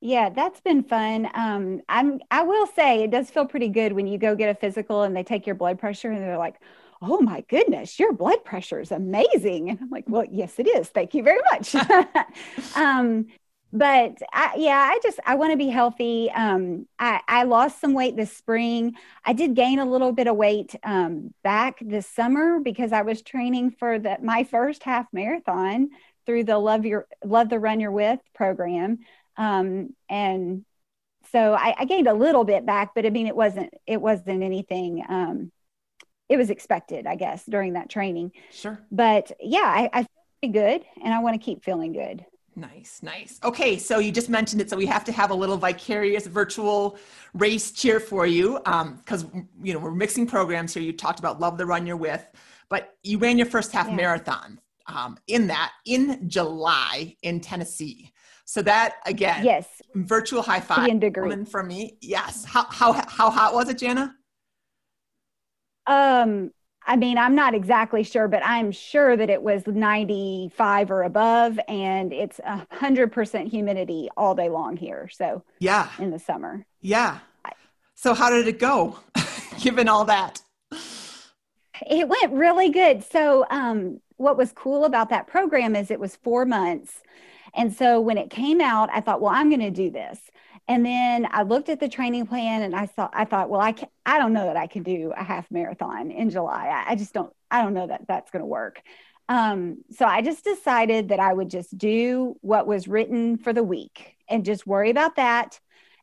yeah, 0.00 0.30
that's 0.30 0.60
been 0.60 0.84
fun. 0.84 1.28
Um, 1.34 1.82
I'm 1.88 2.20
I 2.30 2.42
will 2.42 2.66
say 2.68 3.02
it 3.02 3.10
does 3.10 3.30
feel 3.30 3.46
pretty 3.46 3.68
good 3.68 3.92
when 3.92 4.06
you 4.06 4.16
go 4.16 4.36
get 4.36 4.48
a 4.48 4.54
physical 4.54 5.02
and 5.02 5.16
they 5.16 5.24
take 5.24 5.44
your 5.44 5.56
blood 5.56 5.78
pressure 5.78 6.10
and 6.12 6.22
they're 6.22 6.38
like, 6.38 6.60
oh 7.00 7.20
my 7.20 7.44
goodness, 7.48 7.98
your 7.98 8.12
blood 8.12 8.44
pressure 8.44 8.80
is 8.80 8.90
amazing. 8.90 9.70
And 9.70 9.78
I'm 9.80 9.90
like, 9.90 10.04
well, 10.08 10.24
yes, 10.30 10.58
it 10.58 10.66
is. 10.66 10.88
Thank 10.88 11.14
you 11.14 11.22
very 11.22 11.40
much. 11.52 11.74
um, 12.76 13.26
but 13.72 14.16
I, 14.32 14.54
yeah, 14.56 14.88
I 14.90 14.98
just, 15.02 15.20
I 15.26 15.34
want 15.34 15.52
to 15.52 15.58
be 15.58 15.68
healthy. 15.68 16.30
Um, 16.30 16.86
I, 16.98 17.20
I 17.28 17.42
lost 17.42 17.80
some 17.80 17.92
weight 17.92 18.16
this 18.16 18.34
spring. 18.34 18.94
I 19.24 19.34
did 19.34 19.54
gain 19.54 19.78
a 19.78 19.84
little 19.84 20.12
bit 20.12 20.26
of 20.26 20.36
weight 20.36 20.74
um, 20.82 21.34
back 21.44 21.78
this 21.80 22.06
summer 22.06 22.60
because 22.60 22.92
I 22.92 23.02
was 23.02 23.20
training 23.20 23.72
for 23.72 23.98
the, 23.98 24.16
my 24.22 24.44
first 24.44 24.82
half 24.84 25.06
marathon 25.12 25.90
through 26.24 26.44
the 26.44 26.58
love 26.58 26.86
your, 26.86 27.06
love 27.22 27.50
the 27.50 27.58
run 27.58 27.80
you're 27.80 27.90
with 27.90 28.20
program. 28.34 29.00
Um, 29.36 29.94
and 30.08 30.64
so 31.30 31.52
I, 31.52 31.74
I, 31.78 31.84
gained 31.84 32.08
a 32.08 32.14
little 32.14 32.44
bit 32.44 32.64
back, 32.64 32.94
but 32.94 33.06
I 33.06 33.10
mean, 33.10 33.26
it 33.26 33.36
wasn't, 33.36 33.72
it 33.86 34.00
wasn't 34.00 34.42
anything, 34.42 35.04
um, 35.08 35.52
it 36.28 36.36
was 36.36 36.50
expected, 36.50 37.06
I 37.06 37.16
guess, 37.16 37.44
during 37.44 37.72
that 37.74 37.88
training. 37.88 38.32
Sure. 38.52 38.78
But 38.90 39.32
yeah, 39.40 39.60
I, 39.60 39.90
I 39.92 40.06
pretty 40.40 40.52
good, 40.52 40.84
and 41.02 41.12
I 41.12 41.20
want 41.20 41.34
to 41.34 41.44
keep 41.44 41.64
feeling 41.64 41.92
good. 41.92 42.24
Nice, 42.54 43.00
nice. 43.02 43.38
Okay, 43.44 43.78
so 43.78 44.00
you 44.00 44.10
just 44.10 44.28
mentioned 44.28 44.60
it, 44.60 44.68
so 44.68 44.76
we 44.76 44.86
have 44.86 45.04
to 45.04 45.12
have 45.12 45.30
a 45.30 45.34
little 45.34 45.56
vicarious 45.56 46.26
virtual 46.26 46.98
race 47.32 47.70
cheer 47.70 48.00
for 48.00 48.26
you 48.26 48.58
because 48.58 49.24
um, 49.24 49.48
you 49.62 49.72
know 49.72 49.78
we're 49.78 49.92
mixing 49.92 50.26
programs 50.26 50.74
here. 50.74 50.82
You 50.82 50.92
talked 50.92 51.20
about 51.20 51.38
love 51.38 51.56
the 51.56 51.66
run 51.66 51.86
you're 51.86 51.96
with, 51.96 52.26
but 52.68 52.96
you 53.04 53.18
ran 53.18 53.38
your 53.38 53.46
first 53.46 53.70
half 53.70 53.88
yeah. 53.88 53.94
marathon 53.94 54.60
um, 54.86 55.18
in 55.28 55.46
that 55.48 55.72
in 55.86 56.28
July 56.28 57.16
in 57.22 57.40
Tennessee. 57.40 58.12
So 58.44 58.62
that 58.62 58.96
again, 59.06 59.44
yes, 59.44 59.68
virtual 59.94 60.42
high 60.42 60.60
five 60.60 60.98
degree. 60.98 61.44
for 61.44 61.62
me. 61.62 61.98
Yes. 62.00 62.44
How 62.44 62.64
how 62.70 62.92
how 63.06 63.30
hot 63.30 63.54
was 63.54 63.68
it, 63.68 63.78
Jana? 63.78 64.16
Um, 65.88 66.52
I 66.86 66.96
mean, 66.96 67.18
I'm 67.18 67.34
not 67.34 67.54
exactly 67.54 68.02
sure, 68.02 68.28
but 68.28 68.42
I'm 68.46 68.70
sure 68.70 69.16
that 69.16 69.28
it 69.28 69.42
was 69.42 69.66
95 69.66 70.90
or 70.90 71.02
above, 71.02 71.58
and 71.68 72.12
it's 72.12 72.38
a 72.44 72.66
hundred 72.70 73.12
percent 73.12 73.48
humidity 73.48 74.08
all 74.16 74.34
day 74.34 74.48
long 74.48 74.76
here. 74.76 75.08
So 75.12 75.42
yeah, 75.58 75.90
in 75.98 76.10
the 76.10 76.18
summer. 76.18 76.64
Yeah. 76.80 77.18
So 77.94 78.14
how 78.14 78.30
did 78.30 78.46
it 78.46 78.60
go, 78.60 78.96
given 79.60 79.88
all 79.88 80.04
that? 80.04 80.40
It 81.90 82.08
went 82.08 82.32
really 82.32 82.70
good. 82.70 83.02
So 83.02 83.44
um, 83.50 84.00
what 84.16 84.36
was 84.36 84.52
cool 84.52 84.84
about 84.84 85.10
that 85.10 85.26
program 85.26 85.74
is 85.74 85.90
it 85.90 85.98
was 85.98 86.14
four 86.16 86.44
months. 86.44 87.02
And 87.54 87.74
so 87.74 88.00
when 88.00 88.18
it 88.18 88.30
came 88.30 88.60
out, 88.60 88.88
I 88.92 89.00
thought, 89.00 89.20
well, 89.20 89.32
I'm 89.34 89.48
going 89.48 89.60
to 89.60 89.70
do 89.70 89.90
this. 89.90 90.20
And 90.68 90.84
then 90.84 91.26
I 91.30 91.42
looked 91.42 91.70
at 91.70 91.80
the 91.80 91.88
training 91.88 92.26
plan 92.26 92.62
and 92.62 92.76
I 92.76 92.84
thought, 92.84 93.10
I 93.14 93.24
thought, 93.24 93.48
well, 93.48 93.60
I 93.60 93.72
can, 93.72 93.88
I 94.04 94.18
don't 94.18 94.34
know 94.34 94.44
that 94.44 94.56
I 94.56 94.66
can 94.66 94.82
do 94.82 95.12
a 95.16 95.24
half 95.24 95.50
marathon 95.50 96.10
in 96.10 96.28
July. 96.28 96.66
I, 96.68 96.92
I 96.92 96.94
just 96.94 97.14
don't, 97.14 97.32
I 97.50 97.62
don't 97.62 97.72
know 97.72 97.86
that 97.86 98.02
that's 98.06 98.30
going 98.30 98.42
to 98.42 98.46
work. 98.46 98.82
Um, 99.30 99.78
so 99.92 100.04
I 100.04 100.20
just 100.20 100.44
decided 100.44 101.08
that 101.08 101.20
I 101.20 101.32
would 101.32 101.50
just 101.50 101.76
do 101.76 102.36
what 102.42 102.66
was 102.66 102.86
written 102.86 103.38
for 103.38 103.52
the 103.52 103.62
week 103.62 104.14
and 104.28 104.44
just 104.44 104.66
worry 104.66 104.90
about 104.90 105.16
that. 105.16 105.58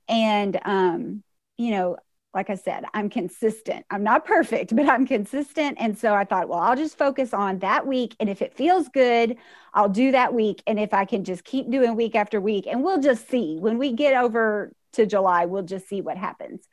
And, 0.07 0.60
um, 0.65 1.24
you 1.57 1.72
know, 1.72 1.98
like 2.36 2.50
I 2.50 2.56
said, 2.56 2.84
I'm 2.94 3.10
consistent. 3.10 3.86
I'm 3.89 4.04
not 4.04 4.25
perfect, 4.25 4.75
but 4.75 4.88
I'm 4.88 5.08
consistent. 5.08 5.77
And 5.80 5.98
so 5.98 6.13
I 6.13 6.25
thought, 6.25 6.50
well, 6.50 6.60
I'll 6.60 6.75
just 6.75 6.98
focus 6.98 7.34
on 7.34 7.60
that 7.60 7.88
week. 7.88 8.15
And 8.20 8.30
if 8.30 8.42
it 8.42 8.54
feels 8.54 8.89
good, 8.89 9.38
I'll 9.74 9.89
do 9.89 10.12
that 10.12 10.34
week. 10.34 10.62
And 10.68 10.80
if 10.80 10.94
I 10.94 11.06
can 11.06 11.24
just 11.24 11.46
keep 11.46 11.72
doing 11.72 11.96
week 11.96 12.13
after 12.13 12.39
week, 12.39 12.68
and 12.68 12.84
we'll 12.84 13.01
just 13.01 13.30
see 13.30 13.58
when 13.58 13.77
we 13.77 13.94
get 13.94 14.15
over 14.15 14.74
to 14.94 15.06
July, 15.06 15.46
we'll 15.46 15.63
just 15.63 15.88
see 15.88 16.01
what 16.01 16.18
happens. 16.18 16.68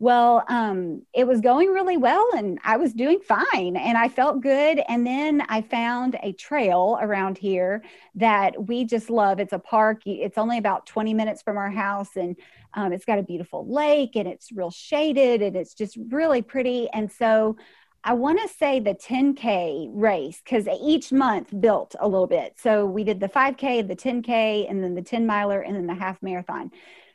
Well, 0.00 0.44
um, 0.48 1.02
it 1.12 1.26
was 1.26 1.42
going 1.42 1.68
really 1.68 1.98
well 1.98 2.26
and 2.34 2.58
I 2.64 2.78
was 2.78 2.94
doing 2.94 3.20
fine 3.20 3.76
and 3.76 3.98
I 3.98 4.08
felt 4.08 4.40
good. 4.40 4.80
And 4.88 5.06
then 5.06 5.42
I 5.50 5.60
found 5.60 6.18
a 6.22 6.32
trail 6.32 6.98
around 7.02 7.36
here 7.36 7.84
that 8.14 8.66
we 8.66 8.86
just 8.86 9.10
love. 9.10 9.40
It's 9.40 9.52
a 9.52 9.58
park, 9.58 10.00
it's 10.06 10.38
only 10.38 10.56
about 10.56 10.86
20 10.86 11.12
minutes 11.12 11.42
from 11.42 11.58
our 11.58 11.70
house 11.70 12.16
and 12.16 12.34
um, 12.72 12.94
it's 12.94 13.04
got 13.04 13.18
a 13.18 13.22
beautiful 13.22 13.70
lake 13.70 14.16
and 14.16 14.26
it's 14.26 14.50
real 14.50 14.70
shaded 14.70 15.42
and 15.42 15.54
it's 15.54 15.74
just 15.74 15.98
really 16.08 16.40
pretty. 16.40 16.88
And 16.94 17.12
so 17.12 17.58
I 18.02 18.14
want 18.14 18.40
to 18.40 18.48
say 18.48 18.80
the 18.80 18.94
10K 18.94 19.90
race 19.92 20.40
because 20.42 20.66
each 20.82 21.12
month 21.12 21.52
built 21.60 21.94
a 22.00 22.08
little 22.08 22.26
bit. 22.26 22.54
So 22.56 22.86
we 22.86 23.04
did 23.04 23.20
the 23.20 23.28
5K, 23.28 23.86
the 23.86 23.96
10K, 23.96 24.70
and 24.70 24.82
then 24.82 24.94
the 24.94 25.02
10 25.02 25.26
miler, 25.26 25.60
and 25.60 25.76
then 25.76 25.86
the 25.86 25.94
half 25.94 26.22
marathon. 26.22 26.70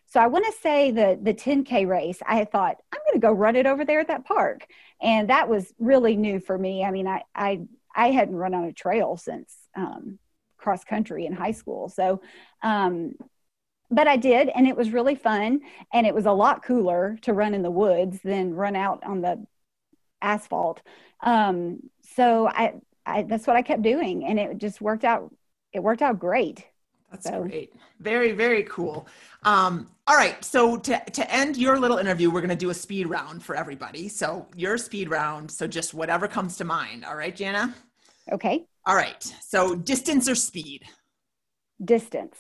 So 0.07 0.19
I 0.19 0.27
want 0.27 0.45
to 0.45 0.61
say 0.61 0.91
the 0.91 1.19
the 1.21 1.33
10K 1.33 1.85
race, 1.85 2.19
I 2.25 2.45
thought 2.45 2.77
I'm 2.93 2.99
going 3.07 3.19
to 3.19 3.25
go 3.27 3.31
run 3.31 3.55
it 3.55 3.65
over 3.65 3.85
there 3.85 3.99
at 3.99 4.07
that 4.07 4.25
park. 4.25 4.67
And 5.01 5.29
that 5.29 5.49
was 5.49 5.73
really 5.79 6.15
new 6.15 6.39
for 6.39 6.57
me. 6.57 6.83
I 6.83 6.91
mean, 6.91 7.07
I 7.07 7.23
I 7.35 7.61
I 7.95 8.11
hadn't 8.11 8.35
run 8.35 8.53
on 8.53 8.65
a 8.65 8.73
trail 8.73 9.17
since 9.17 9.53
um, 9.75 10.19
cross 10.57 10.83
country 10.83 11.25
in 11.25 11.33
high 11.33 11.51
school. 11.51 11.89
So 11.89 12.21
um, 12.61 13.13
but 13.91 14.07
I 14.07 14.17
did, 14.17 14.49
and 14.49 14.67
it 14.67 14.75
was 14.75 14.91
really 14.91 15.15
fun. 15.15 15.61
And 15.93 16.07
it 16.07 16.15
was 16.15 16.25
a 16.25 16.31
lot 16.31 16.63
cooler 16.63 17.17
to 17.21 17.33
run 17.33 17.53
in 17.53 17.61
the 17.61 17.71
woods 17.71 18.19
than 18.23 18.53
run 18.53 18.75
out 18.75 19.03
on 19.03 19.21
the 19.21 19.45
asphalt. 20.21 20.81
Um, 21.21 21.79
so 22.15 22.47
I, 22.47 22.75
I, 23.05 23.23
that's 23.23 23.47
what 23.47 23.55
I 23.55 23.61
kept 23.61 23.81
doing, 23.83 24.25
and 24.25 24.39
it 24.39 24.57
just 24.57 24.81
worked 24.81 25.03
out. 25.03 25.33
It 25.73 25.83
worked 25.83 26.01
out 26.01 26.19
great. 26.19 26.65
That's 27.11 27.27
so. 27.27 27.43
great. 27.43 27.73
Very, 27.99 28.31
very 28.31 28.63
cool. 28.63 29.07
Um, 29.43 29.89
all 30.07 30.15
right. 30.15 30.43
So 30.43 30.77
to, 30.77 30.99
to 30.99 31.33
end 31.33 31.57
your 31.57 31.79
little 31.79 31.97
interview, 31.97 32.29
we're 32.29 32.41
going 32.41 32.49
to 32.49 32.55
do 32.55 32.69
a 32.69 32.73
speed 32.73 33.07
round 33.07 33.43
for 33.43 33.55
everybody. 33.55 34.07
So 34.07 34.47
your 34.55 34.77
speed 34.77 35.09
round. 35.09 35.49
So 35.49 35.67
just 35.67 35.93
whatever 35.93 36.27
comes 36.27 36.57
to 36.57 36.65
mind. 36.65 37.05
All 37.05 37.15
right, 37.15 37.35
Jana? 37.35 37.73
Okay. 38.31 38.65
All 38.85 38.95
right. 38.95 39.23
So 39.41 39.75
distance 39.75 40.27
or 40.27 40.35
speed? 40.35 40.83
Distance. 41.83 42.37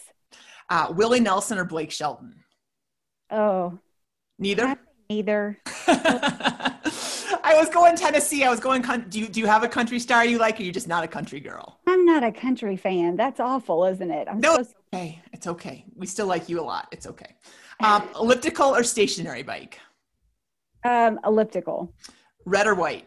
Uh, 0.69 0.87
Willie 0.95 1.19
Nelson 1.19 1.57
or 1.57 1.65
Blake 1.65 1.91
Shelton? 1.91 2.43
Oh. 3.31 3.79
Neither? 4.39 4.77
Neither. 5.09 5.59
I 7.45 7.53
was 7.55 7.69
going 7.69 7.95
Tennessee. 7.95 8.43
I 8.43 8.49
was 8.49 8.59
going. 8.59 8.81
Do 9.09 9.19
you 9.19 9.27
do 9.27 9.39
you 9.39 9.45
have 9.45 9.63
a 9.63 9.67
country 9.67 9.99
star 9.99 10.25
you 10.25 10.39
like, 10.39 10.59
or 10.59 10.63
you 10.63 10.71
just 10.71 10.87
not 10.87 11.03
a 11.03 11.07
country 11.07 11.39
girl? 11.39 11.79
I'm 12.07 12.21
not 12.21 12.23
a 12.23 12.31
country 12.31 12.77
fan. 12.77 13.15
That's 13.15 13.39
awful, 13.39 13.83
isn't 13.85 14.11
it? 14.11 14.27
I'm 14.29 14.39
no, 14.39 14.57
it's 14.57 14.75
okay. 14.93 15.23
It's 15.33 15.47
okay. 15.47 15.85
We 15.95 16.05
still 16.05 16.27
like 16.27 16.47
you 16.49 16.59
a 16.59 16.61
lot. 16.61 16.87
It's 16.91 17.07
okay. 17.07 17.35
Um, 17.81 18.07
elliptical 18.15 18.73
or 18.73 18.83
stationary 18.85 19.43
bike? 19.43 19.81
Um, 20.85 21.19
elliptical. 21.25 21.93
Red 22.45 22.67
or 22.67 22.73
white? 22.73 23.05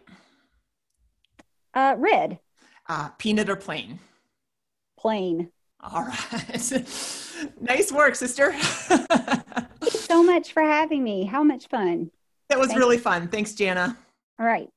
Uh, 1.73 1.95
red. 1.97 2.39
Uh, 2.87 3.09
peanut 3.17 3.49
or 3.49 3.57
plain? 3.57 3.99
Plain. 4.99 5.51
All 5.81 6.03
right. 6.03 6.73
nice 7.63 7.91
work, 7.91 8.15
sister. 8.15 8.53
Thank 8.53 9.81
you 9.81 9.91
so 9.91 10.23
much 10.23 10.53
for 10.53 10.63
having 10.63 11.03
me. 11.03 11.25
How 11.25 11.43
much 11.43 11.69
fun. 11.69 12.11
That 12.51 12.59
was 12.59 12.77
really 12.77 12.99
fun. 12.99 13.29
Thanks, 13.29 13.55
Jana. 13.55 13.97
All 14.39 14.45
right. 14.45 14.69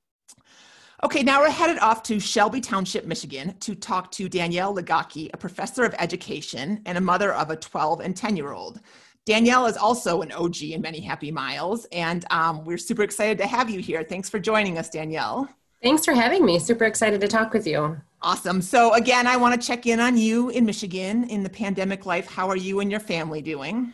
Okay, 1.03 1.23
now 1.23 1.41
we're 1.41 1.49
headed 1.49 1.79
off 1.79 2.03
to 2.03 2.19
Shelby 2.19 2.61
Township, 2.61 3.07
Michigan 3.07 3.55
to 3.61 3.73
talk 3.73 4.11
to 4.11 4.29
Danielle 4.29 4.75
Ligocki, 4.75 5.31
a 5.33 5.37
professor 5.37 5.83
of 5.83 5.95
education 5.97 6.79
and 6.85 6.95
a 6.95 7.01
mother 7.01 7.33
of 7.33 7.49
a 7.49 7.55
12 7.55 8.01
and 8.01 8.15
10 8.15 8.37
year 8.37 8.51
old. 8.51 8.79
Danielle 9.25 9.65
is 9.65 9.77
also 9.77 10.21
an 10.21 10.31
OG 10.31 10.61
in 10.61 10.81
Many 10.81 10.99
Happy 10.99 11.31
Miles, 11.31 11.85
and 11.91 12.23
um, 12.29 12.63
we're 12.65 12.77
super 12.77 13.01
excited 13.01 13.39
to 13.39 13.47
have 13.47 13.67
you 13.67 13.79
here. 13.79 14.03
Thanks 14.03 14.29
for 14.29 14.37
joining 14.37 14.77
us, 14.77 14.91
Danielle. 14.91 15.49
Thanks 15.81 16.05
for 16.05 16.13
having 16.13 16.45
me. 16.45 16.59
Super 16.59 16.85
excited 16.85 17.19
to 17.21 17.27
talk 17.27 17.51
with 17.51 17.65
you. 17.65 17.99
Awesome. 18.21 18.61
So, 18.61 18.93
again, 18.93 19.25
I 19.25 19.37
want 19.37 19.59
to 19.59 19.67
check 19.67 19.87
in 19.87 19.99
on 19.99 20.17
you 20.17 20.49
in 20.49 20.67
Michigan 20.67 21.23
in 21.31 21.41
the 21.41 21.49
pandemic 21.49 22.05
life. 22.05 22.27
How 22.27 22.47
are 22.47 22.55
you 22.55 22.79
and 22.79 22.91
your 22.91 22.99
family 22.99 23.41
doing? 23.41 23.91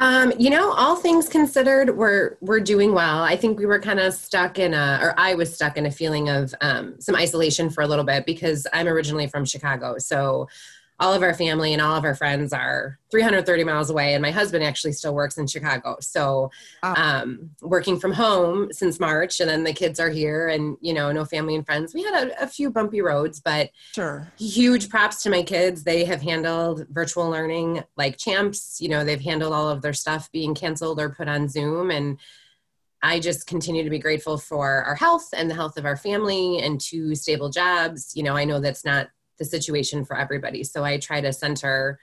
Um, 0.00 0.32
you 0.38 0.48
know, 0.48 0.72
all 0.72 0.96
things 0.96 1.28
considered, 1.28 1.94
we're 1.94 2.38
we're 2.40 2.60
doing 2.60 2.94
well. 2.94 3.22
I 3.22 3.36
think 3.36 3.58
we 3.58 3.66
were 3.66 3.78
kind 3.78 4.00
of 4.00 4.14
stuck 4.14 4.58
in 4.58 4.72
a, 4.72 4.98
or 5.02 5.14
I 5.18 5.34
was 5.34 5.54
stuck 5.54 5.76
in 5.76 5.84
a 5.84 5.90
feeling 5.90 6.30
of 6.30 6.54
um, 6.62 6.98
some 6.98 7.14
isolation 7.14 7.68
for 7.68 7.82
a 7.82 7.86
little 7.86 8.04
bit 8.04 8.24
because 8.24 8.66
I'm 8.72 8.88
originally 8.88 9.26
from 9.26 9.44
Chicago. 9.44 9.98
So 9.98 10.48
all 11.00 11.14
of 11.14 11.22
our 11.22 11.32
family 11.32 11.72
and 11.72 11.80
all 11.80 11.96
of 11.96 12.04
our 12.04 12.14
friends 12.14 12.52
are 12.52 12.98
330 13.10 13.64
miles 13.64 13.88
away 13.88 14.12
and 14.12 14.20
my 14.20 14.30
husband 14.30 14.62
actually 14.62 14.92
still 14.92 15.14
works 15.14 15.38
in 15.38 15.46
chicago. 15.46 15.96
So 16.00 16.50
um, 16.82 17.50
working 17.62 17.98
from 17.98 18.12
home 18.12 18.70
since 18.70 19.00
march 19.00 19.40
and 19.40 19.48
then 19.48 19.64
the 19.64 19.72
kids 19.72 19.98
are 19.98 20.10
here 20.10 20.48
and 20.48 20.76
you 20.82 20.92
know 20.92 21.10
no 21.10 21.24
family 21.24 21.56
and 21.56 21.64
friends. 21.64 21.94
We 21.94 22.02
had 22.02 22.28
a, 22.28 22.42
a 22.42 22.46
few 22.46 22.70
bumpy 22.70 23.00
roads 23.00 23.40
but 23.40 23.70
sure. 23.94 24.30
huge 24.38 24.90
props 24.90 25.22
to 25.22 25.30
my 25.30 25.42
kids. 25.42 25.82
They 25.82 26.04
have 26.04 26.20
handled 26.20 26.86
virtual 26.90 27.30
learning 27.30 27.82
like 27.96 28.18
champs. 28.18 28.78
You 28.80 28.90
know 28.90 29.02
they've 29.02 29.20
handled 29.20 29.54
all 29.54 29.70
of 29.70 29.80
their 29.80 29.94
stuff 29.94 30.30
being 30.30 30.54
canceled 30.54 31.00
or 31.00 31.10
put 31.10 31.28
on 31.28 31.48
zoom 31.48 31.90
and 31.90 32.18
I 33.02 33.18
just 33.18 33.46
continue 33.46 33.82
to 33.82 33.88
be 33.88 33.98
grateful 33.98 34.36
for 34.36 34.82
our 34.84 34.94
health 34.94 35.30
and 35.34 35.50
the 35.50 35.54
health 35.54 35.78
of 35.78 35.86
our 35.86 35.96
family 35.96 36.58
and 36.58 36.78
two 36.78 37.14
stable 37.14 37.48
jobs. 37.48 38.12
You 38.14 38.22
know, 38.22 38.36
I 38.36 38.44
know 38.44 38.60
that's 38.60 38.84
not 38.84 39.08
the 39.40 39.44
situation 39.44 40.04
for 40.04 40.16
everybody. 40.16 40.62
So 40.62 40.84
I 40.84 40.98
try 40.98 41.20
to 41.20 41.32
center 41.32 41.98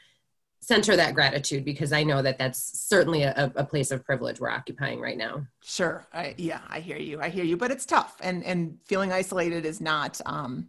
center 0.60 0.96
that 0.96 1.14
gratitude 1.14 1.64
because 1.64 1.94
I 1.94 2.04
know 2.04 2.22
that 2.22 2.38
that's 2.38 2.80
certainly 2.90 3.24
a, 3.24 3.54
a 3.56 3.64
place 3.64 3.92
of 3.92 4.04
privilege 4.04 4.40
we're 4.40 4.50
occupying 4.50 5.00
right 5.00 5.18
now. 5.18 5.46
Sure. 5.64 6.06
I, 6.12 6.34
yeah, 6.38 6.62
I 6.68 6.80
hear 6.80 6.98
you. 6.98 7.22
I 7.22 7.30
hear 7.30 7.46
you, 7.46 7.56
but 7.56 7.72
it's 7.72 7.86
tough 7.86 8.18
and, 8.22 8.44
and 8.44 8.78
feeling 8.86 9.14
isolated 9.14 9.66
is 9.66 9.80
not 9.80 10.20
um, 10.26 10.68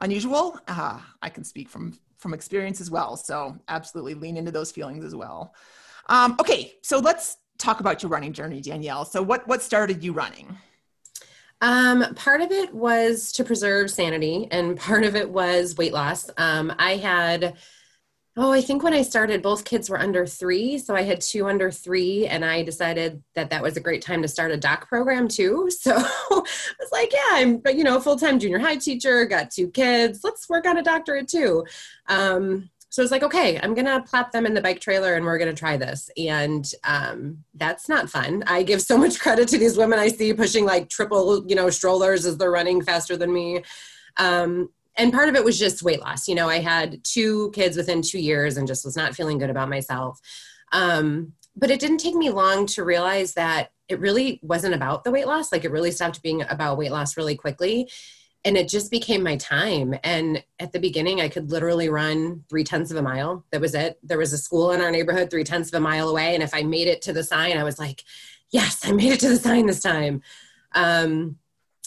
unusual. 0.00 0.58
Uh, 0.68 1.00
I 1.22 1.30
can 1.30 1.42
speak 1.42 1.68
from, 1.68 1.98
from 2.18 2.34
experience 2.34 2.80
as 2.80 2.90
well. 2.90 3.16
So 3.16 3.56
absolutely 3.68 4.14
lean 4.14 4.36
into 4.36 4.52
those 4.52 4.70
feelings 4.70 5.04
as 5.04 5.16
well. 5.16 5.54
Um, 6.10 6.36
okay. 6.38 6.74
So 6.82 6.98
let's 6.98 7.38
talk 7.58 7.80
about 7.80 8.02
your 8.02 8.10
running 8.10 8.34
journey, 8.34 8.60
Danielle. 8.60 9.06
So 9.06 9.22
what, 9.22 9.48
what 9.48 9.62
started 9.62 10.04
you 10.04 10.12
running? 10.12 10.56
Um, 11.60 12.14
part 12.14 12.40
of 12.40 12.50
it 12.52 12.74
was 12.74 13.32
to 13.32 13.44
preserve 13.44 13.90
sanity, 13.90 14.48
and 14.50 14.78
part 14.78 15.04
of 15.04 15.14
it 15.14 15.30
was 15.30 15.76
weight 15.76 15.92
loss. 15.92 16.30
Um, 16.36 16.72
I 16.78 16.96
had 16.96 17.56
Oh, 18.36 18.52
I 18.52 18.60
think 18.60 18.82
when 18.82 18.94
I 18.94 19.02
started, 19.02 19.42
both 19.42 19.64
kids 19.64 19.90
were 19.90 19.98
under 19.98 20.24
three. 20.24 20.78
So 20.78 20.94
I 20.94 21.02
had 21.02 21.20
two 21.20 21.46
under 21.48 21.70
three, 21.70 22.26
and 22.28 22.44
I 22.44 22.62
decided 22.62 23.22
that 23.34 23.50
that 23.50 23.62
was 23.62 23.76
a 23.76 23.80
great 23.80 24.02
time 24.02 24.22
to 24.22 24.28
start 24.28 24.52
a 24.52 24.56
doc 24.56 24.88
program 24.88 25.28
too. 25.28 25.68
So 25.80 25.92
I 25.96 26.02
was 26.30 26.92
like, 26.92 27.12
yeah, 27.12 27.20
I'm, 27.32 27.58
but 27.58 27.74
you 27.74 27.84
know, 27.84 28.00
full 28.00 28.16
time 28.16 28.38
junior 28.38 28.58
high 28.58 28.76
teacher, 28.76 29.24
got 29.24 29.50
two 29.50 29.68
kids. 29.70 30.20
Let's 30.22 30.48
work 30.48 30.66
on 30.66 30.78
a 30.78 30.82
doctorate 30.82 31.28
too. 31.28 31.64
Um, 32.06 32.70
so 32.90 33.00
I 33.00 33.04
was 33.04 33.12
like, 33.12 33.22
okay, 33.22 33.58
I'm 33.62 33.72
gonna 33.72 34.02
plop 34.02 34.32
them 34.32 34.46
in 34.46 34.54
the 34.54 34.60
bike 34.60 34.80
trailer 34.80 35.14
and 35.14 35.24
we're 35.24 35.38
gonna 35.38 35.54
try 35.54 35.76
this. 35.76 36.10
And 36.18 36.68
um, 36.82 37.44
that's 37.54 37.88
not 37.88 38.10
fun. 38.10 38.42
I 38.48 38.64
give 38.64 38.82
so 38.82 38.98
much 38.98 39.20
credit 39.20 39.46
to 39.48 39.58
these 39.58 39.76
women 39.76 40.00
I 40.00 40.08
see 40.08 40.34
pushing 40.34 40.64
like 40.64 40.88
triple, 40.88 41.44
you 41.48 41.54
know, 41.54 41.70
strollers 41.70 42.26
as 42.26 42.36
they're 42.36 42.50
running 42.50 42.82
faster 42.82 43.16
than 43.16 43.32
me. 43.32 43.62
Um, 44.16 44.70
and 44.96 45.12
part 45.12 45.28
of 45.28 45.36
it 45.36 45.44
was 45.44 45.58
just 45.58 45.84
weight 45.84 46.00
loss. 46.00 46.26
You 46.26 46.34
know, 46.34 46.48
I 46.48 46.58
had 46.58 47.02
two 47.04 47.52
kids 47.52 47.76
within 47.76 48.02
two 48.02 48.18
years 48.18 48.56
and 48.56 48.66
just 48.66 48.84
was 48.84 48.96
not 48.96 49.14
feeling 49.14 49.38
good 49.38 49.50
about 49.50 49.70
myself. 49.70 50.18
Um, 50.72 51.32
but 51.56 51.70
it 51.70 51.78
didn't 51.78 51.98
take 51.98 52.16
me 52.16 52.30
long 52.30 52.66
to 52.66 52.84
realize 52.84 53.34
that 53.34 53.70
it 53.88 54.00
really 54.00 54.40
wasn't 54.42 54.74
about 54.74 55.04
the 55.04 55.10
weight 55.12 55.26
loss. 55.26 55.52
Like 55.52 55.64
it 55.64 55.70
really 55.70 55.90
stopped 55.92 56.22
being 56.22 56.42
about 56.42 56.76
weight 56.76 56.92
loss 56.92 57.16
really 57.16 57.36
quickly 57.36 57.88
and 58.44 58.56
it 58.56 58.68
just 58.68 58.90
became 58.90 59.22
my 59.22 59.36
time. 59.36 59.94
And 60.02 60.42
at 60.58 60.72
the 60.72 60.80
beginning, 60.80 61.20
I 61.20 61.28
could 61.28 61.50
literally 61.50 61.90
run 61.90 62.44
three 62.48 62.64
tenths 62.64 62.90
of 62.90 62.96
a 62.96 63.02
mile. 63.02 63.44
That 63.50 63.60
was 63.60 63.74
it. 63.74 63.98
There 64.02 64.18
was 64.18 64.32
a 64.32 64.38
school 64.38 64.72
in 64.72 64.80
our 64.80 64.90
neighborhood 64.90 65.30
three 65.30 65.44
tenths 65.44 65.70
of 65.70 65.74
a 65.74 65.80
mile 65.80 66.08
away. 66.08 66.34
And 66.34 66.42
if 66.42 66.54
I 66.54 66.62
made 66.62 66.88
it 66.88 67.02
to 67.02 67.12
the 67.12 67.22
sign, 67.22 67.58
I 67.58 67.64
was 67.64 67.78
like, 67.78 68.02
yes, 68.50 68.80
I 68.84 68.92
made 68.92 69.12
it 69.12 69.20
to 69.20 69.28
the 69.28 69.36
sign 69.36 69.66
this 69.66 69.82
time. 69.82 70.22
Um, 70.74 71.36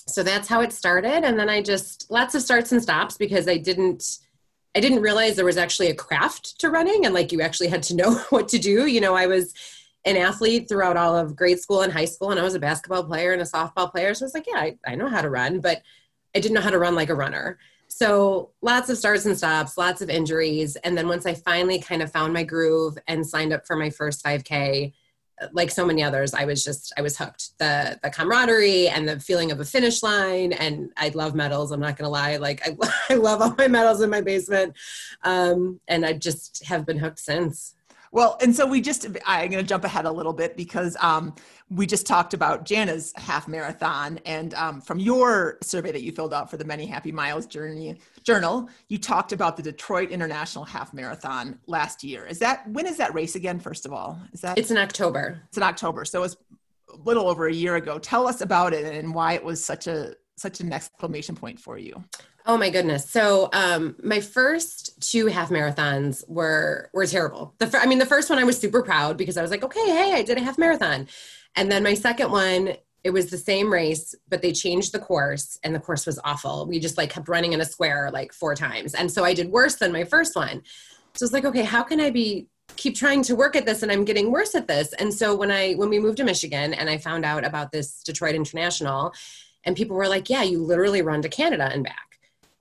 so 0.08 0.22
that's 0.22 0.48
how 0.48 0.62
it 0.62 0.74
started. 0.74 1.24
And 1.24 1.39
then 1.39 1.50
I 1.50 1.62
just, 1.62 2.12
lots 2.12 2.36
of 2.36 2.44
starts 2.44 2.72
and 2.72 2.84
stops 2.84 3.18
because 3.18 3.48
I 3.48 3.58
didn't. 3.58 4.20
I 4.76 4.80
didn't 4.80 5.02
realize 5.02 5.36
there 5.36 5.46
was 5.46 5.58
actually 5.58 5.92
a 5.92 5.96
craft 5.96 6.60
to 6.62 6.72
running 6.72 7.06
and 7.06 7.13
like 7.13 7.32
you 7.32 7.42
actually 7.42 7.68
had 7.68 7.84
to 7.84 7.96
know 7.96 8.16
what 8.32 8.48
to 8.48 8.58
do. 8.58 8.88
You 8.88 9.02
know, 9.02 9.13
I 9.13 9.28
was 9.28 9.54
an 10.04 10.18
athlete 10.18 10.68
throughout 10.68 10.98
all 10.98 11.16
of 11.16 11.36
grade 11.36 11.60
school 11.60 11.84
and 11.84 11.94
high 11.94 12.06
school, 12.06 12.32
and 12.32 12.39
I 12.39 12.44
was 12.44 12.56
a 12.56 12.60
basketball 12.60 13.04
player 13.04 13.34
and 13.34 13.42
a 13.42 13.46
softball 13.46 13.92
player. 13.92 14.16
So 14.16 14.24
I 14.24 14.26
was 14.26 14.34
like, 14.34 14.48
yeah, 14.48 14.58
I, 14.58 14.78
I 14.86 14.96
know 14.96 15.08
how 15.08 15.22
to 15.22 15.30
run, 15.30 15.60
but 15.60 15.84
I 16.36 16.39
didn't 16.39 16.56
know 16.56 16.62
how 16.62 16.69
to 16.69 16.80
run 16.80 16.96
like 16.96 17.10
a 17.10 17.15
runner. 17.15 17.58
So 17.88 18.50
lots 18.62 18.89
of 18.89 18.98
starts 18.98 19.26
and 19.26 19.38
stops, 19.38 19.78
lots 19.78 20.02
of 20.02 20.10
injuries. 20.10 20.76
And 20.78 20.98
then 20.98 21.08
once 21.08 21.26
I 21.26 21.36
finally 21.36 21.80
kind 21.80 22.02
of 22.02 22.12
found 22.12 22.34
my 22.34 22.43
groove 22.43 22.98
and 23.08 23.26
signed 23.26 23.54
up 23.54 23.67
for 23.67 23.76
my 23.76 23.89
first 23.89 24.24
5K, 24.24 24.93
like 25.52 25.72
so 25.72 25.86
many 25.86 26.04
others, 26.04 26.34
I 26.34 26.46
was 26.46 26.63
just 26.63 26.93
I 26.98 27.02
was 27.02 27.17
hooked. 27.17 27.58
The 27.58 28.00
the 28.02 28.10
camaraderie 28.10 28.88
and 28.88 29.08
the 29.08 29.19
feeling 29.19 29.52
of 29.52 29.60
a 29.60 29.65
finish 29.65 30.02
line, 30.04 30.54
and 30.54 30.91
I 30.98 31.10
love 31.10 31.36
medals. 31.36 31.72
I'm 31.72 31.80
not 31.80 31.98
gonna 31.98 32.10
lie, 32.10 32.38
like 32.38 32.62
I, 32.67 32.78
I 33.13 33.15
love 33.15 33.41
all 33.41 33.56
my 33.58 33.67
medals 33.67 34.02
in 34.02 34.10
my 34.10 34.22
basement, 34.22 34.76
um, 35.24 35.80
and 35.88 36.06
I 36.06 36.13
just 36.13 36.65
have 36.65 36.86
been 36.86 37.00
hooked 37.00 37.19
since. 37.19 37.76
Well, 38.13 38.38
and 38.41 38.56
so 38.56 38.67
we 38.67 38.80
just, 38.80 39.08
I'm 39.26 39.49
going 39.49 39.63
to 39.63 39.67
jump 39.67 39.84
ahead 39.84 40.06
a 40.06 40.12
little 40.12 40.34
bit 40.34 40.56
because 40.56 40.95
um, 41.02 41.34
we 41.71 41.88
just 41.88 42.06
talked 42.06 42.36
about 42.36 42.63
Jana's 42.63 43.12
half 43.17 43.47
marathon. 43.47 44.19
And 44.23 44.54
um, 44.54 44.82
from 44.82 44.99
your 44.99 45.58
survey 45.63 45.91
that 45.91 46.04
you 46.04 46.12
filled 46.12 46.32
out 46.32 46.52
for 46.52 46.58
the 46.58 46.63
Many 46.63 46.86
Happy 46.86 47.12
Miles 47.12 47.47
Journey 47.47 47.97
Journal, 48.23 48.69
you 48.88 48.99
talked 48.99 49.32
about 49.32 49.58
the 49.58 49.63
Detroit 49.63 50.12
International 50.12 50.63
Half 50.63 50.93
Marathon 50.93 51.60
last 51.65 52.04
year. 52.04 52.28
Is 52.28 52.38
that, 52.38 52.69
when 52.69 52.86
is 52.86 52.97
that 52.97 53.15
race 53.15 53.34
again, 53.34 53.60
first 53.60 53.84
of 53.84 53.91
all? 53.91 54.19
Is 54.32 54.41
that? 54.41 54.60
It's 54.60 54.69
in 54.69 54.78
October. 54.78 55.41
It's 55.47 55.58
in 55.58 55.63
October. 55.63 56.06
So 56.06 56.21
it's 56.21 56.38
a 56.93 56.97
little 56.97 57.28
over 57.28 57.47
a 57.47 57.54
year 57.54 57.78
ago. 57.78 57.97
Tell 57.97 58.28
us 58.28 58.41
about 58.41 58.73
it 58.76 58.93
and 58.93 59.15
why 59.15 59.34
it 59.34 59.43
was 59.43 59.65
such 59.65 59.88
a, 59.88 60.13
such 60.38 60.60
an 60.60 60.71
exclamation 60.71 61.36
point 61.36 61.60
for 61.60 61.80
you. 61.80 62.04
Oh 62.45 62.58
my 62.58 62.69
goodness. 62.69 63.10
So 63.10 63.49
um, 63.53 63.95
my 64.03 64.19
first 64.19 65.01
two 65.01 65.27
half 65.27 65.49
marathons 65.49 66.27
were 66.27 66.89
were 66.93 67.06
terrible. 67.06 67.56
The 67.60 67.77
I 67.77 67.86
mean 67.86 67.99
the 67.99 68.06
first 68.06 68.29
one 68.29 68.38
I 68.38 68.43
was 68.43 68.60
super 68.60 68.84
proud 68.84 69.17
because 69.17 69.38
I 69.38 69.41
was 69.41 69.51
like, 69.51 69.63
okay, 69.63 69.86
hey, 69.86 70.13
I 70.13 70.23
did 70.23 70.38
a 70.38 70.41
half 70.41 70.58
marathon. 70.58 71.08
And 71.56 71.71
then 71.71 71.84
my 71.84 71.93
second 71.93 72.32
one, 72.32 72.73
it 73.03 73.12
was 73.12 73.29
the 73.29 73.38
same 73.38 73.71
race, 73.71 74.13
but 74.27 74.41
they 74.41 74.51
changed 74.51 74.91
the 74.91 74.99
course 74.99 75.58
and 75.63 75.73
the 75.73 75.79
course 75.79 76.06
was 76.06 76.19
awful. 76.23 76.65
We 76.67 76.79
just 76.79 76.97
like 76.97 77.12
kept 77.12 77.29
running 77.29 77.53
in 77.53 77.62
a 77.62 77.65
square 77.65 78.10
like 78.12 78.34
four 78.34 78.56
times. 78.56 78.93
And 78.93 79.10
so 79.10 79.23
I 79.23 79.34
did 79.34 79.49
worse 79.49 79.75
than 79.75 79.93
my 79.93 80.03
first 80.03 80.36
one. 80.36 80.63
So 81.13 81.23
it's 81.23 81.34
like, 81.34 81.45
okay, 81.45 81.63
how 81.63 81.84
can 81.84 82.01
I 82.01 82.10
be 82.10 82.47
keep 82.75 82.95
trying 82.95 83.21
to 83.23 83.36
work 83.36 83.56
at 83.56 83.65
this 83.65 83.84
and 83.84 83.91
I'm 83.91 84.03
getting 84.03 84.32
worse 84.32 84.53
at 84.53 84.67
this? 84.67 84.91
And 84.93 85.13
so 85.13 85.34
when 85.34 85.51
I 85.51 85.73
when 85.73 85.89
we 85.89 85.99
moved 85.99 86.17
to 86.17 86.25
Michigan 86.25 86.73
and 86.73 86.89
I 86.89 86.97
found 86.97 87.23
out 87.23 87.45
about 87.45 87.71
this 87.71 88.03
Detroit 88.03 88.36
International 88.36 89.13
and 89.63 89.77
people 89.77 89.95
were 89.95 90.10
like, 90.10 90.29
yeah, 90.29 90.43
you 90.43 90.62
literally 90.62 91.01
run 91.01 91.21
to 91.21 91.29
Canada 91.29 91.69
and 91.71 91.86
back 91.86 92.12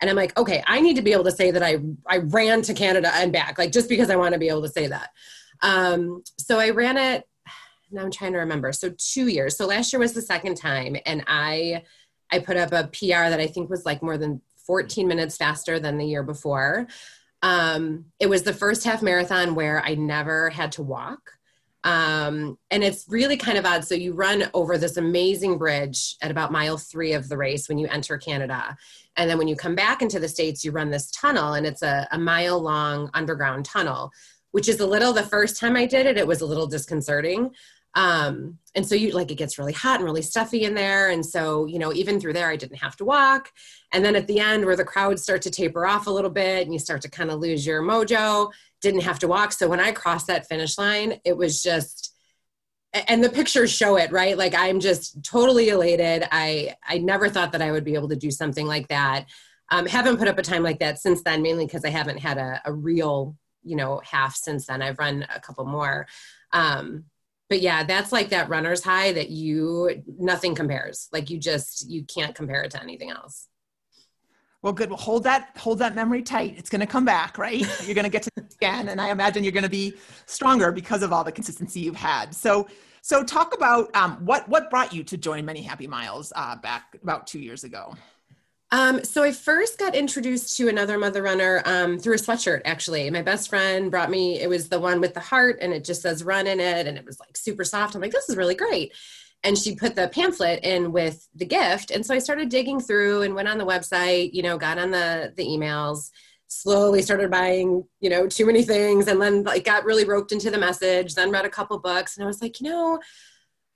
and 0.03 0.11
i'm 0.11 0.17
like 0.17 0.37
okay 0.39 0.63
i 0.67 0.81
need 0.81 0.97
to 0.97 1.03
be 1.03 1.13
able 1.13 1.25
to 1.25 1.31
say 1.31 1.51
that 1.51 1.63
i 1.63 1.79
i 2.07 2.19
ran 2.19 2.61
to 2.61 2.75
canada 2.75 3.11
and 3.15 3.33
back 3.33 3.57
like 3.57 3.73
just 3.73 3.89
because 3.89 4.11
i 4.11 4.17
want 4.17 4.35
to 4.35 4.39
be 4.39 4.49
able 4.49 4.63
to 4.63 4.69
say 4.69 4.87
that. 4.87 5.09
Um, 5.63 6.23
so 6.39 6.59
i 6.59 6.71
ran 6.71 6.99
it 6.99 7.25
now 7.93 8.03
i'm 8.03 8.11
trying 8.11 8.33
to 8.33 8.39
remember. 8.39 8.73
So 8.73 8.95
two 8.99 9.29
years. 9.29 9.57
So 9.57 9.67
last 9.67 9.93
year 9.93 10.01
was 10.01 10.13
the 10.13 10.23
second 10.23 10.57
time 10.57 10.97
and 11.07 11.25
i 11.27 11.85
i 12.31 12.39
put 12.39 12.57
up 12.57 12.73
a 12.73 12.89
pr 12.89 13.07
that 13.07 13.41
i 13.41 13.47
think 13.47 13.71
was 13.71 13.87
like 13.87 14.03
more 14.03 14.19
than 14.19 14.43
14 14.67 15.09
minutes 15.09 15.37
faster 15.37 15.79
than 15.79 15.99
the 15.99 16.07
year 16.07 16.23
before. 16.23 16.87
Um, 17.43 18.07
it 18.21 18.29
was 18.29 18.45
the 18.45 18.53
first 18.53 18.85
half 18.85 19.03
marathon 19.03 19.55
where 19.55 19.83
i 19.85 19.95
never 19.95 20.51
had 20.51 20.73
to 20.73 20.83
walk 20.83 21.33
um, 21.85 22.59
and 22.71 22.85
it's 22.85 23.07
really 23.09 23.37
kind 23.37 23.59
of 23.59 23.67
odd. 23.67 23.85
So 23.85 23.95
you 23.95 24.13
run 24.13 24.45
over 24.55 24.79
this 24.79 24.97
amazing 24.97 25.59
bridge 25.59 26.17
at 26.23 26.31
about 26.31 26.53
mile 26.53 26.79
three 26.79 27.13
of 27.13 27.29
the 27.29 27.37
race 27.37 27.69
when 27.69 27.79
you 27.79 27.89
enter 27.89 28.19
Canada. 28.19 28.77
And 29.17 29.29
then 29.29 29.39
when 29.39 29.49
you 29.49 29.57
come 29.57 29.75
back 29.75 30.01
into 30.01 30.21
the 30.21 30.29
States, 30.29 30.65
you 30.65 30.71
run 30.71 30.91
this 30.91 31.11
tunnel, 31.11 31.55
and 31.55 31.67
it's 31.67 31.83
a, 31.83 32.09
a 32.13 32.19
mile 32.19 32.61
long 32.61 33.11
underground 33.15 33.65
tunnel, 33.65 34.11
which 34.53 34.69
is 34.69 34.81
a 34.81 34.87
little, 34.87 35.13
the 35.13 35.23
first 35.23 35.59
time 35.59 35.77
I 35.77 35.87
did 35.87 36.07
it, 36.07 36.17
it 36.17 36.27
was 36.27 36.41
a 36.41 36.47
little 36.47 36.67
disconcerting. 36.67 37.51
Um, 37.95 38.59
and 38.75 38.87
so 38.87 38.95
you 38.95 39.13
like 39.13 39.31
it 39.31 39.35
gets 39.35 39.59
really 39.59 39.75
hot 39.75 39.97
and 39.97 40.05
really 40.05 40.23
stuffy 40.23 40.65
in 40.65 40.75
there. 40.75 41.11
And 41.11 41.25
so, 41.25 41.67
you 41.67 41.79
know, 41.79 41.93
even 41.93 42.19
through 42.19 42.33
there, 42.33 42.49
I 42.49 42.57
didn't 42.57 42.79
have 42.79 42.97
to 42.97 43.05
walk. 43.05 43.51
And 43.93 44.03
then 44.03 44.17
at 44.17 44.27
the 44.27 44.41
end, 44.41 44.65
where 44.65 44.77
the 44.77 44.85
crowds 44.85 45.23
start 45.23 45.43
to 45.43 45.51
taper 45.51 45.87
off 45.87 46.07
a 46.07 46.11
little 46.11 46.31
bit 46.31 46.65
and 46.65 46.73
you 46.73 46.79
start 46.79 47.03
to 47.03 47.11
kind 47.11 47.31
of 47.31 47.41
lose 47.41 47.67
your 47.67 47.83
mojo, 47.83 48.51
didn't 48.83 49.03
have 49.03 49.21
to 49.21 49.29
walk. 49.29 49.53
So 49.53 49.69
when 49.69 49.81
I 49.81 49.93
crossed 49.93 50.27
that 50.27 50.47
finish 50.47 50.77
line, 50.77 51.21
it 51.25 51.37
was 51.37 51.63
just, 51.63 52.13
and 53.09 53.25
the 53.25 53.31
pictures 53.31 53.73
show 53.73 53.97
it 53.97 54.13
right 54.13 54.37
like 54.37 54.55
i'm 54.55 54.79
just 54.79 55.25
totally 55.25 55.71
elated 55.71 56.29
i 56.31 56.75
i 56.87 56.99
never 56.99 57.29
thought 57.29 57.53
that 57.53 57.63
i 57.63 57.73
would 57.73 57.85
be 57.85 57.95
able 57.95 58.09
to 58.09 58.17
do 58.17 58.31
something 58.31 58.67
like 58.67 58.89
that 58.89 59.27
um, 59.71 59.87
haven't 59.87 60.19
put 60.19 60.29
up 60.29 60.37
a 60.37 60.43
time 60.43 60.63
like 60.63 60.81
that 60.81 60.99
since 60.99 61.23
then 61.23 61.41
mainly 61.41 61.65
because 61.65 61.85
i 61.85 61.89
haven't 61.89 62.19
had 62.19 62.37
a, 62.37 62.61
a, 62.67 62.73
real 62.73 63.35
you 63.63 63.77
know 63.77 64.01
half 64.05 64.37
since 64.37 64.67
then 64.67 64.83
i've 64.83 64.99
run 64.99 65.25
a 65.35 65.41
couple 65.41 65.65
more 65.65 66.07
um, 66.53 67.05
but 67.49 67.63
yeah 67.63 67.83
that's 67.83 68.13
like 68.13 68.29
that 68.29 68.51
runner's 68.51 68.85
high 68.85 69.13
that 69.13 69.31
you 69.31 70.03
nothing 70.19 70.55
compares 70.55 71.09
like 71.13 71.31
you 71.31 71.39
just 71.39 71.89
you 71.89 72.05
can't 72.05 72.35
compare 72.35 72.63
it 72.63 72.73
to 72.73 72.83
anything 72.83 73.11
else 73.11 73.49
well, 74.63 74.73
good. 74.73 74.91
Well, 74.91 74.99
hold 74.99 75.25
that 75.25 75.57
hold 75.57 75.81
that 75.81 75.97
memory 75.97 76.23
tight. 76.23 76.55
It's 76.57 76.71
going 76.71 76.81
to 76.81 76.87
come 76.87 77.05
back, 77.05 77.37
right? 77.37 77.61
You're 77.85 77.97
going 77.97 78.05
to 78.05 78.11
get 78.11 78.23
to 78.23 78.31
again, 78.63 78.89
and 78.89 79.01
I 79.01 79.11
imagine 79.11 79.43
you're 79.43 79.53
going 79.53 79.65
to 79.65 79.69
be 79.69 79.95
stronger 80.27 80.71
because 80.71 81.03
of 81.03 81.13
all 81.13 81.25
the 81.25 81.33
consistency 81.33 81.81
you've 81.81 81.97
had. 81.97 82.33
So, 82.33 82.69
so 83.01 83.25
talk 83.25 83.55
about 83.55 83.95
um, 83.97 84.25
what 84.25 84.49
what 84.49 84.71
brought 84.71 84.93
you 84.93 85.03
to 85.05 85.17
join 85.17 85.45
Many 85.45 85.63
Happy 85.63 85.89
Miles 85.89 86.33
uh, 86.37 86.55
back 86.55 86.97
about 87.03 87.27
two 87.27 87.41
years 87.41 87.65
ago. 87.65 87.97
Um, 88.71 89.03
so 89.03 89.25
I 89.25 89.33
first 89.33 89.79
got 89.79 89.97
introduced 89.97 90.57
to 90.57 90.69
another 90.69 90.97
mother 90.97 91.23
runner 91.23 91.63
um, 91.67 91.99
through 91.99 92.15
a 92.15 92.19
sweatshirt. 92.19 92.63
Actually, 92.65 93.11
my 93.11 93.21
best 93.21 93.51
friend 93.51 93.91
brought 93.91 94.11
me. 94.11 94.41
It 94.41 94.49
was 94.49 94.69
the 94.69 94.79
one 94.79 95.01
with 95.01 95.13
the 95.13 95.21
heart, 95.21 95.59
and 95.61 95.73
it 95.73 95.85
just 95.85 96.03
says 96.03 96.23
"run" 96.23 96.47
in 96.47 96.61
it, 96.61 96.87
and 96.87 96.97
it 96.97 97.05
was 97.05 97.19
like 97.19 97.37
super 97.37 97.65
soft. 97.65 97.97
I'm 97.97 98.01
like, 98.01 98.13
this 98.13 98.29
is 98.29 98.37
really 98.37 98.55
great 98.55 98.93
and 99.45 99.59
she 99.59 99.75
put 99.75 99.97
the 99.97 100.07
pamphlet 100.07 100.63
in 100.63 100.93
with 100.93 101.27
the 101.35 101.45
gift 101.45 101.91
and 101.91 102.07
so 102.07 102.15
i 102.15 102.19
started 102.21 102.49
digging 102.49 102.79
through 102.79 103.23
and 103.23 103.35
went 103.35 103.49
on 103.49 103.59
the 103.59 103.67
website 103.67 104.33
you 104.33 104.41
know 104.41 104.57
got 104.57 104.79
on 104.79 104.93
the 104.93 105.33
the 105.37 105.45
emails 105.45 106.13
slowly 106.53 107.03
started 107.03 107.31
buying 107.31 107.85
you 108.01 108.11
know 108.11 108.27
too 108.27 108.47
many 108.47 108.63
things 108.63 109.09
and 109.09 109.21
then 109.21 109.43
like 109.43 109.65
got 109.65 109.85
really 109.85 110.05
roped 110.05 110.33
into 110.33 110.51
the 110.51 110.59
message 110.59 111.15
then 111.15 111.31
read 111.31 111.45
a 111.45 111.51
couple 111.51 111.79
books. 111.79 112.17
And 112.17 112.25
i 112.25 112.27
was 112.27 112.43
like 112.43 112.61
you 112.61 112.69
know 112.69 113.01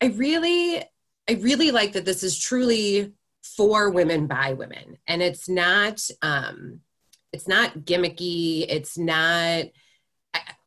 i 0.00 0.06
really 0.06 0.82
i 1.28 1.32
really 1.40 1.70
like 1.70 1.92
that 1.92 2.04
this 2.04 2.22
is 2.22 2.38
truly 2.38 3.12
for 3.54 3.90
women 3.90 4.26
by 4.26 4.52
women. 4.52 4.98
And 5.06 5.22
it's 5.22 5.48
not 5.48 6.08
um 6.22 6.80
it's 7.32 7.48
not 7.48 7.80
gimmicky. 7.80 8.66
It's 8.68 8.96
not 8.96 9.66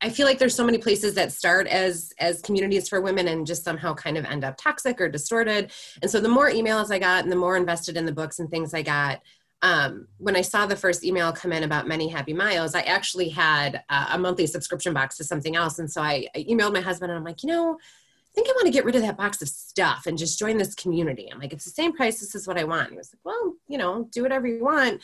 I 0.01 0.09
feel 0.09 0.25
like 0.25 0.39
there's 0.39 0.55
so 0.55 0.65
many 0.65 0.79
places 0.79 1.13
that 1.15 1.31
start 1.31 1.67
as 1.67 2.11
as 2.19 2.41
communities 2.41 2.89
for 2.89 3.01
women 3.01 3.27
and 3.27 3.45
just 3.45 3.63
somehow 3.63 3.93
kind 3.93 4.17
of 4.17 4.25
end 4.25 4.43
up 4.43 4.57
toxic 4.57 4.99
or 4.99 5.09
distorted. 5.09 5.71
And 6.01 6.09
so 6.09 6.19
the 6.19 6.29
more 6.29 6.49
emails 6.49 6.91
I 6.91 6.99
got 6.99 7.23
and 7.23 7.31
the 7.31 7.35
more 7.35 7.57
invested 7.57 7.97
in 7.97 8.05
the 8.05 8.11
books 8.11 8.39
and 8.39 8.49
things 8.49 8.73
I 8.73 8.81
got, 8.81 9.21
um, 9.61 10.07
when 10.17 10.35
I 10.35 10.41
saw 10.41 10.65
the 10.65 10.75
first 10.75 11.03
email 11.03 11.31
come 11.33 11.51
in 11.51 11.63
about 11.63 11.87
many 11.87 12.07
happy 12.07 12.33
miles, 12.33 12.75
I 12.75 12.81
actually 12.81 13.29
had 13.29 13.83
uh, 13.89 14.07
a 14.11 14.17
monthly 14.17 14.47
subscription 14.47 14.93
box 14.93 15.17
to 15.17 15.23
something 15.23 15.55
else. 15.55 15.79
And 15.79 15.91
so 15.91 16.01
I, 16.01 16.27
I 16.35 16.45
emailed 16.49 16.73
my 16.73 16.81
husband 16.81 17.11
and 17.11 17.17
I'm 17.17 17.25
like, 17.25 17.43
you 17.43 17.49
know, 17.49 17.73
I 17.75 18.33
think 18.33 18.47
I 18.47 18.51
want 18.53 18.67
to 18.67 18.71
get 18.71 18.85
rid 18.85 18.95
of 18.95 19.01
that 19.01 19.17
box 19.17 19.41
of 19.41 19.49
stuff 19.49 20.05
and 20.05 20.17
just 20.17 20.39
join 20.39 20.57
this 20.57 20.75
community. 20.75 21.29
I'm 21.31 21.39
like, 21.39 21.51
it's 21.51 21.65
the 21.65 21.71
same 21.71 21.93
price. 21.93 22.19
This 22.19 22.35
is 22.35 22.47
what 22.47 22.57
I 22.57 22.63
want. 22.63 22.91
He 22.91 22.97
was 22.97 23.11
like, 23.13 23.19
well, 23.23 23.55
you 23.67 23.77
know, 23.77 24.07
do 24.11 24.21
whatever 24.21 24.47
you 24.47 24.63
want. 24.63 25.01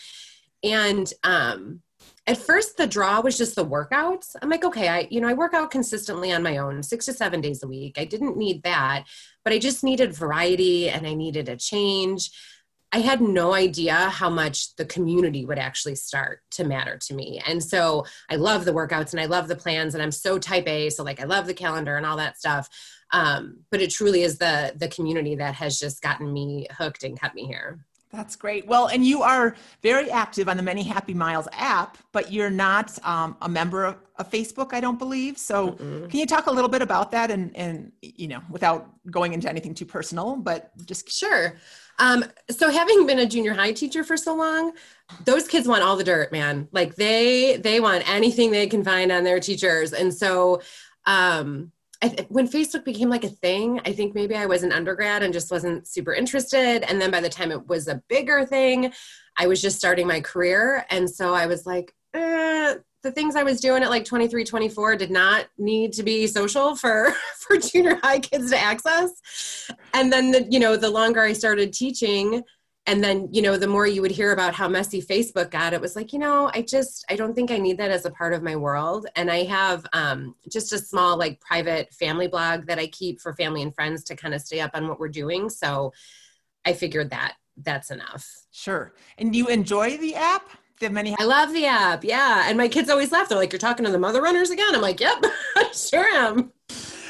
And 0.63 1.11
um, 1.23 1.81
at 2.27 2.37
first 2.37 2.77
the 2.77 2.87
draw 2.87 3.19
was 3.21 3.37
just 3.37 3.55
the 3.55 3.65
workouts. 3.65 4.35
I'm 4.41 4.49
like, 4.49 4.63
okay, 4.63 4.87
I 4.87 5.07
you 5.11 5.19
know, 5.19 5.27
I 5.27 5.33
work 5.33 5.53
out 5.53 5.71
consistently 5.71 6.31
on 6.31 6.43
my 6.43 6.57
own, 6.57 6.81
6 6.81 7.05
to 7.05 7.13
7 7.13 7.41
days 7.41 7.61
a 7.61 7.67
week. 7.67 7.97
I 7.97 8.05
didn't 8.05 8.37
need 8.37 8.63
that, 8.63 9.05
but 9.43 9.53
I 9.53 9.59
just 9.59 9.83
needed 9.83 10.13
variety 10.13 10.89
and 10.89 11.05
I 11.05 11.13
needed 11.13 11.49
a 11.49 11.57
change. 11.57 12.31
I 12.95 12.99
had 12.99 13.19
no 13.19 13.53
idea 13.53 13.93
how 13.93 14.29
much 14.29 14.73
the 14.77 14.85
community 14.85 15.43
would 15.43 15.59
actually 15.59 15.95
start 15.95 16.39
to 16.51 16.63
matter 16.63 16.97
to 16.97 17.13
me. 17.13 17.41
And 17.45 17.61
so 17.61 18.05
I 18.29 18.37
love 18.37 18.63
the 18.63 18.71
workouts 18.71 19.11
and 19.11 19.19
I 19.19 19.25
love 19.25 19.49
the 19.49 19.55
plans 19.57 19.95
and 19.95 20.01
I'm 20.01 20.13
so 20.13 20.39
type 20.39 20.65
A, 20.65 20.89
so 20.89 21.03
like 21.03 21.19
I 21.19 21.25
love 21.25 21.45
the 21.45 21.53
calendar 21.53 21.97
and 21.97 22.05
all 22.05 22.15
that 22.15 22.37
stuff. 22.37 22.69
Um, 23.11 23.57
but 23.69 23.81
it 23.81 23.91
truly 23.91 24.21
is 24.21 24.37
the 24.37 24.71
the 24.77 24.87
community 24.87 25.35
that 25.35 25.55
has 25.55 25.77
just 25.77 26.01
gotten 26.01 26.31
me 26.31 26.67
hooked 26.71 27.03
and 27.03 27.19
kept 27.19 27.35
me 27.35 27.43
here. 27.43 27.85
That's 28.13 28.37
great. 28.37 28.65
Well, 28.65 28.87
and 28.87 29.05
you 29.05 29.23
are 29.23 29.57
very 29.83 30.09
active 30.09 30.47
on 30.47 30.55
the 30.55 30.63
Many 30.63 30.83
Happy 30.83 31.13
Miles 31.13 31.49
app, 31.51 31.97
but 32.13 32.31
you're 32.31 32.49
not 32.49 32.97
um, 33.05 33.35
a 33.41 33.49
member 33.49 33.83
of, 33.83 33.97
of, 34.15 34.31
Facebook, 34.31 34.73
I 34.73 34.79
don't 34.79 34.97
believe. 34.97 35.37
So, 35.37 35.71
Mm-mm. 35.71 36.09
can 36.09 36.19
you 36.21 36.25
talk 36.25 36.47
a 36.47 36.51
little 36.51 36.69
bit 36.69 36.81
about 36.81 37.11
that, 37.11 37.29
and 37.29 37.53
and 37.57 37.91
you 38.01 38.29
know, 38.29 38.41
without 38.49 38.89
going 39.11 39.33
into 39.33 39.49
anything 39.49 39.73
too 39.73 39.85
personal, 39.85 40.37
but 40.37 40.71
just 40.85 41.11
sure. 41.11 41.57
Um, 41.99 42.25
so 42.49 42.69
having 42.69 43.05
been 43.05 43.19
a 43.19 43.25
junior 43.25 43.53
high 43.53 43.71
teacher 43.71 44.03
for 44.03 44.17
so 44.17 44.35
long, 44.35 44.73
those 45.25 45.47
kids 45.47 45.67
want 45.67 45.83
all 45.83 45.95
the 45.95 46.03
dirt, 46.03 46.31
man. 46.31 46.67
Like 46.71 46.95
they 46.95 47.57
they 47.57 47.79
want 47.79 48.09
anything 48.09 48.51
they 48.51 48.67
can 48.67 48.83
find 48.83 49.11
on 49.11 49.23
their 49.23 49.39
teachers. 49.39 49.93
And 49.93 50.13
so 50.13 50.61
um 51.05 51.71
I, 52.01 52.25
when 52.29 52.47
Facebook 52.47 52.83
became 52.83 53.09
like 53.09 53.23
a 53.23 53.29
thing, 53.29 53.79
I 53.85 53.93
think 53.93 54.13
maybe 54.13 54.35
I 54.35 54.45
was 54.45 54.63
an 54.63 54.73
undergrad 54.73 55.23
and 55.23 55.33
just 55.33 55.49
wasn't 55.49 55.87
super 55.87 56.13
interested. 56.13 56.83
And 56.89 57.01
then 57.01 57.09
by 57.09 57.21
the 57.21 57.29
time 57.29 57.51
it 57.51 57.67
was 57.67 57.87
a 57.87 58.01
bigger 58.09 58.45
thing, 58.45 58.91
I 59.37 59.47
was 59.47 59.61
just 59.61 59.77
starting 59.77 60.05
my 60.05 60.19
career. 60.21 60.85
And 60.89 61.09
so 61.09 61.33
I 61.33 61.45
was 61.45 61.65
like, 61.65 61.93
eh, 62.13 62.75
the 63.05 63.11
things 63.11 63.35
I 63.35 63.43
was 63.43 63.61
doing 63.61 63.83
at 63.83 63.89
like 63.89 64.03
23, 64.03 64.43
24 64.43 64.95
did 64.95 65.11
not 65.11 65.45
need 65.59 65.93
to 65.93 66.03
be 66.03 66.25
social 66.25 66.75
for, 66.75 67.13
for 67.37 67.57
junior 67.57 67.99
high 68.01 68.19
kids 68.19 68.49
to 68.49 68.57
access. 68.57 69.69
And 69.93 70.11
then, 70.11 70.31
the, 70.31 70.47
you 70.49 70.59
know, 70.59 70.75
the 70.75 70.89
longer 70.89 71.21
I 71.21 71.33
started 71.33 71.71
teaching, 71.71 72.43
and 72.87 73.03
then 73.03 73.27
you 73.31 73.41
know 73.41 73.57
the 73.57 73.67
more 73.67 73.87
you 73.87 73.99
would 74.03 74.11
hear 74.11 74.31
about 74.31 74.53
how 74.53 74.67
messy 74.67 75.01
facebook 75.01 75.49
got 75.49 75.73
it 75.73 75.81
was 75.81 75.95
like 75.95 76.13
you 76.13 76.19
know 76.19 76.51
i 76.53 76.61
just 76.61 77.03
i 77.09 77.15
don't 77.15 77.33
think 77.33 77.49
i 77.49 77.57
need 77.57 77.79
that 77.79 77.89
as 77.89 78.05
a 78.05 78.11
part 78.11 78.31
of 78.31 78.43
my 78.43 78.55
world. 78.55 79.07
And 79.15 79.31
i 79.31 79.41
have 79.43 79.87
um, 79.93 80.35
just 80.51 80.71
a 80.71 80.77
small 80.77 81.17
like 81.17 81.39
private 81.39 81.91
family 81.95 82.27
blog 82.27 82.67
that 82.67 82.77
i 82.77 82.85
keep 82.85 83.19
for 83.19 83.33
family 83.33 83.63
and 83.63 83.73
friends 83.73 84.03
to 84.03 84.15
kind 84.15 84.35
of 84.35 84.41
stay 84.41 84.59
up 84.59 84.69
on 84.75 84.87
what 84.87 84.99
we're 84.99 85.07
doing. 85.07 85.49
So 85.49 85.93
i 86.63 86.73
figured 86.73 87.09
that 87.09 87.33
that's 87.57 87.89
enough. 87.89 88.29
Sure. 88.51 88.93
And 89.17 89.31
do 89.31 89.39
you 89.39 89.47
enjoy 89.47 89.97
the 89.97 90.13
app 90.13 90.47
the 90.79 90.89
many 90.89 91.15
i 91.19 91.23
love 91.23 91.53
the 91.53 91.65
app. 91.65 92.03
Yeah. 92.03 92.45
And 92.47 92.57
my 92.57 92.67
kids 92.67 92.89
always 92.89 93.11
laugh. 93.11 93.29
They're 93.29 93.37
like 93.37 93.51
you're 93.51 93.59
talking 93.59 93.85
to 93.85 93.91
the 93.91 93.99
mother 93.99 94.21
runners 94.21 94.49
again? 94.49 94.75
I'm 94.75 94.81
like 94.81 94.99
yep 94.99 95.23
i 95.55 95.71
sure 95.71 96.05
am 96.05 96.51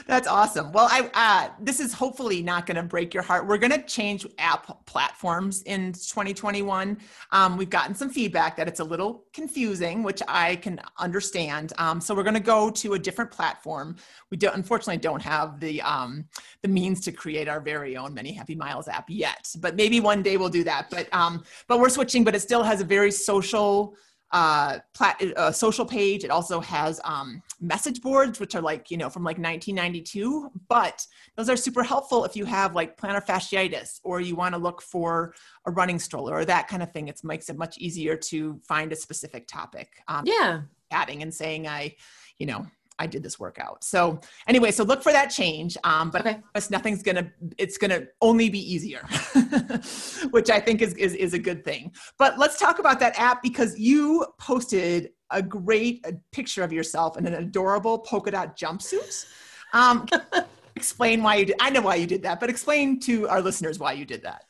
that's 0.07 0.27
awesome. 0.27 0.71
Well, 0.71 0.87
I 0.89 1.09
uh, 1.13 1.53
this 1.59 1.79
is 1.79 1.93
hopefully 1.93 2.43
not 2.43 2.65
going 2.65 2.75
to 2.75 2.83
break 2.83 3.13
your 3.13 3.23
heart. 3.23 3.47
We're 3.47 3.57
going 3.57 3.71
to 3.71 3.81
change 3.83 4.25
app 4.37 4.85
platforms 4.85 5.63
in 5.63 5.93
2021. 5.93 6.97
Um, 7.31 7.57
we've 7.57 7.69
gotten 7.69 7.95
some 7.95 8.09
feedback 8.09 8.55
that 8.57 8.67
it's 8.67 8.79
a 8.79 8.83
little 8.83 9.25
confusing, 9.33 10.03
which 10.03 10.21
I 10.27 10.57
can 10.57 10.79
understand. 10.99 11.73
Um, 11.79 11.99
so 11.99 12.13
we're 12.13 12.23
going 12.23 12.35
to 12.35 12.39
go 12.39 12.69
to 12.69 12.93
a 12.93 12.99
different 12.99 13.31
platform. 13.31 13.95
We 14.29 14.37
don't, 14.37 14.55
unfortunately, 14.55 14.97
don't 14.97 15.21
have 15.21 15.59
the 15.59 15.81
um, 15.81 16.25
the 16.61 16.67
means 16.67 17.01
to 17.01 17.11
create 17.11 17.47
our 17.47 17.59
very 17.59 17.97
own 17.97 18.13
Many 18.13 18.31
Happy 18.31 18.55
Miles 18.55 18.87
app 18.87 19.05
yet, 19.09 19.47
but 19.59 19.75
maybe 19.75 19.99
one 19.99 20.21
day 20.21 20.37
we'll 20.37 20.49
do 20.49 20.63
that. 20.65 20.89
But 20.91 21.11
um, 21.13 21.43
but 21.67 21.79
we're 21.79 21.89
switching. 21.89 22.23
But 22.23 22.35
it 22.35 22.41
still 22.41 22.63
has 22.63 22.79
a 22.79 22.85
very 22.85 23.11
social 23.11 23.95
uh, 24.31 24.79
plat- 24.93 25.21
a 25.37 25.53
social 25.53 25.85
page. 25.85 26.23
It 26.23 26.31
also 26.31 26.59
has 26.59 26.99
um, 27.03 27.41
message 27.61 28.01
boards, 28.01 28.39
which 28.39 28.55
are 28.55 28.61
like, 28.61 28.91
you 28.91 28.97
know, 28.97 29.09
from 29.09 29.23
like 29.23 29.37
1992. 29.37 30.51
But 30.67 31.05
those 31.35 31.49
are 31.49 31.55
super 31.55 31.83
helpful 31.83 32.25
if 32.25 32.35
you 32.35 32.45
have 32.45 32.75
like 32.75 32.97
plantar 32.97 33.25
fasciitis 33.25 33.99
or 34.03 34.21
you 34.21 34.35
want 34.35 34.53
to 34.55 34.59
look 34.59 34.81
for 34.81 35.33
a 35.65 35.71
running 35.71 35.99
stroller 35.99 36.33
or 36.33 36.45
that 36.45 36.67
kind 36.67 36.83
of 36.83 36.91
thing. 36.91 37.07
It 37.07 37.19
makes 37.23 37.49
it 37.49 37.57
much 37.57 37.77
easier 37.77 38.15
to 38.17 38.59
find 38.67 38.91
a 38.91 38.95
specific 38.95 39.47
topic. 39.47 39.89
Um, 40.07 40.23
yeah. 40.25 40.61
Adding 40.91 41.21
and 41.21 41.33
saying, 41.33 41.67
I, 41.67 41.95
you 42.37 42.45
know, 42.45 42.65
I 42.99 43.07
did 43.07 43.23
this 43.23 43.39
workout. 43.39 43.83
So 43.83 44.19
anyway, 44.47 44.71
so 44.71 44.83
look 44.83 45.03
for 45.03 45.11
that 45.11 45.27
change. 45.27 45.77
Um, 45.83 46.09
but 46.09 46.25
okay. 46.25 46.39
nothing's 46.69 47.03
gonna, 47.03 47.31
it's 47.57 47.77
gonna 47.77 48.03
only 48.21 48.49
be 48.49 48.59
easier, 48.59 49.01
which 50.31 50.49
I 50.49 50.59
think 50.59 50.81
is, 50.81 50.93
is, 50.95 51.13
is 51.13 51.33
a 51.33 51.39
good 51.39 51.63
thing. 51.63 51.93
But 52.17 52.37
let's 52.37 52.59
talk 52.59 52.79
about 52.79 52.99
that 52.99 53.19
app 53.19 53.43
because 53.43 53.77
you 53.77 54.25
posted 54.39 55.11
a 55.31 55.41
great 55.41 56.05
picture 56.31 56.63
of 56.63 56.71
yourself 56.71 57.17
in 57.17 57.25
an 57.25 57.33
adorable 57.33 57.99
polka 57.99 58.31
dot 58.31 58.57
jumpsuit. 58.57 59.25
Um, 59.73 60.07
explain 60.75 61.23
why 61.23 61.35
you 61.35 61.45
did, 61.45 61.55
I 61.59 61.69
know 61.69 61.81
why 61.81 61.95
you 61.95 62.07
did 62.07 62.23
that, 62.23 62.39
but 62.39 62.49
explain 62.49 62.99
to 63.01 63.27
our 63.27 63.41
listeners 63.41 63.79
why 63.79 63.93
you 63.93 64.05
did 64.05 64.23
that. 64.23 64.45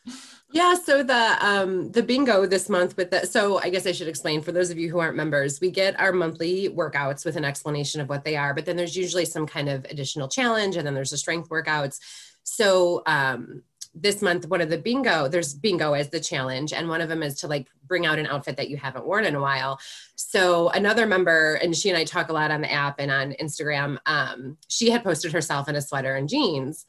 Yeah, 0.52 0.76
so 0.76 1.04
the 1.04 1.38
um 1.42 1.92
the 1.92 2.04
bingo 2.04 2.46
this 2.46 2.70
month 2.70 2.96
with 2.98 3.12
the 3.12 3.26
so 3.26 3.58
I 3.60 3.70
guess 3.70 3.86
I 3.88 3.92
should 3.92 4.08
explain 4.08 4.42
for 4.42 4.52
those 4.52 4.70
of 4.70 4.78
you 4.78 4.90
who 4.90 5.00
aren't 5.00 5.18
members, 5.18 5.60
we 5.60 5.72
get 5.72 6.00
our 6.00 6.12
monthly 6.14 6.70
workouts 6.70 7.26
with 7.26 7.36
an 7.36 7.44
explanation 7.44 8.00
of 8.00 8.10
what 8.10 8.24
they 8.24 8.36
are, 8.36 8.54
but 8.54 8.66
then 8.66 8.78
there's 8.78 8.96
usually 8.96 9.26
some 9.26 9.48
kind 9.48 9.68
of 9.68 9.86
additional 9.86 10.28
challenge 10.30 10.76
and 10.78 10.86
then 10.86 10.94
there's 10.94 11.10
the 11.10 11.18
strength 11.18 11.50
workouts. 11.50 12.00
So 12.44 13.02
um 13.06 13.64
this 13.96 14.22
month 14.22 14.48
one 14.48 14.62
of 14.62 14.70
the 14.70 14.78
bingo 14.78 15.28
there's 15.28 15.54
bingo 15.54 15.94
as 15.94 16.10
the 16.10 16.20
challenge 16.20 16.74
and 16.74 16.90
one 16.90 17.00
of 17.02 17.10
them 17.10 17.24
is 17.24 17.36
to 17.40 17.48
like 17.48 17.68
bring 17.88 18.06
out 18.06 18.20
an 18.20 18.28
outfit 18.28 18.58
that 18.58 18.70
you 18.70 18.76
haven't 18.76 19.06
worn 19.06 19.24
in 19.24 19.36
a 19.36 19.42
while 19.42 19.80
so 20.16 20.68
another 20.70 21.06
member 21.06 21.54
and 21.56 21.74
she 21.74 21.88
and 21.90 21.98
i 21.98 22.04
talk 22.04 22.28
a 22.28 22.34
lot 22.34 22.52
on 22.52 22.60
the 22.60 22.70
app 22.70 23.00
and 23.00 23.10
on 23.10 23.32
instagram 23.42 23.98
um, 24.06 24.58
she 24.68 24.90
had 24.90 25.02
posted 25.02 25.32
herself 25.32 25.70
in 25.70 25.78
a 25.78 25.82
sweater 25.82 26.16
and 26.16 26.28
jeans 26.28 26.86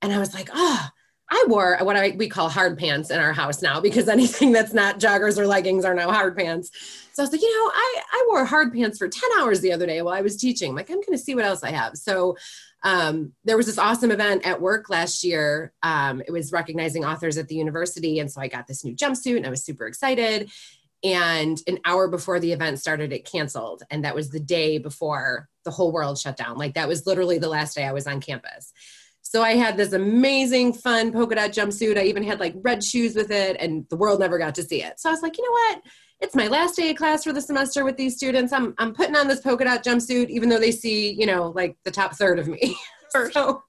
and 0.00 0.12
i 0.12 0.18
was 0.18 0.32
like 0.32 0.48
oh 0.54 0.88
I 1.30 1.44
wore 1.48 1.78
what 1.82 1.96
I 1.96 2.14
we 2.16 2.28
call 2.28 2.48
hard 2.48 2.78
pants 2.78 3.10
in 3.10 3.18
our 3.18 3.32
house 3.32 3.62
now 3.62 3.80
because 3.80 4.08
anything 4.08 4.52
that's 4.52 4.72
not 4.72 5.00
joggers 5.00 5.38
or 5.38 5.46
leggings 5.46 5.84
are 5.84 5.94
now 5.94 6.10
hard 6.10 6.36
pants. 6.36 6.70
So 7.12 7.22
I 7.22 7.24
was 7.24 7.32
like, 7.32 7.42
you 7.42 7.50
know, 7.50 7.70
I 7.74 8.02
I 8.12 8.26
wore 8.28 8.44
hard 8.44 8.72
pants 8.72 8.98
for 8.98 9.08
10 9.08 9.30
hours 9.38 9.60
the 9.60 9.72
other 9.72 9.86
day 9.86 10.02
while 10.02 10.14
I 10.14 10.20
was 10.20 10.36
teaching. 10.36 10.74
Like, 10.74 10.90
I'm 10.90 11.00
gonna 11.00 11.18
see 11.18 11.34
what 11.34 11.44
else 11.44 11.62
I 11.62 11.70
have. 11.70 11.96
So 11.96 12.36
um, 12.84 13.32
there 13.44 13.56
was 13.56 13.66
this 13.66 13.78
awesome 13.78 14.10
event 14.10 14.46
at 14.46 14.60
work 14.60 14.90
last 14.90 15.24
year. 15.24 15.72
Um, 15.82 16.20
it 16.20 16.30
was 16.30 16.52
recognizing 16.52 17.04
authors 17.04 17.38
at 17.38 17.48
the 17.48 17.54
university. 17.54 18.18
And 18.18 18.30
so 18.30 18.42
I 18.42 18.48
got 18.48 18.66
this 18.66 18.84
new 18.84 18.94
jumpsuit 18.94 19.38
and 19.38 19.46
I 19.46 19.50
was 19.50 19.64
super 19.64 19.86
excited. 19.86 20.50
And 21.02 21.58
an 21.66 21.78
hour 21.84 22.08
before 22.08 22.40
the 22.40 22.52
event 22.52 22.78
started, 22.78 23.12
it 23.12 23.30
canceled. 23.30 23.82
And 23.90 24.04
that 24.04 24.14
was 24.14 24.30
the 24.30 24.40
day 24.40 24.78
before 24.78 25.48
the 25.64 25.70
whole 25.70 25.92
world 25.92 26.18
shut 26.18 26.36
down. 26.36 26.58
Like 26.58 26.74
that 26.74 26.88
was 26.88 27.06
literally 27.06 27.38
the 27.38 27.48
last 27.48 27.74
day 27.74 27.84
I 27.84 27.92
was 27.92 28.06
on 28.06 28.20
campus. 28.20 28.72
So 29.34 29.42
I 29.42 29.56
had 29.56 29.76
this 29.76 29.92
amazing, 29.92 30.74
fun 30.74 31.10
polka 31.10 31.34
dot 31.34 31.50
jumpsuit. 31.50 31.98
I 31.98 32.04
even 32.04 32.22
had 32.22 32.38
like 32.38 32.54
red 32.62 32.84
shoes 32.84 33.16
with 33.16 33.32
it, 33.32 33.56
and 33.58 33.84
the 33.90 33.96
world 33.96 34.20
never 34.20 34.38
got 34.38 34.54
to 34.54 34.62
see 34.62 34.80
it. 34.80 35.00
So 35.00 35.08
I 35.08 35.12
was 35.12 35.22
like, 35.22 35.36
you 35.36 35.42
know 35.42 35.50
what? 35.50 35.82
It's 36.20 36.36
my 36.36 36.46
last 36.46 36.76
day 36.76 36.90
of 36.90 36.96
class 36.96 37.24
for 37.24 37.32
the 37.32 37.40
semester 37.40 37.84
with 37.84 37.96
these 37.96 38.14
students. 38.14 38.52
I'm 38.52 38.76
I'm 38.78 38.94
putting 38.94 39.16
on 39.16 39.26
this 39.26 39.40
polka 39.40 39.64
dot 39.64 39.82
jumpsuit, 39.82 40.30
even 40.30 40.48
though 40.48 40.60
they 40.60 40.70
see, 40.70 41.10
you 41.14 41.26
know, 41.26 41.48
like 41.48 41.76
the 41.82 41.90
top 41.90 42.14
third 42.14 42.38
of 42.38 42.46
me. 42.46 42.76
so, 43.32 43.64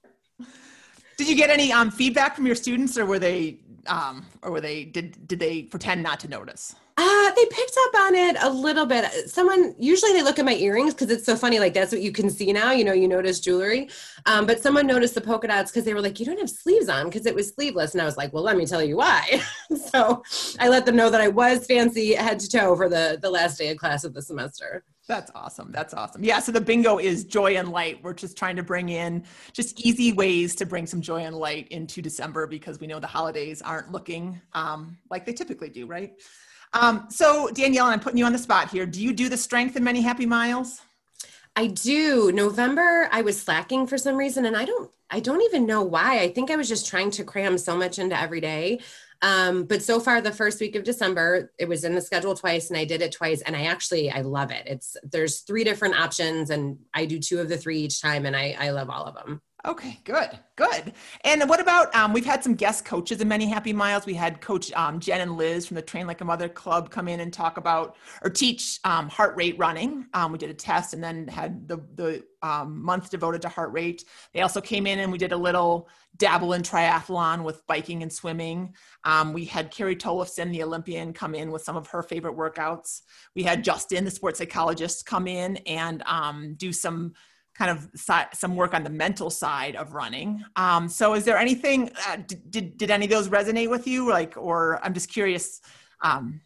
did 1.18 1.28
you 1.28 1.34
get 1.34 1.50
any 1.50 1.72
um, 1.72 1.90
feedback 1.90 2.36
from 2.36 2.46
your 2.46 2.54
students, 2.54 2.96
or 2.96 3.04
were 3.04 3.18
they, 3.18 3.58
um, 3.88 4.26
or 4.42 4.50
were 4.50 4.60
they 4.60 4.84
did 4.84 5.26
did 5.26 5.38
they 5.38 5.62
pretend 5.62 6.02
not 6.02 6.20
to 6.20 6.28
notice? 6.28 6.74
Uh, 6.98 7.30
they 7.32 7.44
picked 7.44 7.76
up 7.86 8.00
on 8.00 8.14
it 8.14 8.36
a 8.40 8.48
little 8.48 8.86
bit. 8.86 9.04
Someone 9.28 9.74
usually 9.78 10.14
they 10.14 10.22
look 10.22 10.38
at 10.38 10.46
my 10.46 10.54
earrings 10.54 10.94
because 10.94 11.10
it's 11.10 11.26
so 11.26 11.36
funny. 11.36 11.58
Like 11.58 11.74
that's 11.74 11.92
what 11.92 12.00
you 12.00 12.10
can 12.10 12.30
see 12.30 12.52
now. 12.52 12.72
You 12.72 12.84
know, 12.84 12.94
you 12.94 13.06
notice 13.06 13.38
jewelry. 13.38 13.90
Um, 14.24 14.46
but 14.46 14.62
someone 14.62 14.86
noticed 14.86 15.14
the 15.14 15.20
polka 15.20 15.48
dots 15.48 15.70
because 15.70 15.84
they 15.84 15.92
were 15.92 16.00
like, 16.00 16.18
"You 16.18 16.26
don't 16.26 16.38
have 16.38 16.48
sleeves 16.48 16.88
on," 16.88 17.06
because 17.06 17.26
it 17.26 17.34
was 17.34 17.48
sleeveless. 17.50 17.92
And 17.92 18.00
I 18.00 18.06
was 18.06 18.16
like, 18.16 18.32
"Well, 18.32 18.42
let 18.42 18.56
me 18.56 18.64
tell 18.64 18.82
you 18.82 18.96
why." 18.96 19.42
so 19.90 20.22
I 20.58 20.68
let 20.68 20.86
them 20.86 20.96
know 20.96 21.10
that 21.10 21.20
I 21.20 21.28
was 21.28 21.66
fancy 21.66 22.14
head 22.14 22.40
to 22.40 22.48
toe 22.48 22.74
for 22.76 22.88
the 22.88 23.18
the 23.20 23.30
last 23.30 23.58
day 23.58 23.70
of 23.70 23.76
class 23.76 24.04
of 24.04 24.14
the 24.14 24.22
semester. 24.22 24.82
That's 25.08 25.30
awesome. 25.34 25.70
That's 25.70 25.94
awesome. 25.94 26.24
Yeah. 26.24 26.40
So 26.40 26.50
the 26.50 26.60
bingo 26.60 26.98
is 26.98 27.24
joy 27.24 27.56
and 27.56 27.70
light. 27.70 28.02
We're 28.02 28.12
just 28.12 28.36
trying 28.36 28.56
to 28.56 28.64
bring 28.64 28.88
in 28.88 29.24
just 29.52 29.86
easy 29.86 30.12
ways 30.12 30.56
to 30.56 30.66
bring 30.66 30.86
some 30.86 31.00
joy 31.00 31.20
and 31.20 31.36
light 31.36 31.68
into 31.68 32.02
December 32.02 32.46
because 32.46 32.80
we 32.80 32.88
know 32.88 32.98
the 32.98 33.06
holidays 33.06 33.62
aren't 33.62 33.92
looking 33.92 34.40
um, 34.52 34.98
like 35.08 35.24
they 35.24 35.32
typically 35.32 35.68
do, 35.68 35.86
right? 35.86 36.14
Um, 36.72 37.06
so 37.08 37.48
Danielle, 37.54 37.86
I'm 37.86 38.00
putting 38.00 38.18
you 38.18 38.24
on 38.24 38.32
the 38.32 38.38
spot 38.38 38.70
here. 38.70 38.84
Do 38.84 39.00
you 39.00 39.12
do 39.12 39.28
the 39.28 39.36
strength 39.36 39.76
in 39.76 39.84
many 39.84 40.00
happy 40.00 40.26
miles? 40.26 40.80
I 41.54 41.68
do. 41.68 42.32
November, 42.32 43.08
I 43.12 43.22
was 43.22 43.40
slacking 43.40 43.86
for 43.86 43.96
some 43.96 44.16
reason, 44.16 44.44
and 44.44 44.56
I 44.56 44.66
don't, 44.66 44.90
I 45.08 45.20
don't 45.20 45.40
even 45.42 45.64
know 45.64 45.82
why. 45.82 46.18
I 46.18 46.28
think 46.28 46.50
I 46.50 46.56
was 46.56 46.68
just 46.68 46.86
trying 46.86 47.10
to 47.12 47.24
cram 47.24 47.56
so 47.56 47.76
much 47.76 47.98
into 47.98 48.20
every 48.20 48.40
day. 48.40 48.80
Um, 49.22 49.64
but 49.64 49.82
so 49.82 49.98
far, 49.98 50.20
the 50.20 50.32
first 50.32 50.60
week 50.60 50.76
of 50.76 50.84
December, 50.84 51.52
it 51.58 51.68
was 51.68 51.84
in 51.84 51.94
the 51.94 52.00
schedule 52.00 52.34
twice, 52.34 52.68
and 52.68 52.78
I 52.78 52.84
did 52.84 53.02
it 53.02 53.12
twice, 53.12 53.40
and 53.42 53.56
I 53.56 53.64
actually, 53.64 54.10
I 54.10 54.20
love 54.20 54.50
it. 54.50 54.64
It's 54.66 54.96
there's 55.02 55.40
three 55.40 55.64
different 55.64 55.98
options, 55.98 56.50
and 56.50 56.78
I 56.94 57.06
do 57.06 57.18
two 57.18 57.40
of 57.40 57.48
the 57.48 57.56
three 57.56 57.78
each 57.78 58.00
time, 58.00 58.26
and 58.26 58.36
I, 58.36 58.56
I 58.58 58.70
love 58.70 58.90
all 58.90 59.04
of 59.04 59.14
them. 59.14 59.40
Okay, 59.66 59.98
good, 60.04 60.28
good. 60.54 60.92
And 61.24 61.48
what 61.48 61.58
about 61.58 61.92
um, 61.92 62.12
we've 62.12 62.24
had 62.24 62.44
some 62.44 62.54
guest 62.54 62.84
coaches 62.84 63.20
in 63.20 63.26
many 63.26 63.46
happy 63.46 63.72
miles. 63.72 64.06
We 64.06 64.14
had 64.14 64.40
Coach 64.40 64.72
um, 64.74 65.00
Jen 65.00 65.20
and 65.20 65.36
Liz 65.36 65.66
from 65.66 65.74
the 65.74 65.82
Train 65.82 66.06
Like 66.06 66.20
a 66.20 66.24
Mother 66.24 66.48
Club 66.48 66.88
come 66.88 67.08
in 67.08 67.18
and 67.18 67.32
talk 67.32 67.56
about 67.56 67.96
or 68.22 68.30
teach 68.30 68.78
um, 68.84 69.08
heart 69.08 69.34
rate 69.34 69.58
running. 69.58 70.06
Um, 70.14 70.30
we 70.30 70.38
did 70.38 70.50
a 70.50 70.54
test 70.54 70.94
and 70.94 71.02
then 71.02 71.26
had 71.26 71.66
the 71.66 71.78
the 71.96 72.24
um, 72.42 72.80
month 72.80 73.10
devoted 73.10 73.42
to 73.42 73.48
heart 73.48 73.72
rate. 73.72 74.04
They 74.32 74.42
also 74.42 74.60
came 74.60 74.86
in 74.86 75.00
and 75.00 75.10
we 75.10 75.18
did 75.18 75.32
a 75.32 75.36
little 75.36 75.88
dabble 76.16 76.52
in 76.52 76.62
triathlon 76.62 77.42
with 77.42 77.66
biking 77.66 78.04
and 78.04 78.12
swimming. 78.12 78.72
Um, 79.02 79.32
we 79.32 79.46
had 79.46 79.72
Carrie 79.72 79.96
Tollefson, 79.96 80.52
the 80.52 80.62
Olympian, 80.62 81.12
come 81.12 81.34
in 81.34 81.50
with 81.50 81.62
some 81.62 81.76
of 81.76 81.88
her 81.88 82.04
favorite 82.04 82.36
workouts. 82.36 83.00
We 83.34 83.42
had 83.42 83.64
Justin, 83.64 84.04
the 84.04 84.12
sports 84.12 84.38
psychologist, 84.38 85.06
come 85.06 85.26
in 85.26 85.56
and 85.66 86.04
do 86.56 86.72
some 86.72 87.14
kind 87.58 87.70
of 87.70 87.88
some 88.34 88.54
work 88.54 88.74
on 88.74 88.84
the 88.84 88.90
mental 88.90 89.30
side 89.30 89.76
of 89.76 89.94
running. 89.94 90.44
Um, 90.56 90.88
so 90.88 91.14
is 91.14 91.24
there 91.24 91.38
anything, 91.38 91.90
uh, 92.06 92.16
did, 92.50 92.76
did 92.76 92.90
any 92.90 93.06
of 93.06 93.10
those 93.10 93.28
resonate 93.28 93.70
with 93.70 93.86
you? 93.86 94.08
Like, 94.08 94.36
or 94.36 94.78
I'm 94.84 94.94
just 94.94 95.08
curious, 95.08 95.60
um, 96.02 96.40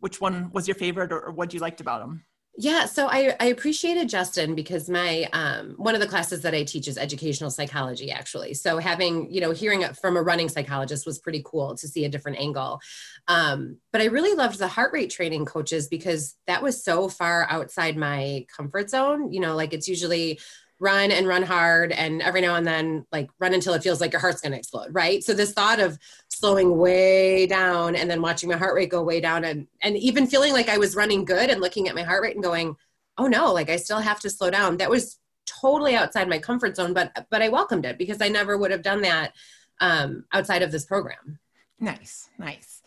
which 0.00 0.20
one 0.20 0.50
was 0.52 0.68
your 0.68 0.74
favorite 0.74 1.12
or, 1.12 1.20
or 1.26 1.32
what 1.32 1.54
you 1.54 1.60
liked 1.60 1.80
about 1.80 2.00
them? 2.00 2.24
Yeah, 2.60 2.86
so 2.86 3.06
I, 3.06 3.36
I 3.38 3.46
appreciated 3.46 4.08
Justin 4.08 4.56
because 4.56 4.90
my 4.90 5.28
um, 5.32 5.74
one 5.76 5.94
of 5.94 6.00
the 6.00 6.08
classes 6.08 6.42
that 6.42 6.54
I 6.54 6.64
teach 6.64 6.88
is 6.88 6.98
educational 6.98 7.50
psychology, 7.50 8.10
actually. 8.10 8.54
So 8.54 8.78
having 8.78 9.32
you 9.32 9.40
know 9.40 9.52
hearing 9.52 9.82
it 9.82 9.96
from 9.96 10.16
a 10.16 10.22
running 10.22 10.48
psychologist 10.48 11.06
was 11.06 11.20
pretty 11.20 11.40
cool 11.44 11.76
to 11.76 11.86
see 11.86 12.04
a 12.04 12.08
different 12.08 12.38
angle. 12.40 12.80
Um, 13.28 13.76
but 13.92 14.00
I 14.00 14.06
really 14.06 14.34
loved 14.34 14.58
the 14.58 14.66
heart 14.66 14.92
rate 14.92 15.10
training 15.10 15.44
coaches 15.44 15.86
because 15.86 16.34
that 16.48 16.60
was 16.60 16.82
so 16.82 17.08
far 17.08 17.46
outside 17.48 17.96
my 17.96 18.44
comfort 18.56 18.90
zone. 18.90 19.32
You 19.32 19.38
know, 19.38 19.54
like 19.54 19.72
it's 19.72 19.86
usually 19.86 20.40
run 20.80 21.10
and 21.10 21.26
run 21.26 21.42
hard 21.42 21.92
and 21.92 22.22
every 22.22 22.40
now 22.40 22.54
and 22.54 22.66
then 22.66 23.04
like 23.10 23.28
run 23.40 23.54
until 23.54 23.74
it 23.74 23.82
feels 23.82 24.00
like 24.00 24.12
your 24.12 24.20
heart's 24.20 24.40
going 24.40 24.52
to 24.52 24.58
explode 24.58 24.88
right? 24.92 25.24
So 25.24 25.34
this 25.34 25.52
thought 25.52 25.80
of 25.80 25.98
slowing 26.28 26.76
way 26.78 27.46
down 27.46 27.96
and 27.96 28.08
then 28.08 28.22
watching 28.22 28.48
my 28.48 28.56
heart 28.56 28.74
rate 28.74 28.90
go 28.90 29.02
way 29.02 29.20
down 29.20 29.44
and 29.44 29.66
and 29.82 29.96
even 29.96 30.26
feeling 30.26 30.52
like 30.52 30.68
i 30.68 30.78
was 30.78 30.94
running 30.94 31.24
good 31.24 31.50
and 31.50 31.60
looking 31.60 31.88
at 31.88 31.94
my 31.94 32.02
heart 32.02 32.22
rate 32.22 32.36
and 32.36 32.44
going 32.44 32.76
oh 33.16 33.26
no 33.26 33.52
like 33.52 33.68
i 33.68 33.76
still 33.76 33.98
have 33.98 34.20
to 34.20 34.30
slow 34.30 34.50
down. 34.50 34.76
That 34.76 34.90
was 34.90 35.18
totally 35.46 35.96
outside 35.96 36.28
my 36.28 36.38
comfort 36.38 36.76
zone 36.76 36.92
but 36.92 37.26
but 37.30 37.42
i 37.42 37.48
welcomed 37.48 37.86
it 37.86 37.98
because 37.98 38.20
i 38.22 38.28
never 38.28 38.56
would 38.56 38.70
have 38.70 38.82
done 38.82 39.02
that 39.02 39.32
um, 39.80 40.24
outside 40.32 40.62
of 40.62 40.72
this 40.72 40.84
program. 40.84 41.38
Nice 41.80 42.28
nice. 42.38 42.82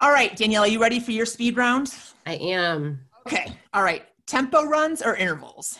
All 0.00 0.10
right 0.10 0.34
danielle 0.34 0.64
are 0.64 0.68
you 0.68 0.80
ready 0.80 0.98
for 0.98 1.12
your 1.12 1.26
speed 1.26 1.56
round? 1.56 1.94
I 2.26 2.34
am. 2.34 3.00
Okay 3.26 3.52
all 3.72 3.82
right. 3.82 4.02
Tempo 4.26 4.64
runs 4.64 5.02
or 5.02 5.14
intervals? 5.14 5.78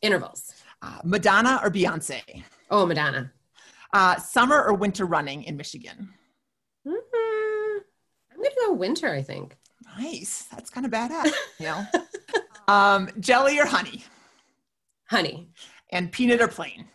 Intervals 0.00 0.55
uh, 0.82 0.98
Madonna 1.04 1.60
or 1.62 1.70
Beyonce? 1.70 2.42
Oh, 2.70 2.86
Madonna. 2.86 3.32
Uh, 3.92 4.16
summer 4.16 4.62
or 4.62 4.74
winter 4.74 5.06
running 5.06 5.44
in 5.44 5.56
Michigan? 5.56 6.10
Mm-hmm. 6.86 7.78
I'm 8.32 8.36
going 8.36 8.50
to 8.50 8.56
go 8.66 8.72
winter, 8.72 9.10
I 9.10 9.22
think. 9.22 9.56
Nice. 9.98 10.46
That's 10.52 10.70
kind 10.70 10.84
of 10.84 10.92
badass. 10.92 11.32
you 11.58 11.66
know? 11.66 11.86
um, 12.68 13.08
jelly 13.20 13.58
or 13.58 13.66
honey? 13.66 14.04
Honey. 15.08 15.48
And 15.90 16.10
peanut 16.12 16.40
or 16.40 16.48
plain? 16.48 16.86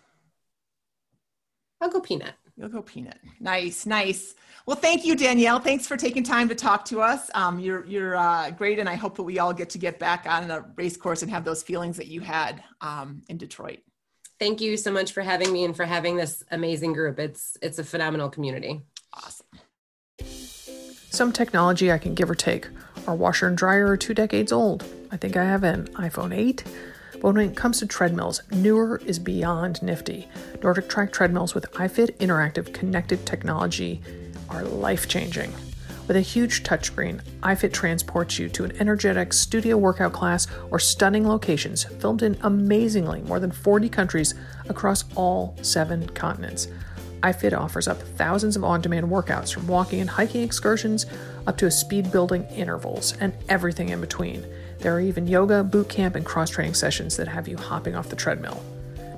I'll 1.80 1.89
go 1.89 2.02
peanut. 2.02 2.34
You'll 2.62 2.69
go 2.69 2.84
peanut. 2.84 3.17
Nice, 3.39 3.88
nice. 3.88 4.36
Well, 4.67 4.78
thank 4.78 5.04
you, 5.04 5.15
Danielle. 5.15 5.60
Thanks 5.60 5.88
for 5.88 5.97
taking 5.97 6.21
time 6.21 6.47
to 6.50 6.54
talk 6.54 6.86
to 6.86 7.02
us. 7.02 7.32
Um, 7.34 7.60
you're 7.60 7.84
you're 7.88 8.15
uh, 8.15 8.52
great, 8.52 8.78
and 8.78 8.88
I 8.88 8.93
hope 8.93 9.17
that 9.17 9.24
we 9.24 9.39
all 9.39 9.52
get 9.52 9.71
to 9.71 9.80
get 9.80 9.97
back 9.97 10.28
on 10.28 10.52
a 10.52 10.63
race 10.76 10.95
course 10.95 11.24
and 11.24 11.32
have 11.32 11.43
those 11.43 11.63
feelings 11.63 11.97
that 11.97 12.06
you 12.06 12.21
had 12.21 12.63
um, 12.80 13.24
in 13.30 13.39
Detroit. 13.39 13.80
Thank 14.39 14.62
you 14.62 14.78
so 14.78 14.91
much 14.91 15.12
for 15.12 15.21
having 15.21 15.52
me 15.52 15.63
and 15.63 15.76
for 15.76 15.86
having 15.86 16.17
this 16.17 16.43
amazing 16.52 16.93
group. 16.93 17.17
It's 17.17 17.58
it's 17.63 17.80
a 17.80 17.84
phenomenal 17.84 18.30
community. 18.30 18.82
Awesome. 19.12 19.47
Some 21.10 21.32
technology 21.32 21.91
I 21.91 21.97
can 21.97 22.13
give 22.13 22.30
or 22.30 22.36
take. 22.36 22.67
Our 23.08 23.15
washer 23.15 23.47
and 23.47 23.58
dryer 23.58 23.88
are 23.88 23.97
two 23.97 24.13
decades 24.13 24.52
old. 24.52 24.86
I 25.12 25.17
think 25.17 25.36
I 25.36 25.45
have 25.45 25.63
an 25.63 25.88
iPhone 25.95 26.34
8. 26.34 26.63
But 27.22 27.36
when 27.36 27.50
it 27.50 27.56
comes 27.56 27.80
to 27.80 27.86
treadmills, 27.86 28.42
newer 28.52 29.00
is 29.06 29.20
beyond 29.20 29.82
nifty. 29.84 30.28
NordicTrack 30.56 31.12
treadmills 31.12 31.54
with 31.54 31.72
iFit 31.74 32.18
interactive 32.18 32.74
connected 32.74 33.26
technology 33.28 34.02
are 34.50 34.64
life 34.64 35.08
changing. 35.08 35.54
With 36.08 36.18
a 36.18 36.22
huge 36.22 36.64
touchscreen, 36.64 37.22
iFit 37.42 37.72
transports 37.72 38.40
you 38.40 38.50
to 38.50 38.66
an 38.66 38.76
energetic 38.82 39.34
studio 39.34 39.78
workout 39.78 40.14
class 40.14 40.48
or 40.72 40.80
stunning 40.80 41.28
locations 41.28 41.84
filmed 41.84 42.24
in 42.24 42.38
amazingly 42.42 43.22
more 43.22 43.40
than 43.40 43.52
40 43.52 43.88
countries 43.88 44.34
across 44.68 45.06
all 45.16 45.56
seven 45.62 46.10
continents. 46.10 46.68
iFit 47.22 47.56
offers 47.56 47.88
up 47.88 48.02
thousands 48.02 48.56
of 48.56 48.64
on 48.64 48.82
demand 48.82 49.06
workouts 49.08 49.54
from 49.54 49.68
walking 49.68 50.02
and 50.02 50.10
hiking 50.10 50.42
excursions 50.42 51.06
up 51.46 51.56
to 51.58 51.70
speed 51.70 52.12
building 52.12 52.46
intervals 52.46 53.14
and 53.20 53.32
everything 53.48 53.90
in 53.90 54.02
between. 54.02 54.44
There 54.82 54.96
are 54.96 55.02
even 55.02 55.28
yoga, 55.28 55.63
boot 55.63 55.89
camp, 55.89 56.15
and 56.15 56.26
cross 56.26 56.50
training 56.50 56.74
sessions 56.74 57.15
that 57.17 57.28
have 57.28 57.48
you 57.48 57.56
hopping 57.56 57.96
off 57.96 58.10
the 58.10 58.15
treadmill. 58.15 58.63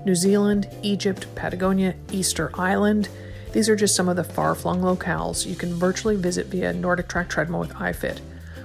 New 0.05 0.15
Zealand, 0.15 0.67
Egypt, 0.81 1.25
Patagonia, 1.35 1.95
Easter 2.11 2.51
Island, 2.55 3.07
these 3.53 3.69
are 3.69 3.75
just 3.75 3.95
some 3.95 4.09
of 4.09 4.15
the 4.15 4.23
far 4.23 4.55
flung 4.55 4.81
locales 4.81 5.45
you 5.45 5.55
can 5.55 5.73
virtually 5.73 6.15
visit 6.15 6.47
via 6.47 6.73
NordicTrack 6.73 7.29
Treadmill 7.29 7.61
with 7.61 7.73
iFit. 7.75 8.19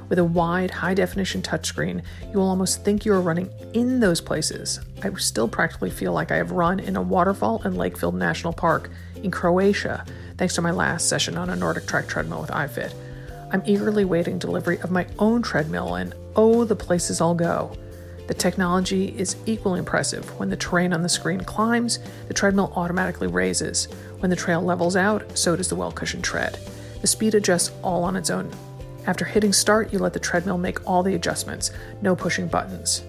With 0.09 0.19
a 0.19 0.25
wide, 0.25 0.71
high 0.71 0.95
definition 0.95 1.43
touchscreen, 1.43 2.03
you 2.33 2.39
will 2.39 2.49
almost 2.49 2.85
think 2.85 3.05
you 3.05 3.13
are 3.13 3.21
running 3.21 3.51
in 3.75 4.01
those 4.01 4.23
places. 4.23 4.81
I 5.03 5.13
still 5.15 5.47
practically 5.47 5.91
feel 5.91 6.13
like 6.13 6.33
I 6.33 6.37
have 6.37 6.53
run 6.53 6.81
in 6.81 6.97
a 6.97 7.03
waterfall 7.03 7.63
in 7.67 7.75
Lakefield 7.75 8.15
National 8.15 8.55
Park 8.55 8.91
in 9.23 9.31
Croatia, 9.31 10.05
thanks 10.39 10.55
to 10.55 10.63
my 10.63 10.71
last 10.71 11.09
session 11.09 11.37
on 11.37 11.51
a 11.51 11.57
NordicTrack 11.57 12.09
treadmill 12.09 12.41
with 12.41 12.51
iFit. 12.51 12.95
I'm 13.53 13.63
eagerly 13.67 14.07
waiting 14.07 14.39
delivery 14.39 14.79
of 14.81 14.91
my 14.91 15.07
own 15.19 15.43
treadmill, 15.43 15.95
and 15.97 16.15
oh, 16.39 16.65
the 16.65 16.77
places 16.77 17.21
I'll 17.21 17.35
go. 17.35 17.77
The 18.29 18.35
technology 18.35 19.09
is 19.19 19.35
equally 19.45 19.81
impressive. 19.81 20.25
When 20.39 20.49
the 20.49 20.57
terrain 20.57 20.93
on 20.93 21.03
the 21.03 21.09
screen 21.09 21.41
climbs, 21.41 21.99
the 22.29 22.35
treadmill 22.35 22.73
automatically 22.77 23.27
raises. 23.27 23.87
When 24.21 24.31
the 24.31 24.37
trail 24.37 24.63
levels 24.63 24.95
out, 24.95 25.37
so 25.37 25.57
does 25.57 25.69
the 25.69 25.75
well 25.75 25.91
cushioned 25.91 26.23
tread. 26.23 26.57
The 27.01 27.09
speed 27.09 27.35
adjusts 27.35 27.73
all 27.83 28.05
on 28.05 28.15
its 28.15 28.31
own. 28.31 28.53
After 29.09 29.25
hitting 29.25 29.53
start, 29.53 29.93
you 29.93 29.99
let 29.99 30.13
the 30.13 30.21
treadmill 30.21 30.59
make 30.59 30.89
all 30.89 31.03
the 31.03 31.17
adjustments, 31.17 31.73
no 32.03 32.15
pushing 32.15 32.47
buttons. 32.47 33.03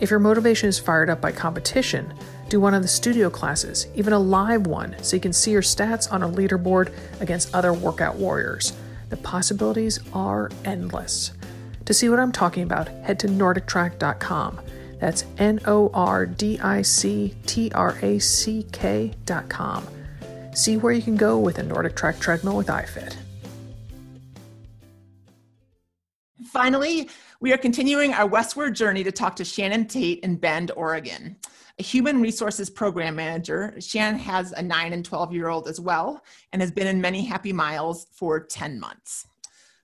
If 0.00 0.10
your 0.10 0.20
motivation 0.20 0.68
is 0.68 0.78
fired 0.78 1.08
up 1.08 1.22
by 1.22 1.32
competition, 1.32 2.12
do 2.50 2.60
one 2.60 2.74
of 2.74 2.82
the 2.82 2.88
studio 2.88 3.30
classes, 3.30 3.86
even 3.94 4.12
a 4.12 4.18
live 4.18 4.66
one, 4.66 4.94
so 5.02 5.16
you 5.16 5.20
can 5.20 5.32
see 5.32 5.52
your 5.52 5.62
stats 5.62 6.12
on 6.12 6.22
a 6.22 6.28
leaderboard 6.28 6.92
against 7.20 7.54
other 7.54 7.72
workout 7.72 8.16
warriors. 8.16 8.74
The 9.08 9.16
possibilities 9.16 10.00
are 10.12 10.50
endless. 10.66 11.32
To 11.88 11.94
see 11.94 12.10
what 12.10 12.20
I'm 12.20 12.32
talking 12.32 12.64
about, 12.64 12.88
head 12.88 13.18
to 13.20 13.28
NordicTrack.com. 13.28 14.60
That's 15.00 15.24
N 15.38 15.58
O 15.64 15.90
R 15.94 16.26
D 16.26 16.58
I 16.60 16.82
C 16.82 17.34
T 17.46 17.72
R 17.74 17.96
A 18.02 18.18
C 18.18 18.66
K.com. 18.72 19.86
See 20.52 20.76
where 20.76 20.92
you 20.92 21.00
can 21.00 21.16
go 21.16 21.38
with 21.38 21.58
a 21.58 21.62
NordicTrack 21.62 22.20
treadmill 22.20 22.58
with 22.58 22.66
iFit. 22.66 23.16
Finally, 26.52 27.08
we 27.40 27.54
are 27.54 27.58
continuing 27.58 28.12
our 28.12 28.26
westward 28.26 28.74
journey 28.74 29.02
to 29.02 29.10
talk 29.10 29.34
to 29.36 29.44
Shannon 29.46 29.86
Tate 29.86 30.20
in 30.20 30.36
Bend, 30.36 30.70
Oregon. 30.76 31.38
A 31.78 31.82
human 31.82 32.20
resources 32.20 32.68
program 32.68 33.16
manager, 33.16 33.74
Shannon 33.80 34.20
has 34.20 34.52
a 34.52 34.60
9 34.60 34.92
and 34.92 35.02
12 35.06 35.32
year 35.32 35.48
old 35.48 35.66
as 35.66 35.80
well 35.80 36.22
and 36.52 36.60
has 36.60 36.70
been 36.70 36.86
in 36.86 37.00
many 37.00 37.24
happy 37.24 37.54
miles 37.54 38.08
for 38.12 38.40
10 38.40 38.78
months. 38.78 39.26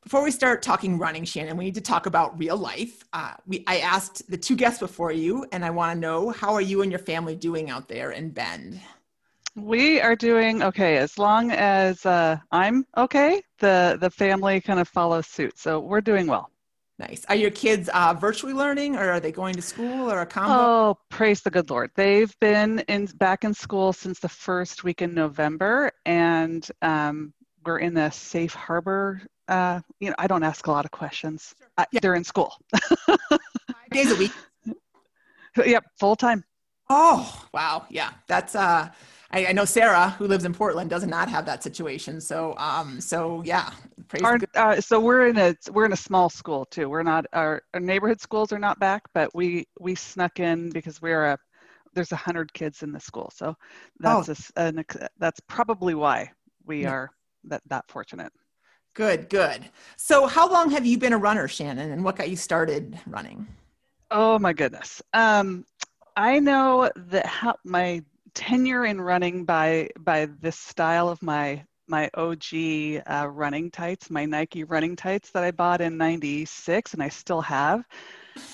Before 0.04 0.22
we 0.22 0.30
start 0.30 0.60
talking 0.60 0.98
running, 0.98 1.24
Shannon, 1.24 1.56
we 1.56 1.64
need 1.64 1.74
to 1.76 1.80
talk 1.80 2.04
about 2.04 2.38
real 2.38 2.58
life. 2.58 3.04
Uh, 3.14 3.32
we, 3.46 3.64
I 3.66 3.78
asked 3.78 4.30
the 4.30 4.36
two 4.36 4.54
guests 4.54 4.78
before 4.78 5.12
you, 5.12 5.46
and 5.50 5.64
I 5.64 5.70
want 5.70 5.94
to 5.94 5.98
know 5.98 6.28
how 6.28 6.52
are 6.52 6.60
you 6.60 6.82
and 6.82 6.92
your 6.92 6.98
family 6.98 7.34
doing 7.34 7.70
out 7.70 7.88
there 7.88 8.10
in 8.10 8.28
Bend? 8.28 8.82
We 9.56 10.02
are 10.02 10.14
doing 10.14 10.62
okay 10.62 10.98
as 10.98 11.16
long 11.16 11.52
as 11.52 12.04
uh, 12.04 12.36
I'm 12.50 12.84
okay. 12.98 13.40
The 13.60 13.96
the 13.98 14.10
family 14.10 14.60
kind 14.60 14.78
of 14.78 14.88
follows 14.88 15.26
suit, 15.26 15.58
so 15.58 15.80
we're 15.80 16.02
doing 16.02 16.26
well. 16.26 16.50
Nice. 16.98 17.24
Are 17.30 17.34
your 17.34 17.50
kids 17.50 17.88
uh, 17.94 18.12
virtually 18.12 18.52
learning, 18.52 18.96
or 18.96 19.08
are 19.10 19.20
they 19.20 19.32
going 19.32 19.54
to 19.54 19.62
school, 19.62 20.12
or 20.12 20.20
a 20.20 20.26
combo? 20.26 20.54
Oh, 20.54 20.98
praise 21.08 21.40
the 21.40 21.50
good 21.50 21.70
Lord! 21.70 21.92
They've 21.94 22.34
been 22.40 22.80
in 22.88 23.06
back 23.06 23.44
in 23.44 23.54
school 23.54 23.94
since 23.94 24.18
the 24.18 24.28
first 24.28 24.84
week 24.84 25.00
in 25.00 25.14
November, 25.14 25.92
and 26.04 26.68
um, 26.82 27.32
we're 27.64 27.78
in 27.78 27.94
the 27.94 28.10
safe 28.10 28.52
harbor 28.52 29.22
uh, 29.48 29.80
you 30.00 30.10
know, 30.10 30.16
I 30.18 30.26
don't 30.26 30.42
ask 30.42 30.66
a 30.66 30.70
lot 30.70 30.84
of 30.84 30.90
questions. 30.90 31.54
Sure. 31.58 31.68
Uh, 31.78 31.84
yeah. 31.92 32.00
They're 32.00 32.14
in 32.14 32.24
school. 32.24 32.56
Five 33.06 33.38
days 33.90 34.10
a 34.10 34.16
week. 34.16 34.32
Yep, 35.56 35.84
full 36.00 36.16
time. 36.16 36.42
Oh 36.90 37.46
wow, 37.54 37.86
yeah, 37.88 38.10
that's 38.26 38.54
uh, 38.54 38.88
I, 39.30 39.46
I, 39.46 39.52
know 39.52 39.64
Sarah 39.64 40.10
who 40.10 40.26
lives 40.26 40.44
in 40.44 40.52
Portland 40.52 40.90
does 40.90 41.06
not 41.06 41.28
have 41.28 41.46
that 41.46 41.62
situation. 41.62 42.20
So 42.20 42.54
um, 42.58 43.00
so 43.00 43.42
yeah, 43.44 43.70
our, 44.22 44.38
uh, 44.54 44.80
so 44.80 45.00
we're 45.00 45.28
in 45.28 45.38
a 45.38 45.54
we're 45.70 45.86
in 45.86 45.92
a 45.92 45.96
small 45.96 46.28
school 46.28 46.66
too. 46.66 46.88
We're 46.88 47.02
not 47.02 47.26
our, 47.32 47.62
our 47.72 47.80
neighborhood 47.80 48.20
schools 48.20 48.52
are 48.52 48.58
not 48.58 48.78
back, 48.78 49.02
but 49.14 49.34
we 49.34 49.66
we 49.80 49.94
snuck 49.94 50.40
in 50.40 50.70
because 50.70 51.00
we're 51.00 51.24
a 51.24 51.38
there's 51.94 52.12
a 52.12 52.16
hundred 52.16 52.52
kids 52.52 52.82
in 52.82 52.92
the 52.92 53.00
school, 53.00 53.30
so 53.34 53.56
that's 53.98 54.28
oh. 54.56 54.62
a, 54.62 54.66
an, 54.66 54.84
that's 55.18 55.40
probably 55.48 55.94
why 55.94 56.30
we 56.66 56.82
yeah. 56.82 56.90
are 56.90 57.10
that 57.44 57.62
that 57.68 57.84
fortunate. 57.88 58.32
Good, 58.94 59.28
good. 59.28 59.64
So, 59.96 60.26
how 60.26 60.48
long 60.48 60.70
have 60.70 60.86
you 60.86 60.98
been 60.98 61.12
a 61.12 61.18
runner, 61.18 61.48
Shannon, 61.48 61.90
and 61.90 62.04
what 62.04 62.14
got 62.14 62.30
you 62.30 62.36
started 62.36 62.96
running? 63.08 63.46
Oh 64.12 64.38
my 64.38 64.52
goodness. 64.52 65.02
Um, 65.12 65.64
I 66.16 66.38
know 66.38 66.88
that 66.94 67.26
how, 67.26 67.56
my 67.64 68.02
tenure 68.34 68.86
in 68.86 69.00
running 69.00 69.44
by 69.44 69.88
by 69.98 70.26
this 70.40 70.56
style 70.56 71.08
of 71.08 71.20
my 71.22 71.64
my 71.88 72.08
OG 72.14 73.02
uh, 73.06 73.26
running 73.28 73.72
tights, 73.72 74.10
my 74.10 74.24
Nike 74.24 74.62
running 74.62 74.94
tights 74.94 75.30
that 75.32 75.42
I 75.42 75.50
bought 75.50 75.80
in 75.80 75.96
'96, 75.96 76.94
and 76.94 77.02
I 77.02 77.08
still 77.08 77.40
have. 77.40 77.84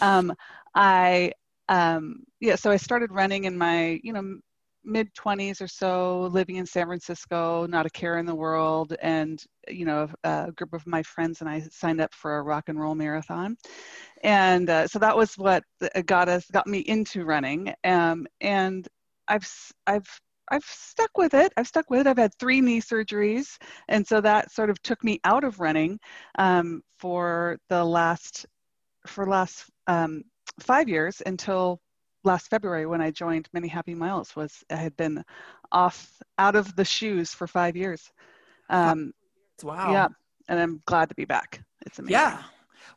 Um, 0.00 0.32
I 0.74 1.32
um, 1.68 2.24
yeah, 2.40 2.56
so 2.56 2.70
I 2.70 2.76
started 2.76 3.12
running 3.12 3.44
in 3.44 3.58
my 3.58 4.00
you 4.02 4.14
know 4.14 4.38
mid 4.84 5.12
20s 5.14 5.60
or 5.60 5.68
so, 5.68 6.22
living 6.32 6.56
in 6.56 6.66
San 6.66 6.86
Francisco, 6.86 7.66
not 7.66 7.86
a 7.86 7.90
care 7.90 8.18
in 8.18 8.26
the 8.26 8.34
world, 8.34 8.94
and 9.02 9.42
you 9.68 9.84
know 9.84 10.08
a, 10.24 10.52
group 10.52 10.72
of 10.72 10.86
my 10.86 11.02
friends 11.02 11.40
and 11.40 11.48
I 11.48 11.60
signed 11.70 12.00
up 12.00 12.14
for 12.14 12.38
a 12.38 12.42
rock 12.42 12.64
and 12.68 12.78
roll 12.80 12.94
marathon, 12.94 13.56
and 14.22 14.68
uh, 14.70 14.86
so 14.86 14.98
that 14.98 15.16
was 15.16 15.36
what 15.38 15.64
got 16.06 16.28
us 16.28 16.46
got 16.50 16.66
me 16.66 16.80
into 16.80 17.24
running. 17.24 17.72
Um, 17.84 18.26
and 18.40 18.88
I've 19.28 19.48
I've 19.86 20.20
I've 20.50 20.64
stuck 20.64 21.16
with 21.16 21.34
it. 21.34 21.52
I've 21.56 21.68
stuck 21.68 21.90
with 21.90 22.00
it. 22.00 22.06
I've 22.06 22.18
had 22.18 22.34
three 22.38 22.60
knee 22.60 22.80
surgeries, 22.80 23.56
and 23.88 24.06
so 24.06 24.20
that 24.20 24.50
sort 24.50 24.70
of 24.70 24.82
took 24.82 25.02
me 25.04 25.20
out 25.24 25.44
of 25.44 25.60
running 25.60 25.98
um, 26.38 26.82
for 26.98 27.58
the 27.68 27.84
last 27.84 28.46
for 29.06 29.26
last 29.26 29.64
um, 29.86 30.24
five 30.60 30.88
years 30.88 31.22
until 31.24 31.80
last 32.24 32.48
February 32.48 32.86
when 32.86 33.00
I 33.00 33.10
joined 33.10 33.48
Many 33.52 33.68
Happy 33.68 33.94
Miles. 33.94 34.34
Was 34.36 34.64
I 34.70 34.76
had 34.76 34.96
been 34.96 35.24
off 35.72 36.10
out 36.38 36.56
of 36.56 36.74
the 36.76 36.84
shoes 36.84 37.32
for 37.32 37.46
five 37.46 37.76
years. 37.76 38.10
Um, 38.68 39.12
wow. 39.62 39.92
Yeah, 39.92 40.08
and 40.48 40.60
I'm 40.60 40.82
glad 40.86 41.08
to 41.08 41.14
be 41.14 41.24
back. 41.24 41.62
It's 41.86 41.98
amazing. 41.98 42.12
Yeah. 42.12 42.42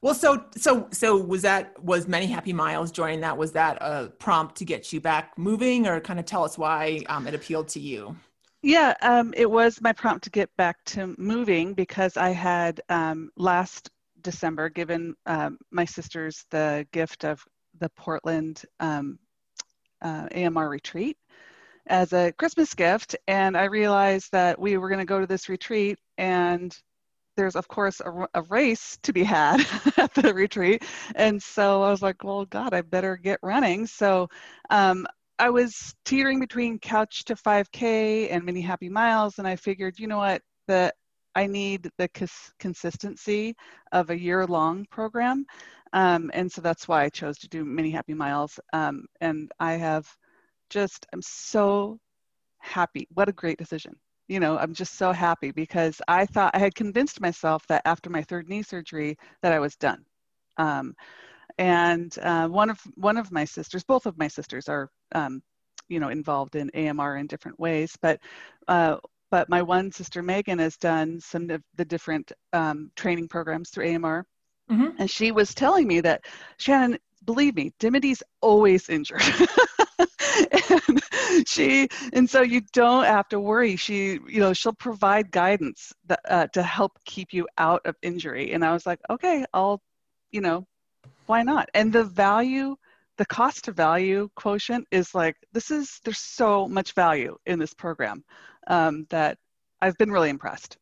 Well, 0.01 0.13
so 0.13 0.45
so 0.55 0.87
so 0.91 1.17
was 1.17 1.43
that 1.43 1.81
was 1.81 2.07
many 2.07 2.27
happy 2.27 2.53
miles 2.53 2.91
joining 2.91 3.21
that 3.21 3.37
was 3.37 3.53
that 3.53 3.77
a 3.81 4.11
prompt 4.19 4.57
to 4.57 4.65
get 4.65 4.91
you 4.91 4.99
back 4.99 5.37
moving, 5.37 5.87
or 5.87 5.99
kind 6.01 6.19
of 6.19 6.25
tell 6.25 6.43
us 6.43 6.57
why 6.57 7.03
um, 7.07 7.27
it 7.27 7.33
appealed 7.33 7.69
to 7.69 7.79
you? 7.79 8.15
Yeah, 8.61 8.93
um, 9.01 9.33
it 9.35 9.49
was 9.49 9.81
my 9.81 9.91
prompt 9.91 10.23
to 10.23 10.29
get 10.29 10.49
back 10.55 10.77
to 10.85 11.15
moving 11.17 11.73
because 11.73 12.15
I 12.15 12.29
had 12.29 12.81
um, 12.89 13.29
last 13.35 13.89
December 14.21 14.69
given 14.69 15.15
um, 15.25 15.57
my 15.69 15.85
sisters 15.85 16.45
the 16.49 16.87
gift 16.91 17.25
of 17.25 17.45
the 17.79 17.89
Portland 17.89 18.63
um, 18.79 19.19
uh, 20.01 20.27
AMR 20.33 20.69
retreat 20.69 21.17
as 21.87 22.13
a 22.13 22.31
Christmas 22.33 22.73
gift, 22.73 23.15
and 23.27 23.57
I 23.57 23.65
realized 23.65 24.31
that 24.31 24.59
we 24.59 24.77
were 24.77 24.89
going 24.89 24.99
to 24.99 25.05
go 25.05 25.19
to 25.19 25.27
this 25.27 25.49
retreat 25.49 25.99
and 26.17 26.77
there's 27.35 27.55
of 27.55 27.67
course 27.67 27.99
a, 27.99 28.27
a, 28.35 28.41
race 28.43 28.97
to 29.03 29.11
be 29.11 29.23
had 29.23 29.65
at 29.97 30.13
the 30.13 30.33
retreat. 30.33 30.83
And 31.15 31.41
so 31.41 31.81
i 31.81 31.89
was 31.89 32.01
like 32.01 32.23
well 32.23 32.45
god 32.45 32.73
i 32.73 32.81
better 32.81 33.17
get 33.17 33.39
running. 33.41 33.87
So 33.87 34.29
um, 34.69 35.07
i 35.39 35.49
was 35.49 35.95
teetering 36.05 36.39
between 36.39 36.79
couch 36.79 37.25
to 37.25 37.35
5k 37.35 38.31
and 38.31 38.43
many 38.43 38.61
happy 38.61 38.89
miles. 38.89 39.39
And 39.39 39.47
i 39.47 39.55
figured 39.55 39.99
you 39.99 40.07
know 40.07 40.19
what? 40.19 40.41
The 40.67 40.93
i 41.35 41.47
need 41.47 41.89
the 41.97 42.07
cons- 42.09 42.53
consistency 42.59 43.55
of 43.91 44.09
a 44.09 44.19
year 44.19 44.45
long 44.45 44.85
program. 44.91 45.45
Um, 45.93 46.31
and 46.33 46.51
so 46.51 46.61
that's 46.61 46.87
why 46.87 47.03
i 47.03 47.09
chose 47.09 47.37
to 47.39 47.49
do 47.49 47.63
many 47.65 47.91
happy 47.91 48.13
miles. 48.13 48.59
Um, 48.73 49.05
and 49.21 49.51
i 49.59 49.73
have 49.73 50.07
just 50.69 51.05
i'm 51.13 51.21
so 51.21 51.99
happy. 52.59 53.07
What 53.13 53.29
a 53.29 53.33
great 53.33 53.57
decision. 53.57 53.93
You 54.27 54.39
know 54.39 54.57
i'm 54.57 54.73
just 54.73 54.95
so 54.95 55.11
happy 55.11 55.51
because 55.51 56.01
i 56.07 56.25
thought 56.25 56.55
i 56.55 56.59
had 56.59 56.75
convinced 56.75 57.21
myself 57.21 57.67
that 57.67 57.81
after 57.85 58.09
my 58.09 58.21
third 58.23 58.47
knee 58.49 58.63
surgery 58.63 59.17
that 59.41 59.51
i 59.53 59.59
was 59.59 59.75
done. 59.75 60.05
Um, 60.57 60.95
and 61.57 62.17
uh, 62.21 62.47
one 62.47 62.69
of 62.69 62.79
one 62.95 63.17
of 63.17 63.31
my 63.31 63.45
sisters 63.45 63.83
both 63.83 64.05
of 64.05 64.17
my 64.17 64.27
sisters 64.27 64.67
are 64.69 64.89
um, 65.13 65.41
you 65.89 65.99
know 65.99 66.09
involved 66.09 66.55
in 66.55 66.69
amr 66.75 67.17
in 67.17 67.27
different 67.27 67.59
ways 67.59 67.95
but 68.01 68.19
uh, 68.67 68.97
but 69.33 69.49
my 69.49 69.63
one 69.63 69.91
sister 69.91 70.21
megan 70.21 70.59
has 70.59 70.77
done 70.77 71.19
some 71.19 71.49
of 71.49 71.59
the 71.75 71.83
different 71.83 72.31
um, 72.53 72.91
training 72.95 73.27
programs 73.27 73.71
through 73.71 73.95
amr 73.95 74.23
mm-hmm. 74.69 74.89
and 74.99 75.09
she 75.09 75.31
was 75.31 75.55
telling 75.55 75.87
me 75.87 75.99
that 75.99 76.23
shannon 76.57 76.99
believe 77.25 77.55
me 77.55 77.73
dimity's 77.79 78.21
always 78.41 78.89
injured. 78.89 79.23
And 80.87 81.47
she 81.47 81.87
and 82.13 82.27
so 82.27 82.41
you 82.41 82.61
don't 82.73 83.05
have 83.05 83.27
to 83.29 83.39
worry. 83.39 83.75
She 83.75 84.19
you 84.27 84.39
know 84.39 84.51
she'll 84.51 84.73
provide 84.73 85.29
guidance 85.29 85.93
that, 86.07 86.19
uh, 86.27 86.47
to 86.53 86.63
help 86.63 86.93
keep 87.05 87.33
you 87.33 87.47
out 87.57 87.81
of 87.85 87.95
injury. 88.01 88.53
And 88.53 88.65
i 88.65 88.73
was 88.73 88.85
like 88.85 88.99
okay 89.09 89.45
i'll 89.53 89.81
you 90.31 90.41
know 90.41 90.65
why 91.25 91.43
not? 91.43 91.69
And 91.73 91.91
the 91.91 92.03
value 92.03 92.75
the 93.17 93.25
cost 93.25 93.65
to 93.65 93.71
value 93.71 94.29
quotient 94.35 94.87
is 94.91 95.13
like 95.13 95.35
this 95.51 95.71
is 95.71 95.99
there's 96.03 96.19
so 96.19 96.67
much 96.67 96.93
value 96.93 97.37
in 97.45 97.59
this 97.59 97.73
program 97.73 98.23
um, 98.67 99.05
that 99.09 99.37
i've 99.81 99.97
been 99.97 100.11
really 100.11 100.29
impressed. 100.29 100.77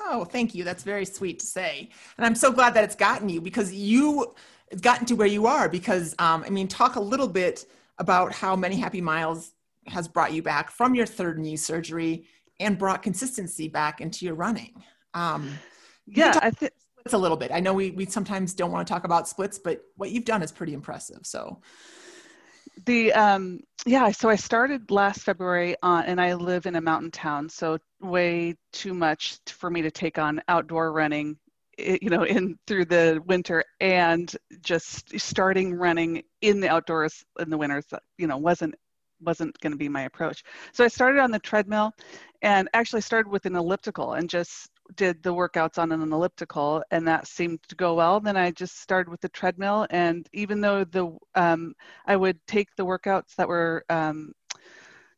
Oh 0.00 0.24
thank 0.24 0.54
you. 0.54 0.62
That's 0.62 0.84
very 0.84 1.04
sweet 1.04 1.38
to 1.40 1.46
say. 1.46 1.90
And 2.16 2.26
i'm 2.26 2.34
so 2.34 2.52
glad 2.52 2.74
that 2.74 2.84
it's 2.84 2.96
gotten 2.96 3.28
you 3.28 3.40
because 3.40 3.72
you 3.72 4.34
it's 4.70 4.80
gotten 4.80 5.06
to 5.06 5.14
where 5.14 5.26
you 5.26 5.46
are 5.46 5.68
because 5.68 6.14
um, 6.18 6.44
i 6.46 6.50
mean 6.50 6.68
talk 6.68 6.96
a 6.96 7.00
little 7.00 7.28
bit 7.28 7.66
about 7.98 8.32
how 8.32 8.56
many 8.56 8.76
happy 8.76 9.00
miles 9.00 9.52
has 9.86 10.08
brought 10.08 10.32
you 10.32 10.42
back 10.42 10.70
from 10.70 10.94
your 10.94 11.06
third 11.06 11.38
knee 11.38 11.56
surgery 11.56 12.26
and 12.60 12.78
brought 12.78 13.02
consistency 13.02 13.68
back 13.68 14.00
into 14.00 14.24
your 14.24 14.34
running. 14.34 14.74
Um, 15.14 15.58
yeah, 16.06 16.38
I 16.42 16.50
think 16.50 16.72
it's 17.04 17.14
a 17.14 17.18
little 17.18 17.36
bit. 17.36 17.50
I 17.52 17.60
know 17.60 17.72
we 17.74 17.90
we 17.90 18.06
sometimes 18.06 18.54
don't 18.54 18.72
want 18.72 18.86
to 18.86 18.92
talk 18.92 19.04
about 19.04 19.28
splits, 19.28 19.58
but 19.58 19.82
what 19.96 20.10
you've 20.10 20.24
done 20.24 20.42
is 20.42 20.52
pretty 20.52 20.74
impressive. 20.74 21.20
So 21.22 21.60
the 22.86 23.12
um 23.12 23.60
yeah 23.84 24.10
so 24.10 24.30
i 24.30 24.36
started 24.36 24.90
last 24.90 25.20
february 25.20 25.76
on 25.82 26.04
and 26.04 26.20
i 26.20 26.32
live 26.32 26.64
in 26.66 26.76
a 26.76 26.80
mountain 26.80 27.10
town 27.10 27.48
so 27.48 27.76
way 28.00 28.54
too 28.72 28.94
much 28.94 29.38
for 29.48 29.68
me 29.68 29.82
to 29.82 29.90
take 29.90 30.18
on 30.18 30.40
outdoor 30.48 30.92
running 30.92 31.36
you 31.78 32.08
know 32.08 32.22
in 32.22 32.56
through 32.66 32.84
the 32.84 33.20
winter 33.26 33.64
and 33.80 34.36
just 34.62 35.18
starting 35.18 35.74
running 35.74 36.22
in 36.40 36.60
the 36.60 36.68
outdoors 36.68 37.24
in 37.38 37.50
the 37.50 37.58
winters 37.58 37.84
you 38.16 38.26
know 38.26 38.38
wasn't 38.38 38.74
wasn't 39.22 39.58
going 39.60 39.72
to 39.72 39.78
be 39.78 39.88
my 39.88 40.02
approach. 40.02 40.42
So 40.72 40.84
I 40.84 40.88
started 40.88 41.20
on 41.20 41.30
the 41.30 41.38
treadmill 41.38 41.92
and 42.42 42.68
actually 42.72 43.02
started 43.02 43.30
with 43.30 43.46
an 43.46 43.56
elliptical 43.56 44.14
and 44.14 44.28
just 44.28 44.70
did 44.96 45.22
the 45.22 45.34
workouts 45.34 45.78
on 45.78 45.92
an 45.92 46.12
elliptical 46.12 46.82
and 46.90 47.06
that 47.06 47.26
seemed 47.26 47.62
to 47.68 47.74
go 47.74 47.94
well. 47.94 48.20
Then 48.20 48.36
I 48.36 48.50
just 48.50 48.80
started 48.80 49.10
with 49.10 49.20
the 49.20 49.28
treadmill 49.28 49.86
and 49.90 50.28
even 50.32 50.60
though 50.60 50.84
the 50.84 51.16
um, 51.34 51.74
I 52.06 52.16
would 52.16 52.38
take 52.46 52.68
the 52.76 52.86
workouts 52.86 53.34
that 53.36 53.48
were 53.48 53.84
um, 53.88 54.32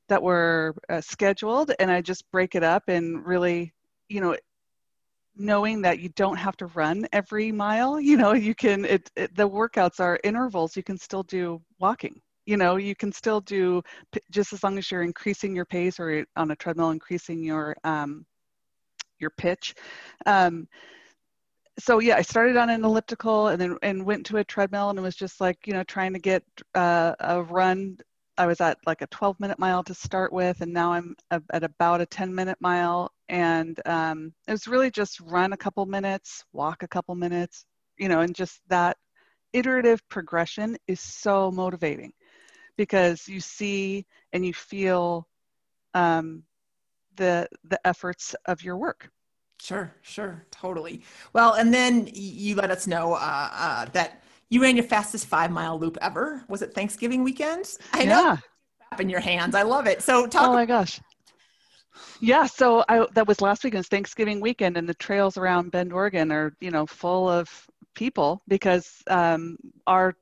that 0.09 0.23
were 0.23 0.75
uh, 0.89 1.01
scheduled 1.01 1.73
and 1.79 1.91
I 1.91 2.01
just 2.01 2.31
break 2.31 2.55
it 2.55 2.63
up 2.63 2.85
and 2.89 3.25
really, 3.27 3.73
you 4.09 4.21
know, 4.21 4.37
knowing 5.37 5.81
that 5.83 5.99
you 6.01 6.11
don't 6.11 6.37
have 6.37 6.57
to 6.59 6.67
run 6.67 7.07
every 7.13 7.51
mile 7.51 7.99
you 8.01 8.17
know 8.17 8.33
you 8.35 8.55
can 8.55 8.85
it, 8.85 9.11
it, 9.17 9.35
the 9.35 9.49
workouts 9.49 9.99
are 9.99 10.21
intervals 10.25 10.77
you 10.77 10.83
can 10.83 10.99
still 10.99 11.23
do 11.23 11.61
walking 11.79 12.21
you 12.45 12.57
know 12.57 12.77
you 12.77 12.95
can 12.95 13.11
still 13.11 13.41
do 13.41 13.83
just 14.31 14.53
as 14.53 14.63
long 14.63 14.77
as 14.77 14.91
you're 14.91 15.03
increasing 15.03 15.57
your 15.57 15.65
pace 15.65 15.99
or 15.99 16.25
on 16.37 16.51
a 16.51 16.57
treadmill 16.57 16.91
increasing 16.91 17.43
your 17.43 17.75
um, 17.85 18.27
your 19.23 19.31
pitch. 19.31 19.75
Um, 20.27 20.69
so 21.79 22.01
yeah 22.01 22.17
i 22.17 22.23
started 22.23 22.57
on 22.57 22.69
an 22.69 22.85
elliptical 22.85 23.49
and 23.49 23.61
then 23.61 23.77
and 23.83 24.05
went 24.05 24.27
to 24.27 24.37
a 24.37 24.45
treadmill 24.45 24.91
and 24.91 24.99
it 24.99 25.03
was 25.03 25.17
just 25.17 25.41
like 25.41 25.67
you 25.67 25.73
know 25.73 25.83
trying 25.85 26.13
to 26.13 26.19
get 26.19 26.43
uh, 26.75 27.15
a 27.21 27.43
run. 27.43 27.97
I 28.39 28.47
was 28.47 28.61
at 28.61 28.79
like 28.87 29.03
a 29.03 29.07
12 29.09 29.39
minute 29.41 29.59
mile 29.59 29.83
to 29.85 29.95
start 29.95 30.33
with 30.33 30.61
and 30.63 30.73
now 30.73 30.93
i'm 30.93 31.15
at 31.31 31.65
about 31.65 32.01
a 32.01 32.07
10 32.07 32.35
minute 32.35 32.59
mile. 32.61 33.11
And 33.29 33.81
um, 33.87 34.33
it 34.47 34.53
was 34.53 34.69
really 34.69 34.91
just 34.91 35.21
run 35.21 35.53
a 35.53 35.57
couple 35.57 35.85
minutes 35.87 36.45
walk 36.53 36.83
a 36.83 36.89
couple 36.89 37.15
minutes 37.15 37.65
you 37.99 38.09
know 38.09 38.21
and 38.21 38.35
just 38.35 38.61
that 38.69 38.97
iterative 39.53 40.07
progression 40.09 40.77
is 40.87 41.01
so 41.01 41.51
motivating 41.51 42.13
because 42.77 43.29
you 43.29 43.41
see 43.41 44.07
and 44.33 44.45
you 44.45 44.55
feel 44.55 45.27
um, 45.95 46.43
the 47.17 47.49
the 47.65 47.85
efforts 47.87 48.35
of 48.47 48.63
your 48.63 48.77
work. 48.77 49.11
Sure, 49.61 49.95
sure, 50.03 50.45
totally. 50.51 51.03
Well, 51.33 51.55
and 51.55 51.73
then 51.73 52.09
you 52.13 52.57
let 52.57 52.71
us 52.71 52.87
know 52.87 53.15
uh, 53.15 53.49
uh, 53.53 53.85
that 53.93 54.23
you 54.49 54.61
ran 54.61 54.77
your 54.77 54.85
fastest 54.85 55.27
five 55.27 55.51
mile 55.51 55.79
loop 55.79 55.97
ever. 56.03 56.45
Was 56.49 56.63
it 56.63 56.75
Thanksgiving 56.75 57.23
weekend? 57.23 57.79
I 57.93 58.05
know. 58.05 58.11
Yeah. 58.11 58.37
In 58.99 59.09
your 59.09 59.21
hands, 59.21 59.55
I 59.55 59.63
love 59.63 59.87
it. 59.87 60.03
So 60.03 60.27
talk. 60.27 60.49
Oh 60.49 60.53
my 60.53 60.67
gosh. 60.67 61.01
Yeah, 62.21 62.47
so 62.47 62.85
I, 62.89 63.07
that 63.15 63.27
was 63.27 63.41
last 63.41 63.65
weekend, 63.65 63.87
Thanksgiving 63.87 64.41
weekend, 64.41 64.77
and 64.77 64.89
the 64.89 64.95
trails 64.95 65.37
around 65.37 65.71
Bend, 65.71 65.93
Oregon, 65.93 66.31
are 66.31 66.55
you 66.61 66.71
know 66.71 66.87
full 66.87 67.29
of 67.29 67.49
people 67.95 68.43
because 68.49 69.03
um, 69.09 69.57
our 69.87 70.15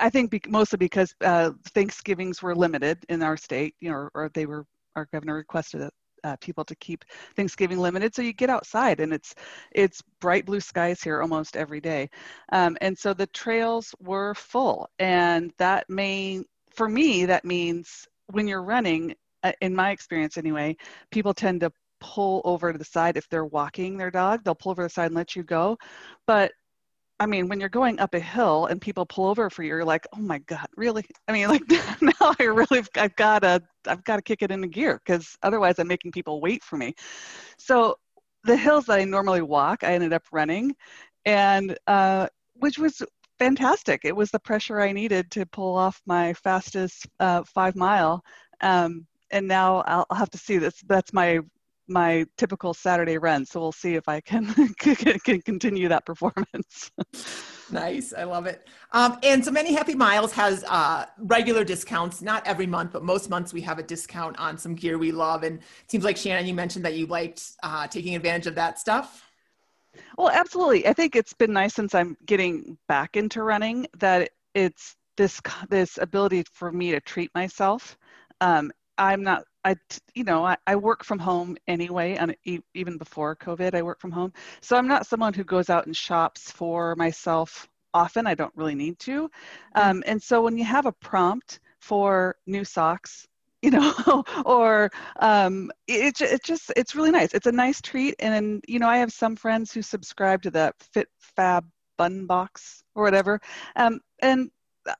I 0.00 0.10
think 0.10 0.30
be, 0.30 0.40
mostly 0.48 0.76
because 0.76 1.14
uh, 1.20 1.52
Thanksgivings 1.68 2.42
were 2.42 2.54
limited 2.54 2.98
in 3.08 3.22
our 3.22 3.36
state, 3.36 3.74
you 3.80 3.90
know, 3.90 3.96
or, 3.96 4.10
or 4.14 4.30
they 4.34 4.46
were 4.46 4.66
our 4.96 5.06
governor 5.12 5.34
requested 5.34 5.80
that 5.80 5.92
uh, 6.24 6.36
people 6.40 6.64
to 6.64 6.74
keep 6.76 7.04
Thanksgiving 7.36 7.78
limited. 7.78 8.14
So 8.14 8.22
you 8.22 8.32
get 8.32 8.50
outside 8.50 9.00
and 9.00 9.12
it's 9.12 9.34
it's 9.72 10.02
bright 10.20 10.46
blue 10.46 10.60
skies 10.60 11.02
here 11.02 11.20
almost 11.20 11.56
every 11.56 11.80
day, 11.80 12.08
um, 12.52 12.76
and 12.80 12.96
so 12.98 13.14
the 13.14 13.26
trails 13.28 13.94
were 14.00 14.34
full, 14.34 14.88
and 14.98 15.52
that 15.58 15.88
may 15.88 16.42
for 16.74 16.88
me 16.88 17.26
that 17.26 17.44
means 17.44 18.06
when 18.32 18.48
you're 18.48 18.62
running, 18.62 19.14
uh, 19.42 19.52
in 19.60 19.74
my 19.74 19.90
experience 19.90 20.38
anyway, 20.38 20.76
people 21.10 21.34
tend 21.34 21.60
to 21.60 21.70
pull 22.00 22.40
over 22.44 22.72
to 22.72 22.78
the 22.78 22.84
side 22.84 23.16
if 23.16 23.28
they're 23.28 23.44
walking 23.44 23.96
their 23.96 24.10
dog. 24.10 24.42
They'll 24.44 24.54
pull 24.54 24.72
over 24.72 24.82
the 24.82 24.88
side 24.88 25.06
and 25.06 25.14
let 25.14 25.36
you 25.36 25.42
go, 25.42 25.78
but 26.26 26.52
I 27.20 27.26
mean, 27.26 27.48
when 27.48 27.60
you're 27.60 27.68
going 27.68 28.00
up 28.00 28.14
a 28.14 28.20
hill 28.20 28.66
and 28.66 28.80
people 28.80 29.06
pull 29.06 29.26
over 29.26 29.48
for 29.48 29.62
you, 29.62 29.68
you're 29.68 29.84
like, 29.84 30.06
oh 30.14 30.20
my 30.20 30.38
God, 30.40 30.66
really? 30.76 31.04
I 31.28 31.32
mean, 31.32 31.48
like 31.54 31.62
now 32.00 32.34
I 32.38 32.44
really, 32.44 32.82
I've 32.96 33.14
got 33.16 33.40
to, 33.40 33.62
I've 33.86 34.04
got 34.04 34.16
to 34.16 34.22
kick 34.22 34.42
it 34.42 34.50
into 34.50 34.68
gear 34.68 35.00
because 35.04 35.36
otherwise 35.42 35.78
I'm 35.78 35.88
making 35.88 36.12
people 36.12 36.40
wait 36.40 36.64
for 36.64 36.76
me. 36.76 36.94
So 37.58 37.96
the 38.44 38.56
hills 38.56 38.86
that 38.86 38.98
I 38.98 39.04
normally 39.04 39.42
walk, 39.42 39.84
I 39.84 39.94
ended 39.94 40.12
up 40.12 40.24
running 40.32 40.74
and, 41.24 41.76
uh, 41.86 42.28
which 42.54 42.78
was 42.78 43.02
fantastic. 43.38 44.02
It 44.04 44.14
was 44.14 44.30
the 44.30 44.40
pressure 44.40 44.80
I 44.80 44.92
needed 44.92 45.30
to 45.32 45.46
pull 45.46 45.76
off 45.76 46.00
my 46.06 46.34
fastest 46.34 47.06
uh, 47.20 47.42
five 47.44 47.76
mile. 47.76 48.22
Um, 48.60 49.06
and 49.30 49.48
now 49.48 49.82
I'll, 49.86 50.06
have 50.16 50.30
to 50.30 50.38
see 50.38 50.58
this. 50.58 50.80
That's 50.86 51.12
my 51.12 51.40
my 51.88 52.24
typical 52.36 52.74
Saturday 52.74 53.18
run. 53.18 53.44
So 53.44 53.60
we'll 53.60 53.72
see 53.72 53.94
if 53.94 54.08
I 54.08 54.20
can 54.20 54.52
can 54.78 55.40
continue 55.42 55.88
that 55.88 56.06
performance. 56.06 56.90
nice, 57.70 58.12
I 58.12 58.24
love 58.24 58.46
it. 58.46 58.66
Um, 58.92 59.18
and 59.22 59.44
so 59.44 59.50
many 59.50 59.74
Happy 59.74 59.94
Miles 59.94 60.32
has 60.32 60.64
uh, 60.64 61.06
regular 61.18 61.64
discounts. 61.64 62.22
Not 62.22 62.46
every 62.46 62.66
month, 62.66 62.92
but 62.92 63.02
most 63.02 63.30
months 63.30 63.52
we 63.52 63.60
have 63.62 63.78
a 63.78 63.82
discount 63.82 64.38
on 64.38 64.56
some 64.56 64.74
gear 64.74 64.98
we 64.98 65.12
love. 65.12 65.42
And 65.42 65.58
it 65.58 65.90
seems 65.90 66.04
like 66.04 66.16
Shannon, 66.16 66.46
you 66.46 66.54
mentioned 66.54 66.84
that 66.84 66.94
you 66.94 67.06
liked 67.06 67.52
uh, 67.62 67.86
taking 67.86 68.14
advantage 68.14 68.46
of 68.46 68.54
that 68.54 68.78
stuff. 68.78 69.24
Well, 70.16 70.30
absolutely. 70.30 70.86
I 70.86 70.92
think 70.92 71.16
it's 71.16 71.32
been 71.32 71.52
nice 71.52 71.74
since 71.74 71.94
I'm 71.94 72.16
getting 72.26 72.78
back 72.88 73.16
into 73.16 73.42
running 73.42 73.86
that 73.98 74.30
it's 74.54 74.96
this 75.16 75.40
this 75.68 75.98
ability 75.98 76.44
for 76.52 76.72
me 76.72 76.90
to 76.90 77.00
treat 77.00 77.30
myself. 77.34 77.96
Um, 78.40 78.72
I'm 78.98 79.22
not 79.22 79.44
I, 79.64 79.76
you 80.14 80.24
know, 80.24 80.44
I, 80.44 80.56
I, 80.66 80.76
work 80.76 81.04
from 81.04 81.18
home 81.18 81.56
anyway, 81.66 82.16
and 82.16 82.36
even 82.74 82.98
before 82.98 83.34
COVID, 83.34 83.74
I 83.74 83.80
work 83.80 83.98
from 83.98 84.12
home. 84.12 84.32
So 84.60 84.76
I'm 84.76 84.86
not 84.86 85.06
someone 85.06 85.32
who 85.32 85.42
goes 85.42 85.70
out 85.70 85.86
and 85.86 85.96
shops 85.96 86.50
for 86.50 86.94
myself 86.96 87.66
often. 87.94 88.26
I 88.26 88.34
don't 88.34 88.52
really 88.56 88.74
need 88.74 88.98
to. 89.00 89.22
Mm-hmm. 89.22 89.90
Um, 89.90 90.04
and 90.06 90.22
so 90.22 90.42
when 90.42 90.58
you 90.58 90.64
have 90.64 90.84
a 90.84 90.92
prompt 90.92 91.60
for 91.80 92.36
new 92.46 92.64
socks, 92.64 93.26
you 93.64 93.70
know, 93.70 94.22
or 94.44 94.90
um, 95.20 95.70
it, 95.88 96.20
it 96.20 96.44
just, 96.44 96.70
it's 96.76 96.94
really 96.94 97.10
nice. 97.10 97.32
It's 97.32 97.46
a 97.46 97.52
nice 97.52 97.80
treat. 97.80 98.14
And, 98.18 98.62
you 98.68 98.78
know, 98.78 98.88
I 98.88 98.98
have 98.98 99.10
some 99.10 99.36
friends 99.36 99.72
who 99.72 99.80
subscribe 99.80 100.42
to 100.42 100.50
the 100.50 100.74
Fit 100.92 101.08
Fab 101.18 101.66
Bun 101.96 102.26
Box 102.26 102.82
or 102.94 103.02
whatever. 103.02 103.40
Um, 103.74 104.00
and 104.20 104.50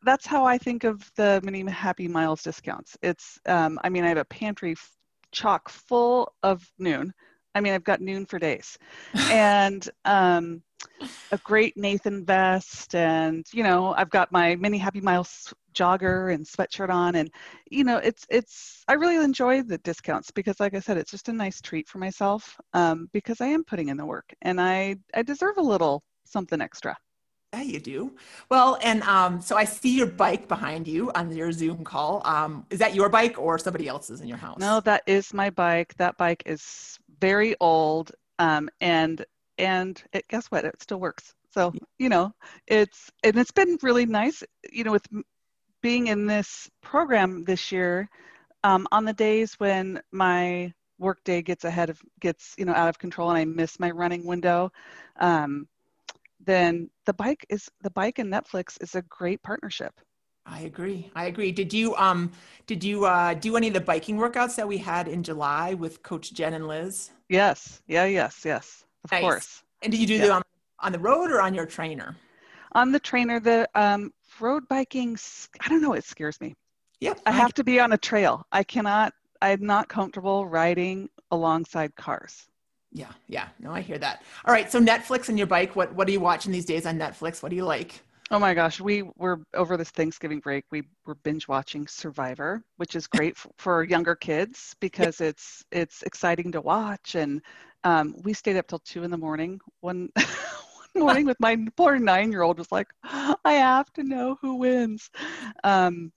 that's 0.02 0.26
how 0.26 0.44
I 0.44 0.58
think 0.58 0.84
of 0.84 1.10
the 1.16 1.40
Many 1.44 1.68
Happy 1.70 2.08
Miles 2.08 2.42
discounts. 2.42 2.96
It's, 3.02 3.38
um, 3.46 3.78
I 3.84 3.88
mean, 3.88 4.04
I 4.04 4.08
have 4.08 4.18
a 4.18 4.24
pantry 4.24 4.72
f- 4.72 4.96
chock 5.32 5.68
full 5.68 6.32
of 6.42 6.66
Nuun. 6.80 7.10
I 7.54 7.60
mean, 7.60 7.72
I've 7.72 7.84
got 7.84 8.00
Nuun 8.00 8.28
for 8.28 8.38
days, 8.38 8.78
and 9.30 9.88
um, 10.04 10.62
a 11.30 11.38
great 11.38 11.76
Nathan 11.76 12.24
vest, 12.24 12.94
and 12.94 13.46
you 13.52 13.62
know, 13.62 13.94
I've 13.96 14.10
got 14.10 14.32
my 14.32 14.56
Many 14.56 14.78
Happy 14.78 15.00
Miles 15.00 15.52
jogger 15.74 16.32
and 16.32 16.44
sweatshirt 16.44 16.90
on, 16.90 17.16
and 17.16 17.30
you 17.70 17.84
know, 17.84 17.98
it's 17.98 18.26
it's. 18.30 18.84
I 18.88 18.94
really 18.94 19.16
enjoy 19.16 19.62
the 19.62 19.78
discounts 19.78 20.30
because, 20.30 20.60
like 20.60 20.74
I 20.74 20.80
said, 20.80 20.96
it's 20.96 21.10
just 21.10 21.28
a 21.28 21.32
nice 21.32 21.60
treat 21.60 21.88
for 21.88 21.98
myself 21.98 22.58
um, 22.72 23.08
because 23.12 23.40
I 23.40 23.46
am 23.46 23.64
putting 23.64 23.88
in 23.88 23.96
the 23.96 24.06
work, 24.06 24.32
and 24.42 24.60
I 24.60 24.96
I 25.14 25.22
deserve 25.22 25.58
a 25.58 25.62
little 25.62 26.02
something 26.24 26.60
extra. 26.60 26.96
Yeah, 27.54 27.62
you 27.62 27.78
do. 27.78 28.12
Well, 28.48 28.78
and 28.82 29.02
um, 29.04 29.40
so 29.40 29.56
I 29.56 29.64
see 29.64 29.96
your 29.96 30.08
bike 30.08 30.48
behind 30.48 30.88
you 30.88 31.12
on 31.14 31.32
your 31.32 31.52
Zoom 31.52 31.84
call. 31.84 32.20
Um, 32.24 32.66
is 32.68 32.80
that 32.80 32.96
your 32.96 33.08
bike 33.08 33.38
or 33.38 33.60
somebody 33.60 33.86
else's 33.86 34.20
in 34.20 34.26
your 34.26 34.38
house? 34.38 34.58
No, 34.58 34.80
that 34.80 35.02
is 35.06 35.32
my 35.32 35.50
bike. 35.50 35.94
That 35.96 36.16
bike 36.16 36.42
is 36.46 36.98
very 37.20 37.54
old, 37.60 38.10
um, 38.40 38.68
and 38.80 39.24
and 39.58 40.02
it, 40.12 40.26
guess 40.26 40.46
what? 40.46 40.64
It 40.64 40.82
still 40.82 40.98
works. 40.98 41.34
So 41.52 41.72
you 41.96 42.08
know, 42.08 42.34
it's 42.66 43.12
and 43.22 43.36
it's 43.36 43.52
been 43.52 43.78
really 43.82 44.06
nice. 44.06 44.42
You 44.72 44.82
know, 44.82 44.92
with 44.92 45.06
being 45.80 46.08
in 46.08 46.26
this 46.26 46.68
program 46.82 47.44
this 47.44 47.70
year, 47.70 48.08
um, 48.64 48.88
on 48.90 49.04
the 49.04 49.12
days 49.12 49.54
when 49.60 50.02
my 50.10 50.72
workday 50.98 51.40
gets 51.40 51.64
ahead 51.64 51.88
of 51.88 52.00
gets 52.18 52.54
you 52.58 52.64
know 52.64 52.74
out 52.74 52.88
of 52.88 52.98
control 52.98 53.30
and 53.30 53.38
I 53.38 53.44
miss 53.44 53.78
my 53.78 53.92
running 53.92 54.24
window. 54.24 54.72
Um, 55.20 55.68
then 56.46 56.90
the 57.06 57.14
bike 57.14 57.44
is 57.48 57.70
the 57.82 57.90
bike 57.90 58.18
and 58.18 58.32
Netflix 58.32 58.80
is 58.82 58.94
a 58.94 59.02
great 59.02 59.42
partnership. 59.42 59.92
I 60.46 60.60
agree. 60.60 61.10
I 61.14 61.26
agree. 61.26 61.52
Did 61.52 61.72
you 61.72 61.94
um 61.96 62.30
did 62.66 62.84
you 62.84 63.06
uh 63.06 63.34
do 63.34 63.56
any 63.56 63.68
of 63.68 63.74
the 63.74 63.80
biking 63.80 64.16
workouts 64.16 64.56
that 64.56 64.68
we 64.68 64.78
had 64.78 65.08
in 65.08 65.22
July 65.22 65.74
with 65.74 66.02
Coach 66.02 66.34
Jen 66.34 66.54
and 66.54 66.68
Liz? 66.68 67.10
Yes. 67.28 67.80
Yeah, 67.86 68.04
yes, 68.04 68.42
yes. 68.44 68.84
Of 69.04 69.12
nice. 69.12 69.20
course. 69.22 69.62
And 69.82 69.90
did 69.90 70.00
you 70.00 70.06
do 70.06 70.14
yeah. 70.14 70.26
them 70.26 70.36
on, 70.36 70.42
on 70.80 70.92
the 70.92 70.98
road 70.98 71.30
or 71.30 71.40
on 71.40 71.54
your 71.54 71.66
trainer? 71.66 72.16
On 72.72 72.92
the 72.92 73.00
trainer, 73.00 73.40
the 73.40 73.68
um 73.74 74.12
road 74.38 74.64
biking 74.68 75.16
I 75.60 75.68
don't 75.68 75.80
know, 75.80 75.94
it 75.94 76.04
scares 76.04 76.40
me. 76.40 76.54
Yeah. 77.00 77.14
I 77.26 77.32
have 77.32 77.54
to 77.54 77.64
be 77.64 77.80
on 77.80 77.92
a 77.92 77.98
trail. 77.98 78.46
I 78.52 78.64
cannot 78.64 79.14
I'm 79.40 79.64
not 79.64 79.88
comfortable 79.88 80.46
riding 80.46 81.08
alongside 81.30 81.96
cars. 81.96 82.46
Yeah, 82.94 83.10
yeah. 83.26 83.48
No, 83.58 83.72
I 83.72 83.80
hear 83.80 83.98
that. 83.98 84.22
All 84.46 84.54
right. 84.54 84.70
So 84.70 84.80
Netflix 84.80 85.28
and 85.28 85.36
your 85.36 85.48
bike, 85.48 85.74
what 85.74 85.92
what 85.94 86.08
are 86.08 86.12
you 86.12 86.20
watching 86.20 86.52
these 86.52 86.64
days 86.64 86.86
on 86.86 86.96
Netflix? 86.96 87.42
What 87.42 87.50
do 87.50 87.56
you 87.56 87.64
like? 87.64 88.00
Oh 88.30 88.38
my 88.38 88.54
gosh, 88.54 88.80
we 88.80 89.02
were 89.16 89.40
over 89.52 89.76
this 89.76 89.90
Thanksgiving 89.90 90.38
break. 90.38 90.64
We 90.70 90.84
were 91.04 91.16
binge 91.16 91.46
watching 91.46 91.86
Survivor, 91.86 92.62
which 92.76 92.96
is 92.96 93.06
great 93.06 93.36
for, 93.36 93.50
for 93.58 93.84
younger 93.84 94.14
kids 94.14 94.76
because 94.80 95.20
it's 95.20 95.64
it's 95.72 96.02
exciting 96.02 96.52
to 96.52 96.60
watch. 96.60 97.16
And 97.16 97.42
um, 97.82 98.14
we 98.22 98.32
stayed 98.32 98.56
up 98.56 98.68
till 98.68 98.78
two 98.78 99.02
in 99.02 99.10
the 99.10 99.18
morning 99.18 99.60
one 99.80 100.08
one 100.92 101.04
morning 101.04 101.26
with 101.26 101.38
my 101.40 101.58
poor 101.76 101.98
nine 101.98 102.30
year 102.30 102.42
old 102.42 102.58
was 102.58 102.70
like, 102.70 102.88
I 103.04 103.54
have 103.54 103.92
to 103.94 104.04
know 104.04 104.38
who 104.40 104.54
wins. 104.54 105.10
Um, 105.64 106.12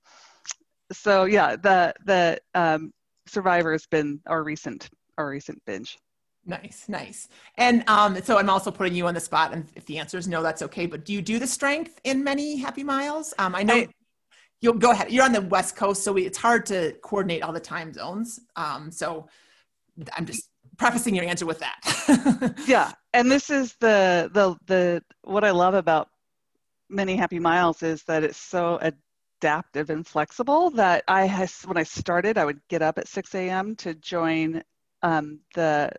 so 0.92 1.26
yeah, 1.26 1.56
the 1.56 1.94
the 2.06 2.40
um, 2.54 2.94
Survivor 3.26 3.72
has 3.72 3.88
been 3.88 4.22
our 4.28 4.44
recent 4.44 4.90
our 5.18 5.28
recent 5.28 5.60
binge. 5.66 5.98
Nice, 6.48 6.86
nice. 6.88 7.28
And 7.56 7.88
um, 7.90 8.22
so 8.24 8.38
I'm 8.38 8.50
also 8.50 8.72
putting 8.72 8.96
you 8.96 9.06
on 9.08 9.14
the 9.14 9.20
spot, 9.20 9.52
and 9.54 9.66
if 9.76 9.86
the 9.86 9.98
answer 9.98 10.18
is 10.18 10.30
no, 10.30 10.42
that's 10.42 10.62
okay. 10.62 10.86
But 10.86 11.04
do 11.04 11.12
you 11.12 11.22
do 11.22 11.40
the 11.40 11.48
strength 11.48 12.00
in 12.06 12.24
many 12.24 12.56
Happy 12.56 12.86
Miles? 12.86 13.34
Um, 13.38 13.54
I 13.54 13.64
know 13.64 13.76
I, 13.76 13.88
you'll 14.62 14.76
go 14.76 14.92
ahead. 14.92 15.12
You're 15.12 15.26
on 15.26 15.34
the 15.34 15.42
West 15.42 15.76
Coast, 15.76 16.04
so 16.04 16.14
we, 16.14 16.26
it's 16.26 16.38
hard 16.38 16.66
to 16.68 16.94
coordinate 17.04 17.44
all 17.44 17.52
the 17.52 17.60
time 17.60 17.92
zones. 17.92 18.40
Um, 18.56 18.92
so 18.92 19.28
I'm 20.16 20.26
just 20.26 20.50
prefacing 20.78 21.16
your 21.16 21.26
answer 21.26 21.46
with 21.46 21.60
that. 21.60 22.56
yeah, 22.68 22.94
and 23.12 23.30
this 23.30 23.50
is 23.50 23.76
the 23.82 24.32
the 24.34 24.56
the 24.68 25.04
what 25.24 25.44
I 25.44 25.52
love 25.52 25.74
about 25.74 26.08
many 26.90 27.18
Happy 27.18 27.40
Miles 27.40 27.84
is 27.84 28.04
that 28.04 28.24
it's 28.24 28.38
so 28.38 28.80
adaptive 29.42 29.90
and 29.90 30.08
flexible 30.08 30.70
that 30.72 31.04
I 31.10 31.26
has 31.26 31.62
when 31.64 31.76
I 31.76 31.84
started, 31.84 32.38
I 32.38 32.46
would 32.46 32.62
get 32.70 32.82
up 32.82 32.98
at 32.98 33.10
6 33.10 33.36
a.m. 33.36 33.76
to 33.78 33.94
join 33.96 34.64
um, 35.04 35.40
the 35.54 35.92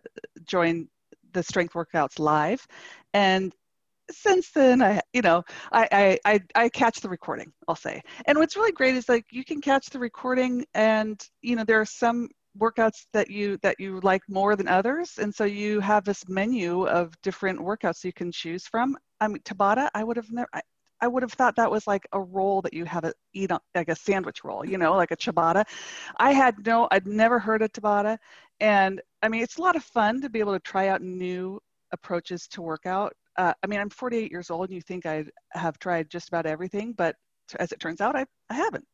join 0.45 0.87
the 1.33 1.43
strength 1.43 1.73
workouts 1.73 2.19
live, 2.19 2.65
and 3.13 3.53
since 4.11 4.49
then 4.51 4.81
I 4.81 5.01
you 5.13 5.21
know 5.21 5.43
I, 5.71 6.19
I 6.25 6.39
I 6.55 6.69
catch 6.69 6.99
the 6.99 7.09
recording 7.09 7.51
I'll 7.67 7.75
say, 7.75 8.01
and 8.25 8.37
what's 8.37 8.55
really 8.55 8.71
great 8.71 8.95
is 8.95 9.09
like 9.09 9.25
you 9.31 9.43
can 9.43 9.61
catch 9.61 9.89
the 9.89 9.99
recording, 9.99 10.65
and 10.73 11.21
you 11.41 11.55
know 11.55 11.63
there 11.63 11.79
are 11.81 11.85
some 11.85 12.29
workouts 12.57 13.05
that 13.13 13.29
you 13.29 13.57
that 13.61 13.79
you 13.79 13.99
like 14.01 14.21
more 14.27 14.55
than 14.55 14.67
others. 14.67 15.17
And 15.19 15.33
so 15.33 15.45
you 15.45 15.79
have 15.79 16.03
this 16.03 16.27
menu 16.27 16.87
of 16.87 17.13
different 17.21 17.59
workouts 17.59 18.03
you 18.03 18.13
can 18.13 18.31
choose 18.31 18.65
from. 18.67 18.97
I 19.21 19.27
mean 19.27 19.39
tabata 19.43 19.89
i 19.93 20.03
would 20.03 20.17
have 20.17 20.31
never 20.31 20.49
I, 20.53 20.61
I 21.01 21.07
would 21.07 21.23
have 21.23 21.33
thought 21.33 21.55
that 21.55 21.71
was 21.71 21.87
like 21.87 22.07
a 22.13 22.19
roll 22.19 22.61
that 22.61 22.73
you 22.73 22.85
have 22.85 23.03
to 23.03 23.13
eat 23.33 23.51
on, 23.51 23.59
like 23.75 23.89
a 23.89 23.95
sandwich 23.95 24.43
roll, 24.43 24.65
you 24.65 24.77
know, 24.77 24.93
like 24.95 25.11
a 25.11 25.17
ciabatta. 25.17 25.65
I 26.17 26.33
had 26.33 26.65
no, 26.65 26.87
I'd 26.91 27.07
never 27.07 27.39
heard 27.39 27.61
of 27.61 27.71
Tabata. 27.71 28.17
And 28.59 29.01
I 29.21 29.29
mean, 29.29 29.41
it's 29.41 29.57
a 29.57 29.61
lot 29.61 29.75
of 29.75 29.83
fun 29.83 30.21
to 30.21 30.29
be 30.29 30.39
able 30.39 30.53
to 30.53 30.59
try 30.59 30.89
out 30.89 31.01
new 31.01 31.59
approaches 31.91 32.47
to 32.49 32.61
workout. 32.61 33.13
Uh, 33.37 33.53
I 33.63 33.67
mean, 33.67 33.79
I'm 33.79 33.89
48 33.89 34.31
years 34.31 34.49
old 34.49 34.69
and 34.69 34.75
you 34.75 34.81
think 34.81 35.05
I 35.05 35.25
have 35.51 35.79
tried 35.79 36.09
just 36.09 36.27
about 36.27 36.45
everything, 36.45 36.93
but 36.93 37.15
as 37.59 37.71
it 37.71 37.79
turns 37.79 38.01
out, 38.01 38.15
I, 38.15 38.25
I 38.49 38.55
haven't. 38.55 38.85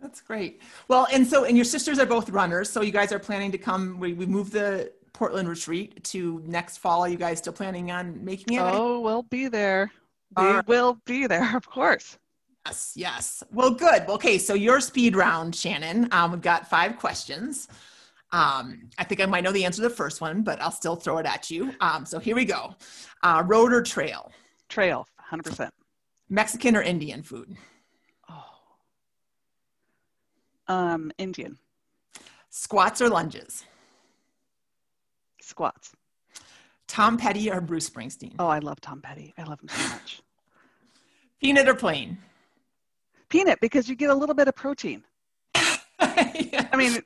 That's 0.00 0.20
great. 0.20 0.62
Well, 0.88 1.06
and 1.12 1.26
so, 1.26 1.44
and 1.44 1.56
your 1.56 1.64
sisters 1.64 1.98
are 1.98 2.06
both 2.06 2.30
runners. 2.30 2.70
So 2.70 2.80
you 2.80 2.92
guys 2.92 3.12
are 3.12 3.18
planning 3.18 3.52
to 3.52 3.58
come, 3.58 3.98
we, 3.98 4.14
we 4.14 4.24
moved 4.24 4.52
the 4.52 4.92
Portland 5.12 5.48
retreat 5.48 6.02
to 6.04 6.42
next 6.46 6.78
fall. 6.78 7.02
Are 7.02 7.08
you 7.08 7.18
guys 7.18 7.38
still 7.38 7.52
planning 7.52 7.90
on 7.90 8.24
making 8.24 8.56
it? 8.56 8.60
Oh, 8.60 9.00
we'll 9.00 9.24
be 9.24 9.48
there. 9.48 9.92
We 10.36 10.44
uh, 10.44 10.62
will 10.66 11.00
be 11.04 11.26
there, 11.26 11.56
of 11.56 11.68
course. 11.68 12.18
Yes, 12.66 12.92
yes. 12.94 13.42
Well, 13.50 13.70
good. 13.70 14.08
Okay, 14.08 14.38
so 14.38 14.54
your 14.54 14.80
speed 14.80 15.16
round, 15.16 15.56
Shannon. 15.56 16.08
Um, 16.12 16.32
we've 16.32 16.40
got 16.40 16.68
five 16.68 16.98
questions. 16.98 17.68
Um, 18.32 18.90
I 18.98 19.04
think 19.04 19.20
I 19.20 19.26
might 19.26 19.42
know 19.42 19.50
the 19.50 19.64
answer 19.64 19.82
to 19.82 19.88
the 19.88 19.94
first 19.94 20.20
one, 20.20 20.42
but 20.42 20.60
I'll 20.60 20.70
still 20.70 20.94
throw 20.94 21.18
it 21.18 21.26
at 21.26 21.50
you. 21.50 21.74
Um, 21.80 22.06
so 22.06 22.18
here 22.18 22.36
we 22.36 22.44
go. 22.44 22.74
Uh, 23.22 23.42
road 23.46 23.72
or 23.72 23.82
trail? 23.82 24.30
Trail, 24.68 25.06
100%. 25.32 25.70
Mexican 26.28 26.76
or 26.76 26.82
Indian 26.82 27.22
food? 27.22 27.56
Oh. 28.28 28.44
Um, 30.68 31.10
Indian. 31.18 31.58
Squats 32.50 33.00
or 33.00 33.08
lunges? 33.08 33.64
Squats. 35.40 35.92
Tom 36.90 37.16
Petty 37.16 37.48
or 37.48 37.60
Bruce 37.60 37.88
Springsteen? 37.88 38.34
Oh, 38.40 38.48
I 38.48 38.58
love 38.58 38.80
Tom 38.80 39.00
Petty. 39.00 39.32
I 39.38 39.44
love 39.44 39.60
him 39.60 39.68
so 39.68 39.88
much. 39.90 40.22
Peanut 41.40 41.68
or 41.68 41.74
plain? 41.74 42.18
Peanut, 43.28 43.60
because 43.60 43.88
you 43.88 43.94
get 43.94 44.10
a 44.10 44.14
little 44.14 44.34
bit 44.34 44.48
of 44.48 44.56
protein. 44.56 45.04
yeah. 45.54 46.66
I 46.72 46.76
mean, 46.76 46.98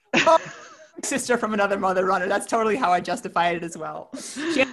sister 1.03 1.37
from 1.37 1.53
another 1.53 1.79
mother 1.79 2.07
runner. 2.07 2.29
That's 2.29 2.47
totally 2.47 2.77
how 2.77 2.93
I 2.93 3.01
justify 3.01 3.51
it 3.51 3.63
as 3.63 3.77
well. 3.77 4.09
I 4.15 4.67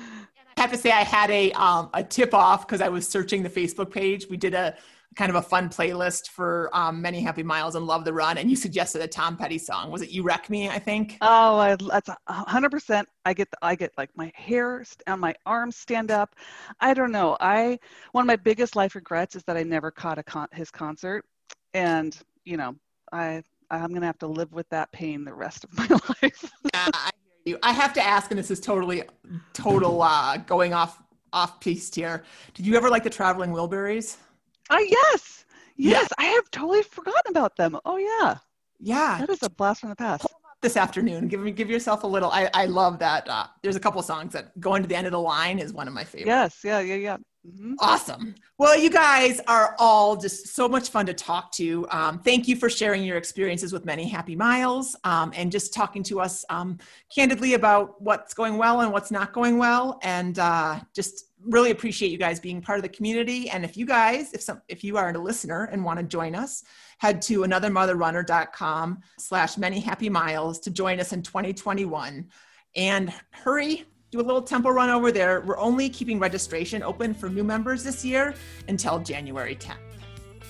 have 0.55 0.72
to 0.72 0.78
say, 0.78 0.91
I 0.91 1.03
had 1.03 1.30
a 1.30 1.51
um, 1.53 1.89
a 1.93 2.03
tip 2.03 2.34
off 2.34 2.66
because 2.66 2.80
I 2.80 2.88
was 2.88 3.05
searching 3.05 3.43
the 3.43 3.49
Facebook 3.49 3.91
page. 3.91 4.28
We 4.30 4.38
did 4.38 4.53
a 4.53 4.78
kind 5.16 5.30
of 5.30 5.36
a 5.36 5.41
fun 5.41 5.70
playlist 5.70 6.30
for 6.30 6.70
um, 6.74 7.01
many 7.01 7.20
happy 7.22 7.43
miles 7.43 7.76
and 7.76 7.86
love 7.86 8.05
the 8.05 8.14
run, 8.14 8.38
and 8.38 8.49
you 8.49 8.55
suggested 8.55 9.01
a 9.01 9.07
Tom 9.07 9.36
Petty 9.36 9.57
song. 9.57 9.91
Was 9.91 10.01
it 10.01 10.09
"You 10.09 10.24
Wreck 10.24 10.49
Me"? 10.49 10.70
I 10.70 10.80
think. 10.80 11.18
Oh, 11.22 11.57
I, 11.57 11.76
that's 11.76 12.09
hundred 12.28 12.72
percent. 12.72 13.07
I 13.26 13.34
get 13.34 13.51
the, 13.51 13.57
I 13.62 13.76
get 13.76 13.91
like 13.97 14.09
my 14.16 14.32
hair 14.36 14.84
and 15.07 15.22
my 15.22 15.36
arms 15.45 15.76
stand 15.76 16.12
up. 16.12 16.36
I 16.80 16.93
don't 16.93 17.12
know. 17.12 17.38
I 17.39 17.78
one 18.14 18.24
of 18.24 18.28
my 18.28 18.38
biggest 18.38 18.76
life 18.76 18.95
regrets 18.95 19.36
is 19.36 19.43
that 19.43 19.57
I 19.57 19.64
never 19.64 19.91
caught 19.91 20.18
a 20.18 20.24
con- 20.24 20.47
his 20.53 20.72
concert, 20.72 21.26
and 21.74 22.18
you 22.45 22.57
know 22.57 22.76
I 23.12 23.43
I'm 23.70 23.93
gonna 23.93 24.05
have 24.05 24.20
to 24.20 24.28
live 24.28 24.53
with 24.53 24.70
that 24.70 24.91
pain 24.91 25.26
the 25.26 25.34
rest 25.34 25.64
of 25.64 25.74
my 25.78 25.88
life. 26.22 26.51
yeah, 26.74 26.88
I 26.93 27.09
hear 27.43 27.55
you. 27.55 27.59
I 27.64 27.74
have 27.74 27.93
to 27.93 28.01
ask, 28.01 28.32
and 28.32 28.39
this 28.39 28.51
is 28.51 28.59
totally, 28.59 29.03
total 29.53 30.01
uh, 30.01 30.38
going 30.38 30.74
off 30.74 31.01
off 31.34 31.59
piece 31.59 31.93
here. 31.93 32.24
Did 32.53 32.66
you 32.66 32.76
ever 32.76 32.89
like 32.89 33.03
the 33.03 33.09
Traveling 33.09 33.51
Wilburys? 33.51 34.18
Oh 34.70 34.80
yes, 34.80 35.45
yes. 35.76 36.07
Yeah. 36.09 36.16
I 36.18 36.26
have 36.26 36.49
totally 36.51 36.84
forgotten 36.84 37.30
about 37.30 37.55
them. 37.55 37.78
Oh 37.86 37.97
yeah, 37.97 38.38
yeah. 38.80 39.18
That 39.20 39.30
is 39.30 39.43
a 39.43 39.49
blast 39.49 39.82
from 39.82 39.89
the 39.89 39.95
past. 39.95 40.28
This 40.62 40.78
afternoon, 40.78 41.28
give 41.28 41.39
me 41.39 41.51
give 41.51 41.70
yourself 41.70 42.03
a 42.03 42.07
little. 42.07 42.30
I 42.32 42.49
I 42.53 42.66
love 42.66 42.99
that. 42.99 43.28
Uh, 43.28 43.47
there's 43.64 43.76
a 43.76 43.80
couple 43.80 44.01
songs 44.03 44.34
that 44.34 44.59
going 44.59 44.84
to 44.84 44.88
the 44.88 44.95
end 44.95 45.07
of 45.07 45.12
the 45.12 45.20
line 45.20 45.57
is 45.57 45.74
one 45.74 45.88
of 45.88 45.93
my 45.93 46.03
favorites. 46.03 46.28
Yes, 46.28 46.59
yeah, 46.64 46.80
yeah, 46.80 46.95
yeah. 46.95 47.18
Mm-hmm. 47.47 47.74
Awesome. 47.80 48.36
Well, 48.59 48.78
you 48.78 48.91
guys 48.91 49.41
are 49.47 49.76
all 49.80 50.16
just 50.16 50.49
so 50.49 50.70
much 50.70 50.89
fun 50.89 51.07
to 51.07 51.14
talk 51.14 51.51
to. 51.53 51.88
Um, 51.89 52.20
thank 52.20 52.47
you 52.47 52.55
for 52.55 52.70
sharing 52.70 53.03
your 53.03 53.18
experiences 53.18 53.74
with 53.74 53.84
Many 53.84 54.07
Happy 54.07 54.36
Miles 54.36 54.95
um, 55.03 55.34
and 55.36 55.51
just 55.51 55.74
talking 55.74 56.03
to 56.03 56.20
us 56.22 56.45
um, 56.49 56.78
candidly 57.14 57.55
about 57.55 57.99
what's 57.99 58.36
going 58.36 58.57
well 58.57 58.82
and 58.82 58.91
what's 58.91 59.09
not 59.09 59.34
going 59.34 59.57
well. 59.57 59.99
And 60.03 60.38
uh, 60.38 60.82
just 60.93 61.30
really 61.45 61.71
appreciate 61.71 62.11
you 62.11 62.17
guys 62.17 62.39
being 62.39 62.61
part 62.61 62.77
of 62.77 62.83
the 62.83 62.89
community. 62.89 63.49
And 63.49 63.63
if 63.63 63.77
you 63.77 63.85
guys, 63.85 64.33
if 64.33 64.41
some, 64.41 64.61
if 64.67 64.83
you 64.83 64.97
are 64.97 65.09
a 65.09 65.17
listener 65.17 65.65
and 65.71 65.83
want 65.83 65.99
to 65.99 66.05
join 66.05 66.35
us, 66.35 66.63
head 66.99 67.21
to 67.23 67.39
anothermotherrunner.com 67.39 68.99
slash 69.17 69.57
many 69.57 69.79
happy 69.79 70.09
miles 70.09 70.59
to 70.61 70.71
join 70.71 70.99
us 70.99 71.13
in 71.13 71.21
2021. 71.23 72.27
And 72.75 73.13
hurry, 73.31 73.85
do 74.11 74.19
a 74.19 74.21
little 74.21 74.41
tempo 74.41 74.69
run 74.69 74.89
over 74.89 75.11
there. 75.11 75.41
We're 75.41 75.57
only 75.57 75.89
keeping 75.89 76.19
registration 76.19 76.83
open 76.83 77.13
for 77.13 77.29
new 77.29 77.43
members 77.43 77.83
this 77.83 78.03
year 78.03 78.33
until 78.67 78.99
January 78.99 79.55
10th. 79.55 79.77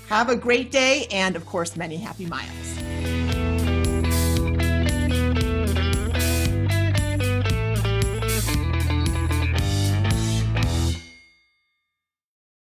Have 0.08 0.30
a 0.30 0.36
great 0.36 0.72
day 0.72 1.08
and, 1.12 1.36
of 1.36 1.46
course, 1.46 1.78
many 1.78 1.96
happy 1.96 2.26
miles. 2.26 3.21